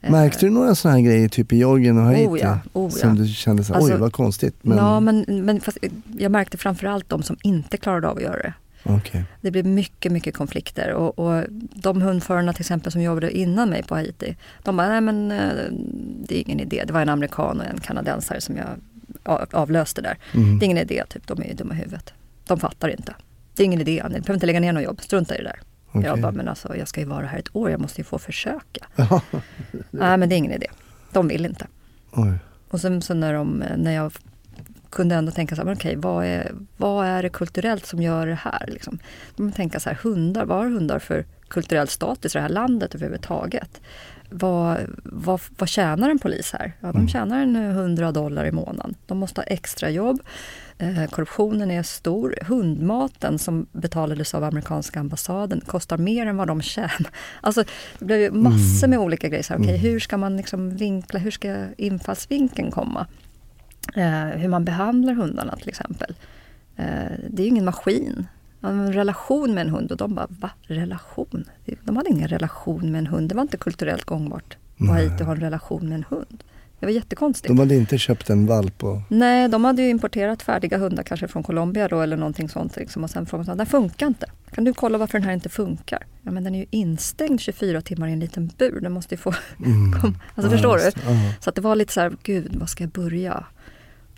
Eh, 0.01 0.11
Märkte 0.11 0.47
du 0.47 0.51
några 0.51 0.74
sådana 0.74 0.99
här 0.99 1.05
grejer 1.05 1.28
typ 1.28 1.53
i 1.53 1.57
Georgien 1.57 1.99
och 1.99 2.05
Haiti? 2.05 2.26
Oh 2.26 2.38
ja, 2.38 2.59
oh 2.72 2.90
ja. 2.95 2.99
Som 2.99 3.14
du 3.14 3.28
kände 3.28 3.64
så 3.64 3.72
här, 3.72 3.80
Alltså, 3.80 3.95
oj 3.95 4.01
vad 4.01 4.12
konstigt. 4.12 4.55
Men, 4.62 4.78
Ja, 4.78 5.01
men, 5.01 5.24
men 5.28 5.61
fast 5.61 5.78
jag 6.18 6.32
märkte 6.32 6.59
framförallt 6.59 7.09
de 7.09 7.22
som 7.22 7.36
inte 7.43 7.76
klarade 7.76 8.09
av 8.09 8.16
att 8.16 8.22
göra 8.22 8.43
det. 8.43 8.55
Okej. 8.85 9.24
Det 9.41 9.51
blev 9.51 9.66
mycket, 9.66 10.12
mycket 10.12 10.37
konflikter 10.37 10.93
och, 10.93 11.18
och 11.18 11.45
de 11.74 12.03
hundförarna 12.03 12.53
till 12.53 12.62
exempel 12.62 12.93
som 12.93 13.03
jobbade 13.03 13.39
innan 13.39 13.70
mig 13.70 13.83
på 13.83 13.95
Haiti, 13.95 14.37
de 14.62 14.76
bara, 14.76 14.89
nej 14.89 15.01
men 15.01 15.33
eh, 15.33 15.53
det 16.26 16.37
är 16.39 16.41
ingen 16.41 16.61
idé. 16.61 16.85
Det 16.87 16.93
var 16.93 17.03
en 17.03 17.09
amerikan 17.09 17.61
och 17.61 17.66
en 17.66 17.80
kanadensare 17.80 18.41
som 18.41 18.57
jag 18.57 18.68
avlöste 19.53 20.03
där. 20.03 20.18
Mm. 20.35 20.59
Det 20.59 20.64
är 20.64 20.66
ingen 20.66 20.78
idé, 20.78 21.05
typ, 21.09 21.26
de 21.26 21.43
är 21.43 21.47
ju 21.47 21.55
dumma 21.55 21.74
i 21.74 21.76
huvudet. 21.76 22.12
De 22.47 22.61
fattar 22.61 22.89
inte. 22.89 23.14
Det 23.55 23.62
är 23.62 23.64
ingen 23.64 23.80
idé, 23.80 24.03
ni 24.05 24.09
behöver 24.09 24.35
inte 24.35 24.47
lägga 24.47 24.61
ner 24.61 24.72
något 24.72 24.85
jobb, 24.85 25.01
strunta 25.01 25.35
i 25.35 25.39
det 25.39 25.45
där. 25.45 25.61
Okej. 25.93 26.03
Jag 26.05 26.20
bara, 26.20 26.33
men 26.33 26.49
alltså 26.49 26.76
jag 26.76 26.89
ska 26.89 27.01
ju 27.01 27.07
vara 27.07 27.26
här 27.26 27.39
ett 27.39 27.57
år, 27.57 27.70
jag 27.70 27.80
måste 27.80 28.01
ju 28.01 28.05
få 28.05 28.18
försöka. 28.18 28.87
Nej 29.91 30.18
men 30.18 30.28
det 30.28 30.35
är 30.35 30.37
ingen 30.37 30.53
idé. 30.53 30.66
De 31.12 31.28
vill 31.28 31.47
inte. 31.47 31.66
Oj. 32.11 32.33
Och 32.68 32.80
sen 32.80 33.03
så 33.03 33.14
när, 33.14 33.35
de, 33.35 33.64
när 33.76 33.93
jag 33.93 34.12
kunde 34.93 35.14
ändå 35.14 35.32
tänka 35.32 35.57
så 35.57 35.62
här, 35.64 35.74
okej, 35.74 35.97
vad 35.97 36.24
är, 36.24 36.53
vad 36.76 37.07
är 37.07 37.22
det 37.22 37.28
kulturellt 37.28 37.86
som 37.86 38.03
gör 38.03 38.26
det 38.26 38.34
här? 38.43 38.66
Liksom? 38.68 38.99
Man 39.36 39.53
tänka 39.53 39.80
så 39.80 39.88
här, 39.90 39.97
hundar, 40.03 40.45
vad 40.45 40.59
har 40.59 40.64
hundar 40.64 40.99
för 40.99 41.24
kulturell 41.49 41.88
status 41.88 42.34
i 42.34 42.38
det 42.38 42.43
här 42.43 42.49
landet 42.49 42.95
överhuvudtaget? 42.95 43.80
Vad, 44.34 44.78
vad, 45.05 45.40
vad 45.59 45.68
tjänar 45.68 46.11
en 46.11 46.18
polis 46.18 46.53
här? 46.53 46.72
Ja, 46.80 46.86
de 46.88 46.97
Mm. 46.97 47.09
tjänar 47.09 47.43
en 47.43 47.57
100 47.57 48.12
dollar 48.12 48.45
i 48.45 48.53
månaden. 48.53 48.95
De 49.07 49.18
måste 49.18 49.40
ha 49.40 49.45
extra 49.47 49.90
jobb. 49.90 50.20
Eh, 50.78 51.07
korruptionen 51.11 51.70
är 51.70 51.82
stor. 51.82 52.38
Hundmaten 52.43 53.38
som 53.38 53.66
betalades 53.72 54.34
av 54.34 54.45
amerikanska 54.45 55.01
ambassaden 55.01 55.61
kostar 55.66 55.99
mer 55.99 56.26
än 56.26 56.36
vad 56.36 56.47
de 56.49 56.62
tjänar. 56.62 57.07
Alltså, 57.40 57.64
det 57.99 58.05
blev 58.05 58.20
ju 58.20 58.30
massor 58.30 58.88
med 58.88 58.99
olika 58.99 59.28
grejer. 59.28 59.43
Så 59.43 59.53
här, 59.53 59.61
okej, 59.61 59.70
Mm. 59.78 59.80
hur 59.80 60.01
ska 60.01 60.16
man 60.16 60.36
liksom 60.36 60.76
vinkla, 60.76 61.18
hur 61.18 61.30
ska 61.30 61.66
infallsvinkeln 61.76 62.70
komma? 62.70 63.07
Eh, 63.95 64.39
hur 64.41 64.49
man 64.49 64.64
behandlar 64.64 65.14
hundarna 65.14 65.57
till 65.57 65.68
exempel. 65.68 66.14
Eh, 66.76 66.85
det 67.30 67.43
är 67.43 67.45
ju 67.45 67.49
ingen 67.49 67.64
maskin. 67.64 68.26
Man 68.61 68.78
har 68.78 68.87
en 68.87 68.93
relation 68.93 69.55
med 69.55 69.61
en 69.66 69.68
hund 69.72 69.91
och 69.93 69.97
de 69.97 70.14
bara, 70.14 70.26
va? 70.30 70.51
Relation? 70.62 71.45
De 71.83 71.97
hade 71.97 72.11
ingen 72.11 72.28
relation 72.28 72.93
med 72.93 72.99
en 72.99 73.07
hund. 73.07 73.28
Det 73.28 73.35
var 73.35 73.43
inte 73.43 73.57
kulturellt 73.57 74.05
gångbart 74.05 74.57
på. 74.78 74.85
Haiti 74.87 75.14
att 75.14 75.20
ha 75.20 75.33
en 75.35 75.41
relation 75.41 75.89
med 75.89 75.95
en 75.97 76.05
hund. 76.09 76.45
Det 76.80 76.87
var 76.87 76.93
jättekonstigt. 76.93 77.49
De 77.49 77.59
hade 77.59 77.74
inte 77.76 77.99
köpt 77.99 78.30
en 78.30 78.47
valp 78.47 78.85
och... 78.85 79.01
Nej, 79.09 79.49
de 79.49 79.64
hade 79.64 79.83
ju 79.83 79.89
importerat 79.89 80.43
färdiga 80.43 80.78
hundar 80.78 81.03
kanske 81.03 81.28
från 81.28 81.43
Colombia 81.43 81.89
då 81.89 82.01
eller 82.01 82.16
någonting 82.16 82.49
sånt. 82.49 82.76
Liksom. 82.76 83.05
Och 83.05 83.11
sen 83.11 83.26
frågade 83.26 83.51
de, 83.51 83.59
den 83.59 83.66
funkar 83.66 84.07
inte. 84.07 84.26
Kan 84.51 84.64
du 84.64 84.72
kolla 84.74 84.99
varför 84.99 85.18
den 85.18 85.26
här 85.26 85.35
inte 85.35 85.49
funkar? 85.49 86.07
Ja 86.22 86.30
men 86.30 86.45
den 86.45 86.55
är 86.55 86.59
ju 86.59 86.66
instängd 86.70 87.41
24 87.41 87.80
timmar 87.80 88.09
i 88.09 88.12
en 88.12 88.20
liten 88.20 88.51
bur. 88.59 88.80
Den 88.80 88.93
måste 88.93 89.14
ju 89.14 89.18
få 89.18 89.35
Mm. 89.64 89.93
Alltså 89.95 90.14
Ja, 90.35 90.51
förstår 90.51 90.76
du? 90.78 90.85
just 90.85 90.97
det. 90.97 91.03
Ja. 91.12 91.33
Så 91.41 91.51
att 91.51 91.55
det 91.57 91.61
var 91.62 91.76
lite 91.76 91.93
så 91.93 92.01
här, 92.01 92.12
gud 92.22 92.57
vad 92.57 92.68
ska 92.68 92.85
jag 92.85 92.91
börja? 92.91 93.45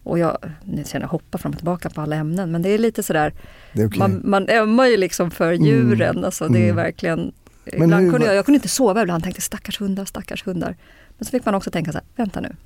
Och 0.05 0.19
jag, 0.19 0.39
nu 0.65 0.85
känner 0.85 1.05
jag 1.05 1.11
hoppa 1.11 1.39
fram 1.39 1.53
och 1.53 1.59
tillbaka 1.59 1.91
på 1.91 2.01
alla 2.01 2.17
ämnen. 2.17 2.51
Men 2.53 2.63
det 2.63 2.69
är 2.69 2.79
lite 2.79 3.03
sådär, 3.03 3.33
Det 3.73 3.87
okej. 3.87 3.99
man, 3.99 4.21
man 4.25 4.49
ömmar 4.49 4.87
ju 4.87 4.97
liksom 4.97 5.31
för 5.31 5.53
djuren. 5.53 6.25
Alltså 6.25 6.49
det 6.49 6.59
är 6.59 6.63
Mm. 6.65 6.77
verkligen, 6.77 7.33
Men 7.65 7.83
ibland 7.83 8.05
hur 8.05 8.11
kunde 8.13 8.27
jag, 8.27 8.35
jag 8.37 8.45
kunde 8.45 8.57
inte 8.57 8.69
sova 8.69 9.03
ibland, 9.03 9.23
tänkte 9.25 9.43
stackars 9.43 9.81
hundar, 9.81 10.05
stackars 10.05 10.47
hundar. 10.47 10.77
Men 11.19 11.25
så 11.25 11.31
fick 11.31 11.45
man 11.45 11.55
också 11.55 11.71
tänka 11.71 11.93
så 11.93 11.99
här, 11.99 12.07
vänta 12.17 12.41
nu. 12.41 12.57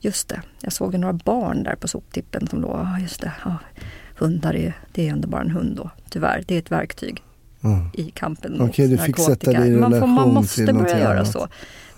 Just 0.00 0.28
det, 0.28 0.42
jag 0.60 0.72
såg 0.72 0.92
ju 0.92 0.98
några 0.98 1.12
barn 1.12 1.62
där 1.62 1.74
på 1.74 1.88
soptippen 1.88 2.46
som 2.46 2.60
låg, 2.62 2.86
just 3.00 3.20
det, 3.20 3.32
ja, 3.44 3.56
hundar 4.18 4.56
är, 4.56 4.76
det 4.92 5.08
är 5.08 5.12
ändå 5.12 5.28
bara 5.28 5.42
en 5.42 5.50
hund 5.50 5.76
då, 5.76 5.90
tyvärr. 6.10 6.44
Det 6.46 6.54
är 6.54 6.58
ett 6.58 6.70
verktyg 6.70 7.22
Ja. 7.60 7.90
i 7.94 8.10
kampen 8.10 8.60
Okej, 8.60 8.88
du 8.88 8.98
fick 8.98 9.18
sätta 9.18 9.52
det 9.52 9.66
i 9.66 9.70
man, 9.70 10.00
får, 10.00 10.06
man 10.06 10.34
måste 10.34 10.60
börja 10.62 10.72
någonting 10.72 10.98
göra 10.98 11.12
annat. 11.18 11.32
så. 11.32 11.48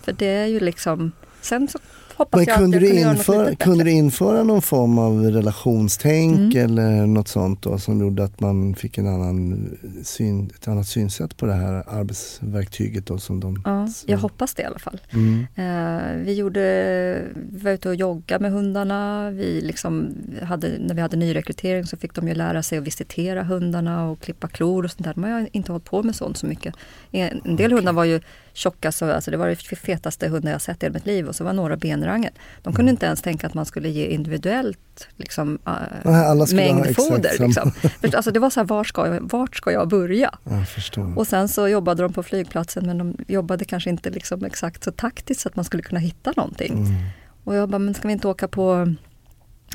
För 0.02 0.12
det 0.12 0.26
är 0.26 0.46
ju 0.46 0.60
liksom, 0.60 1.12
sen 1.40 1.68
så 1.68 1.78
hoppas 2.16 2.38
Men 2.38 2.44
jag 2.48 2.58
kunde 2.58 2.78
du, 2.78 3.00
införa, 3.00 3.54
kunde 3.54 3.84
du 3.84 3.90
införa 3.90 4.42
någon 4.42 4.62
form 4.62 4.98
av 4.98 5.22
relationstänk 5.22 6.54
Mm. 6.54 6.64
eller 6.64 7.06
något 7.06 7.28
sånt 7.28 7.62
då 7.62 7.78
som 7.78 8.00
gjorde 8.00 8.24
att 8.24 8.40
man 8.40 8.74
fick 8.74 8.98
en 8.98 9.06
annan 9.06 9.70
syn, 10.02 10.50
ett 10.54 10.68
annat 10.68 10.86
synsätt 10.86 11.36
på 11.36 11.46
det 11.46 11.52
här 11.52 11.84
arbetsverktyget 11.88 13.06
då 13.06 13.18
som 13.18 13.40
de... 13.40 13.62
Ja, 13.64 13.88
jag 14.06 14.18
hoppas 14.18 14.54
det 14.54 14.62
i 14.62 14.66
alla 14.66 14.78
fall. 14.78 15.00
Mm. 15.12 15.46
Eh, 15.54 16.24
vi, 16.24 16.34
gjorde, 16.34 16.60
vi 17.34 17.58
var 17.58 17.70
ute 17.70 17.88
och 17.88 17.94
joggade 17.94 18.42
med 18.42 18.52
hundarna. 18.52 19.30
Vi 19.30 19.60
liksom 19.60 20.08
hade, 20.42 20.78
när 20.78 20.94
vi 20.94 21.00
hade 21.00 21.16
nyrekrytering 21.16 21.86
så 21.86 21.96
fick 21.96 22.14
de 22.14 22.28
ju 22.28 22.34
lära 22.34 22.62
sig 22.62 22.78
att 22.78 22.84
visitera 22.84 23.42
hundarna 23.42 24.10
och 24.10 24.20
klippa 24.20 24.48
klor 24.48 24.84
och 24.84 24.90
sånt 24.90 25.04
där. 25.04 25.14
De 25.14 25.24
har 25.24 25.48
inte 25.52 25.72
hållit 25.72 25.84
på 25.84 26.02
med 26.02 26.14
sånt 26.14 26.36
så 26.38 26.46
mycket. 26.46 26.74
En, 27.10 27.40
en 27.44 27.56
del 27.56 27.72
hundar 27.72 27.92
var 27.92 28.04
ju 28.04 28.20
tjocka, 28.52 28.92
så, 28.92 29.12
alltså 29.12 29.30
det 29.30 29.36
var 29.36 29.48
det 29.48 29.76
fetaste 29.76 30.28
hundar 30.28 30.52
jag 30.52 30.62
sett 30.62 30.82
i 30.82 30.86
hela 30.86 30.94
mitt 30.94 31.06
liv 31.06 31.28
och 31.28 31.36
så 31.36 31.44
var 31.44 31.52
några 31.52 31.76
benrangel. 32.04 32.32
De 32.62 32.72
kunde 32.72 32.90
inte 32.90 33.06
ens 33.06 33.22
tänka 33.22 33.46
att 33.46 33.54
man 33.54 33.66
skulle 33.66 33.88
ge 33.88 34.06
individuellt 34.06 35.08
liksom, 35.16 35.58
eh, 35.66 35.72
Nej, 36.04 36.54
mängd 36.54 36.96
foder. 36.96 37.36
Liksom. 37.40 37.72
Alltså, 38.02 38.30
det 38.30 38.40
var 38.40 38.50
så 38.50 38.60
här, 38.60 38.66
var 38.66 38.84
ska, 38.84 39.06
jag, 39.06 39.32
vart 39.32 39.56
ska 39.56 39.72
jag 39.72 39.88
börja? 39.88 40.30
Jag. 40.44 41.18
Och 41.18 41.26
sen 41.26 41.48
så 41.48 41.68
jobbade 41.68 42.02
de 42.02 42.12
på 42.12 42.22
flygplatsen 42.22 42.86
men 42.86 42.98
de 42.98 43.16
jobbade 43.28 43.64
kanske 43.64 43.90
inte 43.90 44.10
liksom 44.10 44.44
exakt 44.44 44.84
så 44.84 44.90
taktiskt 44.92 45.40
så 45.40 45.48
att 45.48 45.56
man 45.56 45.64
skulle 45.64 45.82
kunna 45.82 46.00
hitta 46.00 46.32
någonting. 46.36 46.72
Mm. 46.72 46.94
Och 47.44 47.54
jag 47.54 47.68
bara, 47.68 47.78
men 47.78 47.94
ska 47.94 48.08
vi 48.08 48.12
inte 48.12 48.28
åka 48.28 48.48
på, 48.48 48.94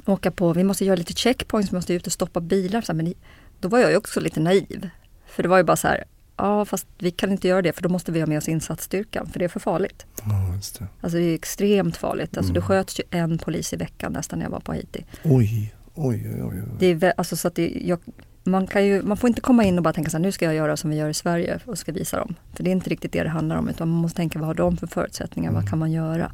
åka 0.05 0.31
på 0.31 0.53
vi 0.53 0.63
måste 0.63 0.85
göra 0.85 0.95
lite 0.95 1.13
checkpoints, 1.13 1.71
vi 1.71 1.75
måste 1.75 1.93
ut 1.93 2.07
och 2.07 2.13
stoppa 2.13 2.39
bilar. 2.39 2.81
Så 2.81 2.91
här, 2.91 2.97
men 2.97 3.13
då 3.59 3.67
var 3.67 3.79
jag 3.79 3.91
ju 3.91 3.97
också 3.97 4.19
lite 4.19 4.39
naiv. 4.39 4.89
För 5.27 5.43
det 5.43 5.49
var 5.49 5.57
ju 5.57 5.63
bara 5.63 5.77
så 5.77 5.87
här, 5.87 6.03
ja 6.39 6.65
fast 6.65 6.87
vi 6.97 7.11
kan 7.11 7.31
inte 7.31 7.47
göra 7.47 7.61
det 7.61 7.73
för 7.73 7.81
då 7.81 7.89
måste 7.89 8.11
vi 8.11 8.19
ha 8.19 8.27
med 8.27 8.37
oss 8.37 8.47
insatsstyrkan 8.47 9.27
för 9.27 9.39
det 9.39 9.45
är 9.45 9.49
för 9.49 9.59
farligt. 9.59 10.05
Ja, 10.23 10.55
just 10.55 10.79
det. 10.79 10.87
Alltså 11.01 11.17
det 11.17 11.23
är 11.23 11.35
extremt 11.35 11.97
farligt. 11.97 12.37
Alltså 12.37 12.53
det 12.53 12.59
Mm. 12.59 12.67
sköts 12.67 12.99
ju 12.99 13.03
en 13.11 13.37
polis 13.37 13.73
i 13.73 13.75
veckan 13.75 14.13
nästan 14.13 14.39
när 14.39 14.45
jag 14.45 14.51
var 14.51 14.59
på 14.59 14.71
Haiti. 14.71 15.05
Oj, 15.23 15.73
oj, 15.95 16.27
oj. 16.35 16.43
oj. 16.43 16.63
Det 16.79 16.85
är, 17.03 17.13
alltså 17.17 17.35
så 17.35 17.47
att 17.47 17.55
det, 17.55 17.81
jag, 17.85 17.99
man, 18.43 18.67
kan 18.67 18.85
ju, 18.85 19.01
man 19.01 19.17
får 19.17 19.27
inte 19.27 19.41
komma 19.41 19.63
in 19.63 19.77
och 19.77 19.83
bara 19.83 19.93
tänka 19.93 20.09
så 20.09 20.17
här, 20.17 20.21
nu 20.21 20.31
ska 20.31 20.45
jag 20.45 20.53
göra 20.55 20.77
som 20.77 20.89
vi 20.89 20.95
gör 20.95 21.09
i 21.09 21.13
Sverige 21.13 21.59
och 21.65 21.77
ska 21.77 21.91
visa 21.91 22.17
dem. 22.17 22.35
För 22.53 22.63
det 22.63 22.69
är 22.69 22.71
inte 22.71 22.89
riktigt 22.89 23.11
det 23.11 23.23
det 23.23 23.29
handlar 23.29 23.55
om, 23.57 23.69
utan 23.69 23.89
man 23.89 23.97
måste 24.01 24.17
tänka 24.17 24.39
vad 24.39 24.47
har 24.47 24.53
de 24.53 24.77
för 24.77 24.87
förutsättningar, 24.87 25.49
Mm. 25.49 25.61
vad 25.61 25.69
kan 25.69 25.79
man 25.79 25.91
göra? 25.91 26.31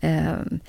Ehm, 0.00 0.60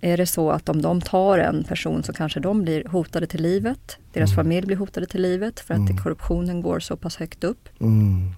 är 0.00 0.16
det 0.16 0.26
så 0.26 0.50
att 0.50 0.68
om 0.68 0.82
de 0.82 1.00
tar 1.00 1.38
en 1.38 1.64
person 1.64 2.02
så 2.02 2.12
kanske 2.12 2.40
de 2.40 2.62
blir 2.62 2.84
hotade 2.84 3.26
till 3.26 3.42
livet, 3.42 3.96
deras 4.12 4.30
Mm. 4.32 4.44
familj 4.44 4.66
blir 4.66 4.76
hotade 4.76 5.06
till 5.06 5.22
livet 5.22 5.60
för 5.60 5.74
att 5.74 5.80
Mm. 5.90 5.98
korruptionen 5.98 6.62
går 6.62 6.80
så 6.80 6.96
pass 6.96 7.16
högt 7.16 7.44
upp. 7.44 7.68
Mm. 7.80 8.30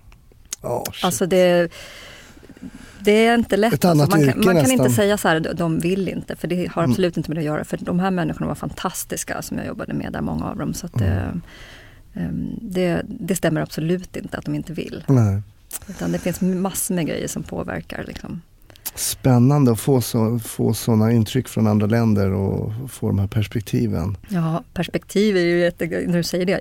Shit. 0.92 1.04
Alltså 1.04 1.26
det, 1.26 1.72
det 3.00 3.26
är 3.26 3.34
inte 3.34 3.56
lätt. 3.56 3.84
Alltså 3.84 4.06
man 4.18 4.26
kan, 4.32 4.44
man 4.44 4.56
kan 4.62 4.70
inte 4.70 4.90
säga 4.90 5.18
så 5.18 5.28
här, 5.28 5.40
de- 5.54 5.78
vill 5.78 6.08
inte, 6.08 6.36
för 6.36 6.48
det 6.48 6.66
har 6.72 6.82
Mm. 6.82 6.90
absolut 6.90 7.16
inte 7.16 7.30
med 7.30 7.36
det 7.36 7.40
att 7.40 7.44
göra. 7.46 7.64
För 7.64 7.76
de 7.80 8.00
här 8.00 8.10
människorna 8.10 8.46
var 8.46 8.54
fantastiska 8.54 9.42
som 9.42 9.58
jag 9.58 9.66
jobbade 9.66 9.94
med 9.94 10.12
där, 10.12 10.20
många 10.20 10.44
av 10.46 10.56
dem. 10.56 10.74
Så 10.74 10.86
det, 10.86 11.04
Mm. 11.04 11.42
ehm, 12.14 12.58
det, 12.60 13.02
det 13.06 13.36
stämmer 13.36 13.60
absolut 13.60 14.16
inte 14.16 14.38
att 14.38 14.44
de 14.44 14.54
inte 14.54 14.72
vill. 14.72 15.04
Nej. 15.08 15.42
Utan 15.88 16.12
det 16.12 16.18
finns 16.18 16.40
massor 16.40 16.94
med 16.94 17.06
grejer 17.06 17.28
som 17.28 17.42
påverkar. 17.42 18.04
Liksom. 18.08 18.40
Spännande 18.94 19.72
att 19.72 19.80
få, 19.80 20.00
så, 20.00 20.38
få 20.38 20.74
sådana 20.74 21.12
intryck 21.12 21.48
från 21.48 21.66
andra 21.66 21.86
länder 21.86 22.32
och 22.32 22.72
få 22.90 23.06
de 23.08 23.18
här 23.18 23.26
perspektiven. 23.26 24.16
Ja, 24.28 24.64
perspektiv 24.74 25.36
är 25.36 25.40
ju 25.40 25.58
jätte, 25.58 25.86
när 25.86 26.16
du 26.16 26.22
säger 26.22 26.46
det, 26.46 26.60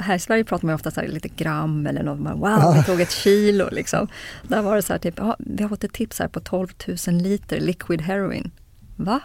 här 0.00 0.14
i 0.14 0.18
Sverige 0.18 0.44
pratar 0.44 0.66
man 0.66 0.74
ofta 0.74 0.90
så 0.90 1.02
lite 1.02 1.28
gram 1.28 1.86
eller 1.86 2.02
något. 2.02 2.20
Man, 2.20 2.40
wow, 2.40 2.74
vi 2.76 2.82
tog 2.82 3.00
ett 3.00 3.10
kilo 3.10 3.68
liksom. 3.72 4.08
Där 4.48 4.62
var 4.62 4.76
det 4.76 4.82
så 4.82 4.92
här 4.92 5.00
typ, 5.00 5.14
ja, 5.16 5.36
vi 5.38 5.62
har 5.62 5.68
fått 5.68 5.84
ett 5.84 5.92
tips 5.92 6.18
här 6.18 6.28
på 6.28 6.40
12 6.40 6.68
000 7.06 7.16
liter 7.16 7.60
liquid 7.60 8.00
heroin. 8.00 8.50
Va? 8.96 9.20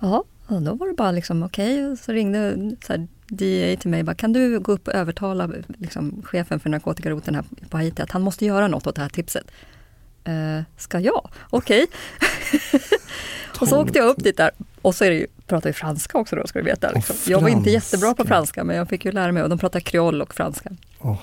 Ja, 0.00 0.24
och 0.46 0.62
då 0.62 0.74
var 0.74 0.88
det 0.88 0.94
bara 0.94 1.12
liksom 1.12 1.42
okej. 1.42 1.84
Okay. 1.84 1.96
Så 1.96 2.12
ringde 2.12 2.70
så 2.86 2.92
här, 2.92 3.08
DA 3.26 3.80
till 3.80 3.90
mig 3.90 4.02
bara, 4.02 4.14
kan 4.14 4.32
du 4.32 4.60
gå 4.60 4.72
upp 4.72 4.88
och 4.88 4.94
övertala 4.94 5.50
liksom, 5.78 6.22
chefen 6.24 6.60
för 6.60 6.70
narkotikaroten 6.70 7.34
här 7.34 7.44
på 7.68 7.76
Haiti 7.76 8.02
att 8.02 8.10
han 8.10 8.22
måste 8.22 8.46
göra 8.46 8.68
något 8.68 8.86
åt 8.86 8.94
det 8.94 9.02
här 9.02 9.08
tipset. 9.08 9.44
Uh, 10.28 10.62
ska 10.76 11.00
jag? 11.00 11.30
Okej. 11.50 11.86
Okay. 11.86 12.80
och 13.60 13.68
så 13.68 13.82
åkte 13.82 13.98
jag 13.98 14.08
upp 14.08 14.24
dit 14.24 14.36
där 14.36 14.50
och 14.82 14.94
så 14.94 15.04
är 15.04 15.10
det 15.10 15.16
ju, 15.16 15.26
pratar 15.46 15.70
vi 15.70 15.72
franska 15.72 16.18
också 16.18 16.36
då 16.36 16.46
ska 16.46 16.58
du 16.58 16.64
veta. 16.64 16.90
Liksom. 16.90 17.16
Jag 17.26 17.40
var 17.40 17.48
inte 17.48 17.70
jättebra 17.70 18.14
på 18.14 18.24
franska 18.24 18.64
men 18.64 18.76
jag 18.76 18.88
fick 18.88 19.04
ju 19.04 19.12
lära 19.12 19.32
mig 19.32 19.42
och 19.42 19.48
de 19.48 19.58
pratar 19.58 19.80
kreol 19.80 20.22
och 20.22 20.34
franska. 20.34 20.70
Oh 21.00 21.18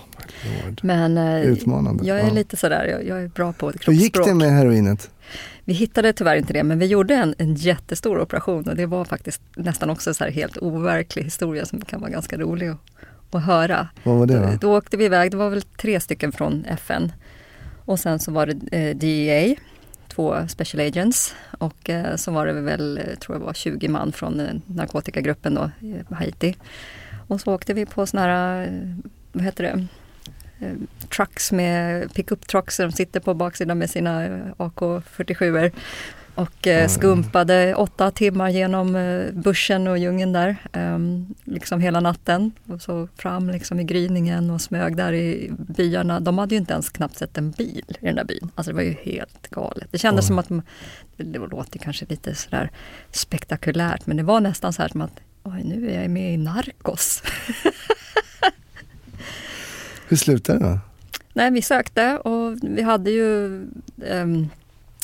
men 0.82 1.18
uh, 1.18 1.46
Utmanande. 1.46 2.08
jag 2.08 2.20
är 2.20 2.28
ja. 2.28 2.34
lite 2.34 2.58
sådär, 2.58 2.86
jag, 2.86 3.08
jag 3.08 3.24
är 3.24 3.28
bra 3.28 3.54
på 3.54 3.72
kroppsspråk. 3.72 3.96
Hur 3.96 4.02
gick 4.02 4.26
det 4.26 4.34
med 4.34 4.52
heroinet? 4.52 5.10
Vi 5.64 5.74
hittade 5.74 6.14
tyvärr 6.14 6.36
inte 6.36 6.54
det, 6.54 6.64
men 6.64 6.80
vi 6.80 6.86
gjorde 6.86 7.16
en, 7.16 7.36
en 7.38 7.56
jättestor 7.56 8.20
operation 8.20 8.70
och 8.70 8.76
det 8.76 8.86
var 8.86 9.06
faktiskt 9.06 9.42
nästan 9.56 9.90
också 9.90 10.14
så 10.14 10.24
här 10.24 10.32
helt 10.32 10.58
overklig 10.58 11.24
historia 11.24 11.66
som 11.66 11.82
kan 11.82 12.02
vara 12.02 12.12
ganska 12.12 12.38
rolig 12.38 12.68
att, 12.68 12.78
att 13.32 13.44
höra. 13.44 13.88
Vad 14.04 14.18
var 14.18 14.26
det 14.26 14.40
då? 14.40 14.46
då? 14.46 14.58
Då 14.62 14.78
åkte 14.78 14.98
vi 14.98 15.06
iväg, 15.06 15.32
det 15.32 15.38
var 15.38 15.50
väl 15.50 15.62
tre 15.62 16.00
stycken 16.00 16.32
från 16.32 16.66
FN. 16.66 17.12
Och 17.90 18.00
sen 18.00 18.20
så 18.20 18.32
var 18.32 18.46
det 18.46 18.78
eh, 18.78 18.96
DEA, 18.96 19.56
två 20.08 20.48
special 20.48 20.88
agents 20.88 21.36
och 21.58 21.90
eh, 21.90 22.16
så 22.16 22.32
var 22.32 22.46
det 22.46 22.54
väl, 22.54 22.98
eh, 22.98 23.16
tror 23.16 23.38
jag 23.38 23.46
var 23.46 23.54
20 23.54 23.88
man 23.88 24.12
från 24.12 24.40
eh, 24.40 24.54
narkotikagruppen 24.66 25.54
då, 25.54 25.72
i 25.82 26.14
Haiti. 26.14 26.56
Och 27.28 27.42
så 27.42 27.54
åkte 27.54 27.74
vi 27.74 27.86
på 27.86 28.06
såna 28.06 28.24
här, 28.24 28.64
eh, 28.64 28.96
vad 29.32 29.44
heter 29.44 29.64
det, 29.64 29.88
trucks 31.16 31.52
med 31.52 32.14
pickup 32.14 32.48
trucks, 32.48 32.78
de 32.78 32.92
sitter 32.92 33.20
på 33.20 33.34
baksidan 33.34 33.78
med 33.78 33.90
sina 33.90 34.28
AK47 34.58 35.72
och 36.40 36.68
eh, 36.68 36.88
skumpade 36.88 37.76
åtta 37.76 38.12
timmar 38.12 38.50
genom 38.50 38.96
eh, 38.96 39.32
bussen 39.34 39.88
och 39.88 39.98
djungeln 39.98 40.34
där, 40.34 40.56
eh, 40.74 41.00
liksom 41.44 41.82
hela 41.82 42.00
natten. 42.00 42.52
Och 42.68 42.82
så 42.82 43.08
fram 43.16 43.50
liksom 43.50 43.80
i 43.80 43.84
gryningen 43.84 44.50
och 44.50 44.62
smög 44.62 44.98
där 44.98 45.14
i 45.14 45.52
byarna. 45.52 46.20
De 46.20 46.38
hade 46.38 46.56
ju 46.56 46.60
inte 46.60 46.74
ens 46.74 46.90
knappt 46.90 47.18
sett 47.18 47.38
en 47.38 47.52
bil 47.52 47.86
i 48.02 48.06
den 48.06 48.16
där 48.16 48.24
byn. 48.24 48.52
Alltså 48.56 48.72
det 48.72 48.76
var 48.76 48.84
ju 48.84 48.96
helt 49.04 49.48
galet. 49.50 49.88
Det 49.92 49.98
kändes 49.98 50.28
som 50.28 50.40
att, 50.40 50.50
det 51.18 51.40
låter 51.40 51.80
kanske 51.80 52.06
lite 52.10 52.36
sådär 52.36 52.72
spektakulärt, 53.12 54.06
men 54.06 54.18
det 54.18 54.24
var 54.24 54.40
nästan 54.40 54.74
så 54.74 54.82
här 54.82 54.90
som 54.90 55.02
att 55.02 55.20
oj, 55.44 55.64
nu 55.64 55.92
är 55.92 56.02
jag 56.02 56.10
med 56.12 56.34
i 56.34 56.38
Narcos. 56.38 57.24
Hur 60.08 60.18
slutade 60.18 60.60
det 60.60 60.66
då? 60.66 60.80
Nej, 61.34 61.52
vi 61.52 61.62
sökte 61.62 62.18
och 62.18 62.58
vi 62.62 62.82
hade 62.82 63.12
ju 63.12 63.62
um, 63.98 64.50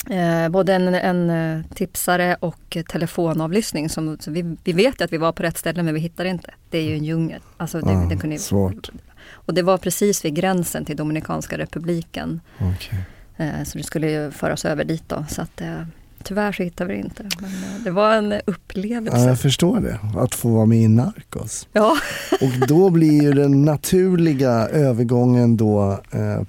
eh, 0.10 0.50
både 0.50 0.74
en, 0.74 0.88
en, 0.96 1.30
eh, 1.30 1.66
tipsare 1.74 2.38
och 2.40 2.78
telefonavlyssning. 2.90 3.90
Som, 3.90 4.18
så 4.20 4.32
vi, 4.32 4.56
vi 4.64 4.74
vet 4.74 5.02
att 5.02 5.14
vi 5.14 5.18
var 5.18 5.32
på 5.32 5.44
rätt 5.44 5.58
ställe 5.58 5.84
men 5.84 5.94
vi 5.94 6.00
hittade 6.00 6.30
inte. 6.30 6.52
Det 6.70 6.78
är 6.78 6.84
ju 6.84 6.94
en 6.94 7.04
djungel. 7.04 7.42
Alltså 7.58 7.80
det, 7.80 7.92
ah, 7.92 8.06
det 8.10 8.18
kunde, 8.18 8.38
svårt. 8.38 8.90
Och 9.32 9.54
det 9.54 9.62
var 9.62 9.78
precis 9.78 10.26
vid 10.26 10.36
gränsen 10.36 10.86
till 10.86 10.98
Dominikanska 10.98 11.58
republiken. 11.58 12.42
Okay. 12.58 13.00
Eh, 13.38 13.64
så 13.64 13.78
det 13.78 13.84
skulle 13.84 14.12
ju 14.12 14.32
föras 14.32 14.66
över 14.66 14.84
dit 14.84 15.04
då. 15.08 15.26
Så 15.30 15.42
att, 15.42 15.62
eh, 15.62 15.82
Tyvärr 16.26 16.52
så 16.52 16.64
hittade 16.64 16.88
vi 16.88 16.96
det 16.96 17.04
inte. 17.04 17.24
Men 17.40 17.52
eh, 17.52 17.84
det 17.84 17.92
var 17.92 18.16
en 18.16 18.34
upplevelse. 18.46 19.18
Ja, 19.18 19.28
jag 19.28 19.40
förstår 19.40 19.80
det. 19.80 20.00
Att 20.18 20.36
få 20.36 20.50
vara 20.50 20.66
med 20.66 20.78
i 20.78 20.88
Narcos. 20.88 21.68
Ja. 21.72 21.98
Och 22.32 22.68
då 22.68 22.90
blir 22.90 23.24
ju 23.24 23.34
den 23.34 23.66
naturliga 23.66 24.52
övergången 24.68 25.58
då 25.58 26.00
eh, 26.12 26.44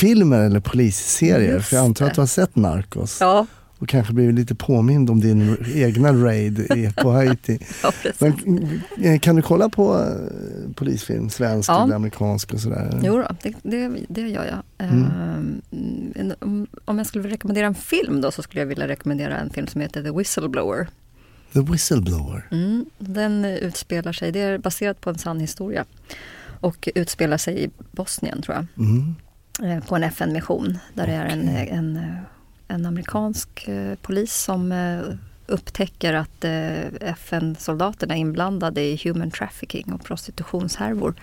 polisfilmer 0.00 0.40
eller 0.40 0.60
polisserier. 0.60 1.52
Just 1.54 1.68
För 1.68 1.76
jag 1.76 1.84
antar 1.84 2.06
att 2.06 2.14
du 2.14 2.20
har 2.20 2.26
sett 2.26 2.56
Narcos. 2.56 3.18
Ja, 3.20 3.46
Och 3.78 3.88
kanske 3.88 4.12
blivit 4.12 4.34
lite 4.34 4.54
påmind 4.54 5.10
om 5.10 5.20
din 5.20 5.56
egna 5.74 6.12
raid 6.12 6.92
på 6.96 7.10
Haiti. 7.10 7.58
ja. 7.82 7.92
Men 8.18 8.80
eh, 9.02 9.18
kan 9.18 9.36
du 9.36 9.42
kolla 9.42 9.68
på 9.68 9.96
eh, 9.98 10.72
polisfilm, 10.74 11.30
svensk 11.30 11.70
Ja. 11.70 11.84
eller 11.84 11.94
amerikansk 11.96 12.52
och 12.54 12.60
sådär? 12.60 13.00
Jo 13.04 13.16
då, 13.16 13.28
det, 13.42 13.54
det, 13.62 13.90
det 14.08 14.20
gör 14.20 14.44
jag. 14.44 14.88
Mm. 14.88 15.62
En- 16.14 16.66
om, 16.84 16.98
jag 16.98 17.06
skulle 17.06 17.28
rekommendera 17.28 17.66
en 17.66 17.74
film 17.74 18.20
då 18.20 18.30
så 18.30 18.42
skulle 18.42 18.60
jag 18.60 18.66
vilja 18.66 18.88
rekommendera 18.88 19.36
en 19.38 19.50
film 19.50 19.66
som 19.66 19.80
heter 19.80 20.02
The 20.02 20.10
Whistleblower. 20.10 20.88
The 21.52 21.60
Whistleblower. 21.60 22.48
Mm, 22.50 22.84
den 22.98 23.44
utspelar 23.44 24.12
sig, 24.12 24.32
det 24.32 24.40
är 24.40 24.58
baserat 24.58 25.00
på 25.00 25.10
en 25.10 25.18
sann 25.18 25.40
historia 25.40 25.84
och 26.60 26.88
utspelar 26.94 27.36
sig 27.38 27.64
i 27.64 27.70
Bosnien 27.92 28.42
tror 28.42 28.54
jag. 28.56 28.86
Mm. 28.86 29.14
Eh, 29.62 29.84
på 29.84 29.96
en 29.96 30.04
FN-mission 30.04 30.78
där 30.94 31.06
det 31.06 31.12
är 31.12 31.26
en, 31.26 31.48
en, 31.48 31.96
eh, 31.96 32.14
en 32.68 32.86
amerikansk 32.86 33.68
eh, 33.68 33.94
polis 34.02 34.34
som 34.34 34.74
upptäcker 35.48 36.14
att 36.14 36.44
FN-soldaterna 37.00 38.14
är 38.14 38.18
inblandade 38.18 38.80
i 38.82 39.00
human 39.04 39.30
trafficking 39.30 39.92
och 39.92 40.04
prostitutionshärvor. 40.04 41.14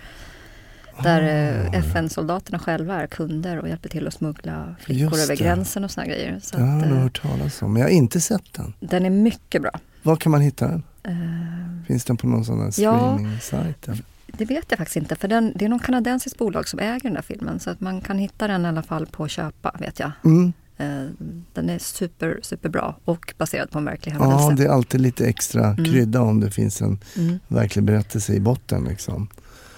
Där 1.02 1.20
eh, 1.22 1.68
Ah. 1.68 1.74
FN-soldaterna 1.74 2.58
själva 2.58 3.02
är 3.02 3.06
kunder 3.06 3.58
och 3.58 3.68
hjälper 3.68 3.88
till 3.88 4.06
att 4.06 4.14
smuggla 4.14 4.74
flickor 4.80 5.18
över 5.18 5.36
gränsen 5.36 5.84
och 5.84 5.90
såna 5.90 6.06
grejer. 6.06 6.40
Så 6.42 6.58
har 6.58 6.76
att, 6.78 6.82
jag 6.86 6.96
eh, 6.96 7.02
hört 7.02 7.22
talas 7.22 7.62
om, 7.62 7.72
men 7.72 7.82
jag 7.82 7.88
har 7.88 7.92
inte 7.92 8.20
sett 8.20 8.52
den. 8.52 8.74
den 8.80 9.06
är 9.06 9.10
mycket 9.10 9.62
bra. 9.62 9.70
Var 10.02 10.16
kan 10.16 10.32
man 10.32 10.40
hitta 10.40 10.68
den? 10.68 10.82
Eh, 11.02 11.86
Finns 11.86 12.04
den 12.04 12.16
på 12.16 12.26
någon 12.26 12.44
sån 12.44 12.58
här 12.60 12.72
Ja. 12.76 12.98
streaming-sajt? 13.16 13.88
eller? 13.88 14.02
Det 14.38 14.44
vet 14.44 14.64
jag 14.68 14.78
faktiskt 14.78 14.96
inte 14.96 15.16
för 15.16 15.28
den, 15.28 15.52
det 15.56 15.64
är 15.64 15.68
någon 15.68 15.78
kanadensiskt 15.78 16.38
bolag 16.38 16.68
som 16.68 16.78
äger 16.78 17.00
den 17.00 17.14
där 17.14 17.22
filmen 17.22 17.60
så 17.60 17.70
att 17.70 17.80
man 17.80 18.00
kan 18.00 18.18
hitta 18.18 18.46
den 18.46 18.64
i 18.64 18.68
alla 18.68 18.82
fall 18.82 19.06
på 19.06 19.28
köpa 19.28 19.76
vet 19.80 20.00
jag. 20.00 20.10
Mm. 20.24 20.52
Eh, 20.76 21.10
Den 21.52 21.70
är 21.70 21.78
super, 21.78 22.38
superbra 22.42 22.94
och 23.04 23.34
baserad 23.38 23.70
på 23.70 23.78
en 23.78 23.84
verklig 23.84 24.12
händelse. 24.12 24.44
Ja, 24.50 24.50
det 24.56 24.64
är 24.64 24.68
alltid 24.68 25.00
lite 25.00 25.26
extra 25.26 25.66
Mm. 25.66 25.84
krydda 25.84 26.20
om 26.20 26.40
det 26.40 26.50
finns 26.50 26.82
en 26.82 26.98
mm. 27.16 27.38
verklig 27.48 27.84
berättelse 27.84 28.34
i 28.34 28.40
botten. 28.40 28.84
Liksom. 28.84 29.28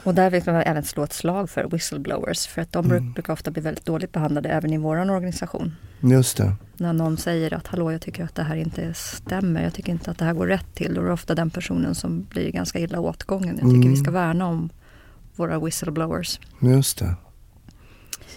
Och 0.06 0.14
där 0.14 0.30
vill 0.30 0.42
man 0.46 0.54
även 0.54 0.84
slå 0.84 1.04
ett 1.04 1.12
slag 1.12 1.50
för 1.50 1.64
whistleblowers 1.64 2.46
för 2.46 2.62
att 2.62 2.72
de 2.72 2.84
Mm. 2.90 3.12
brukar 3.12 3.32
ofta 3.32 3.50
bli 3.50 3.62
väldigt 3.62 3.84
dåligt 3.86 4.12
behandlade 4.12 4.48
även 4.48 4.72
i 4.72 4.78
vår 4.78 4.96
organisation. 5.10 5.74
Just 6.00 6.36
det. 6.36 6.52
När 6.76 6.92
någon 6.92 7.16
säger 7.16 7.54
att 7.54 7.66
hallå 7.66 7.92
jag 7.92 8.00
tycker 8.00 8.24
att 8.24 8.34
det 8.34 8.42
här 8.42 8.56
inte 8.56 8.94
stämmer, 8.94 9.62
jag 9.62 9.74
tycker 9.74 9.92
inte 9.92 10.10
att 10.10 10.18
det 10.18 10.24
här 10.24 10.34
går 10.34 10.46
rätt 10.46 10.74
till. 10.74 10.94
Då 10.94 11.00
är 11.00 11.04
det 11.06 11.12
ofta 11.12 11.34
den 11.34 11.50
personen 11.50 11.94
som 11.94 12.26
blir 12.30 12.50
ganska 12.50 12.78
illa 12.78 13.00
åtgången. 13.00 13.48
Jag 13.48 13.56
tycker 13.56 13.74
Mm. 13.76 13.90
vi 13.90 13.96
ska 13.96 14.10
värna 14.10 14.46
om 14.46 14.70
våra 15.36 15.58
whistleblowers. 15.58 16.40
Just 16.60 16.98
det. 16.98 17.14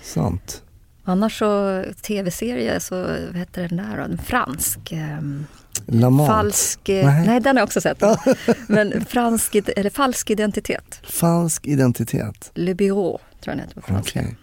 Sant. 0.03 0.63
Annars 1.03 1.39
så 1.39 1.84
tv-serie 2.01 2.80
så, 2.80 2.95
vad 3.03 3.36
heter 3.36 3.67
den 3.67 3.78
där 3.78 3.97
då? 3.97 4.03
En 4.03 4.17
fransk. 4.17 4.91
ehm, 4.91 5.45
Lamont. 5.86 6.30
falsk, 6.30 6.89
eh, 6.89 7.05
Nej. 7.05 7.27
nej. 7.27 7.39
den 7.39 7.55
har 7.55 7.61
jag 7.61 7.67
också 7.67 7.82
sett. 7.82 8.03
Men 8.67 9.05
fransk, 9.05 9.55
eller 9.55 9.89
falsk 9.89 10.30
identitet. 10.30 10.99
Falsk 11.03 11.67
identitet. 11.67 12.51
Le 12.53 12.73
Bureau 12.73 13.17
tror 13.17 13.19
jag 13.41 13.57
den 13.57 13.59
heter 13.59 13.82
på 13.82 13.88
franska. 13.88 14.19
Okej. 14.19 14.36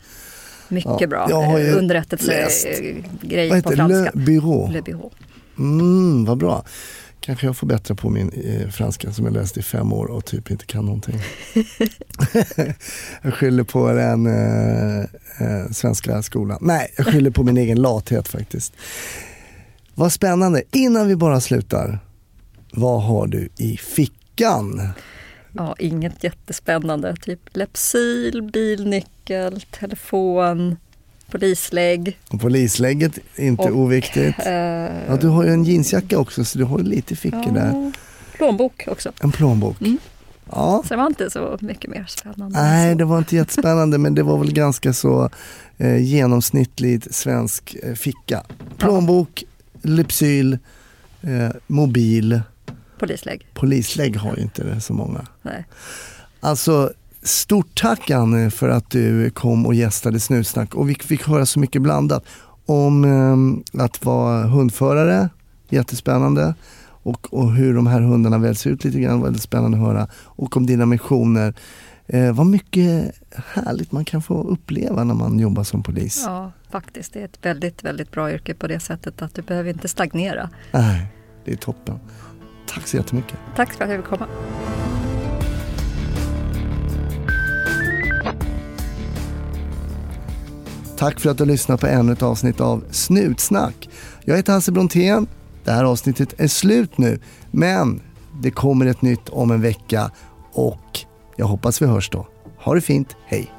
Mycket 0.69 1.01
Ja, 1.01 1.07
bra 1.07 1.27
jag 1.31 1.43
har 1.43 1.59
ju 1.59 1.73
underrättelsegrej 1.73 3.51
Vad 3.51 3.65
på 3.65 3.71
det? 3.71 3.77
Le 3.77 3.89
franska. 3.89 4.11
Bureau. 4.19 4.71
Le 4.73 4.81
Bureau. 4.83 5.11
Mm, 5.59 6.25
vad 6.25 6.39
bra. 6.39 6.65
Kanske 7.21 7.47
jag 7.47 7.57
får 7.57 7.67
bättra 7.67 7.95
på 7.95 8.11
min 8.11 8.31
eh, 8.31 8.69
franska 8.69 9.13
som 9.13 9.25
jag 9.25 9.35
läst 9.35 9.57
i 9.57 9.63
fem 9.63 9.93
år 9.93 10.07
och 10.07 10.25
typ 10.25 10.51
inte 10.51 10.67
kan 10.67 10.85
någonting. 10.85 11.21
jag 13.23 13.35
skyller 13.35 13.65
på 13.65 13.93
den 13.93 14.27
eh, 14.27 15.01
eh, 15.39 15.71
svenska 15.73 16.23
skolan. 16.23 16.59
Nej, 16.61 16.93
jag 16.97 17.07
skyller 17.07 17.31
på 17.31 17.43
min 17.45 17.57
egen 17.57 17.83
lathet 17.83 18.29
faktiskt. 18.29 18.73
Vad 19.99 20.13
spännande. 20.13 20.63
Innan 20.73 21.09
vi 21.09 21.17
bara 21.17 21.41
slutar. 21.41 21.99
Vad 22.73 23.03
har 23.03 23.27
du 23.27 23.49
i 23.59 23.77
fickan? 23.77 24.89
Ja, 25.53 25.75
inget 25.79 26.25
jättespännande. 26.25 27.17
Typ 27.23 27.41
Lepsyl, 27.53 28.43
bilnyckel, 28.53 29.61
telefon, 29.81 30.77
polislägg. 31.31 32.19
Och 32.31 32.41
Polislägget, 32.41 33.19
inte 33.37 33.63
Och, 33.63 33.77
oviktigt. 33.79 34.39
Eh, 34.47 34.53
Ja, 35.09 35.17
du 35.21 35.29
har 35.29 35.45
ju 35.45 35.51
en 35.51 35.65
jeansjacka 35.65 36.19
också 36.19 36.45
så 36.45 36.59
du 36.59 36.65
har 36.65 36.79
lite 36.79 37.17
fickor 37.17 37.53
där. 37.55 37.67
ja, 37.67 37.93
plånbok 38.37 38.85
också. 38.87 39.13
En 39.23 39.33
plånbok. 39.33 39.81
Mm. 39.81 39.99
Ja, 40.51 40.83
Så 40.89 40.95
det 40.95 40.97
var 40.99 41.07
inte 41.07 41.31
så 41.31 41.59
mycket 41.61 41.91
mer 41.91 42.05
spännande. 42.09 42.59
än 42.59 42.65
Nej, 42.65 42.95
det 42.95 43.05
var 43.05 43.19
inte 43.19 43.37
jättespännande 43.37 43.99
men 43.99 44.15
det 44.15 44.23
var 44.23 44.39
väl 44.39 44.53
ganska 44.53 44.93
så 44.93 45.31
eh, 45.77 45.97
genomsnittligt 46.03 47.15
svensk 47.15 47.77
eh, 47.83 47.95
ficka. 47.95 48.43
Plånbok, 48.79 49.45
Lypsyl, 49.89 50.59
eh, 51.21 51.49
mobil, 51.67 52.41
Polislägg. 52.99 53.47
polislägg 53.55 54.17
har 54.17 54.37
ju 54.37 54.43
inte 54.43 54.65
det 54.65 54.81
så 54.81 54.93
många. 54.93 55.27
Nej. 55.43 55.67
Alltså 56.41 56.93
stort 57.23 57.81
tack 57.81 58.11
Anne 58.11 58.51
för 58.51 58.69
att 58.69 58.91
du 58.91 59.31
kom 59.31 59.67
och 59.67 59.75
gästade 59.75 60.21
Snutsnack 60.21 60.75
och 60.75 60.91
vi 60.91 60.95
fick 60.95 61.27
höra 61.29 61.47
så 61.47 61.61
mycket 61.61 61.83
blandat 61.83 62.25
om 62.67 63.05
eh, 63.75 63.83
att 63.85 64.05
vara 64.05 64.47
hundförare, 64.47 65.29
jättespännande. 65.69 66.55
och, 67.07 67.35
och 67.35 67.53
hur 67.53 67.75
de 67.75 67.87
här 67.87 68.01
hundarna 68.01 68.39
väljs 68.39 68.67
ut 68.67 68.85
lite 68.85 69.01
grann. 69.01 69.23
Väldigt 69.23 69.43
spännande 69.43 69.79
att 69.79 69.85
höra. 69.85 70.09
Och 70.15 70.57
om 70.57 70.67
dina 70.67 70.87
missioner. 70.87 71.55
Eh, 72.09 72.33
vad 72.33 72.47
mycket 72.47 73.15
härligt 73.55 73.93
man 73.93 74.05
kan 74.05 74.23
få 74.23 74.43
uppleva 74.43 75.05
när 75.05 75.15
man 75.15 75.39
jobbar 75.39 75.65
som 75.65 75.83
polis. 75.83 76.23
Ja, 76.27 76.53
faktiskt. 76.71 77.13
Det 77.13 77.21
är 77.21 77.25
ett 77.25 77.39
väldigt, 77.43 77.85
väldigt 77.85 78.11
bra 78.11 78.33
yrke 78.33 78.55
på 78.55 78.67
det 78.67 78.81
sättet 78.81 79.23
att 79.23 79.35
du 79.35 79.43
behöver 79.43 79.71
inte 79.71 79.89
stagnera. 79.89 80.51
Nej, 80.73 81.07
det 81.45 81.53
är 81.53 81.57
toppen. 81.57 81.99
Tack 82.69 82.87
så 82.87 82.97
jättemycket. 82.97 83.39
Tack 83.57 83.73
för 83.73 83.85
att 83.85 83.91
jag 83.91 83.99
fick 83.99 84.09
komma. 84.09 84.27
Tack 90.97 91.21
för 91.21 91.31
att 91.31 91.39
du 91.39 91.43
har 91.45 91.49
lyssnat 91.49 91.81
på 91.81 91.87
ännu 91.87 92.13
ett 92.13 92.23
avsnitt 92.23 92.61
av 92.61 92.85
Snutsnack. 92.91 93.89
Jag 94.25 94.37
heter 94.37 94.53
Hasse 94.53 94.73
Brontén. 94.73 95.27
Det 95.65 95.73
här 95.73 95.85
avsnittet 95.85 96.41
är 96.41 96.49
slut 96.49 96.99
nu, 96.99 97.19
men 97.51 98.03
det 98.43 98.51
kommer 98.51 98.87
ett 98.87 99.03
nytt 99.03 99.29
om 99.29 99.51
en 99.51 99.61
vecka 99.61 100.11
och 100.53 101.06
jag 101.37 101.47
hoppas 101.47 101.83
vi 101.83 101.87
hörs 101.87 102.11
då. 102.11 102.27
Ha 102.59 102.75
det 102.75 102.81
fint, 102.81 103.17
hej! 103.27 103.56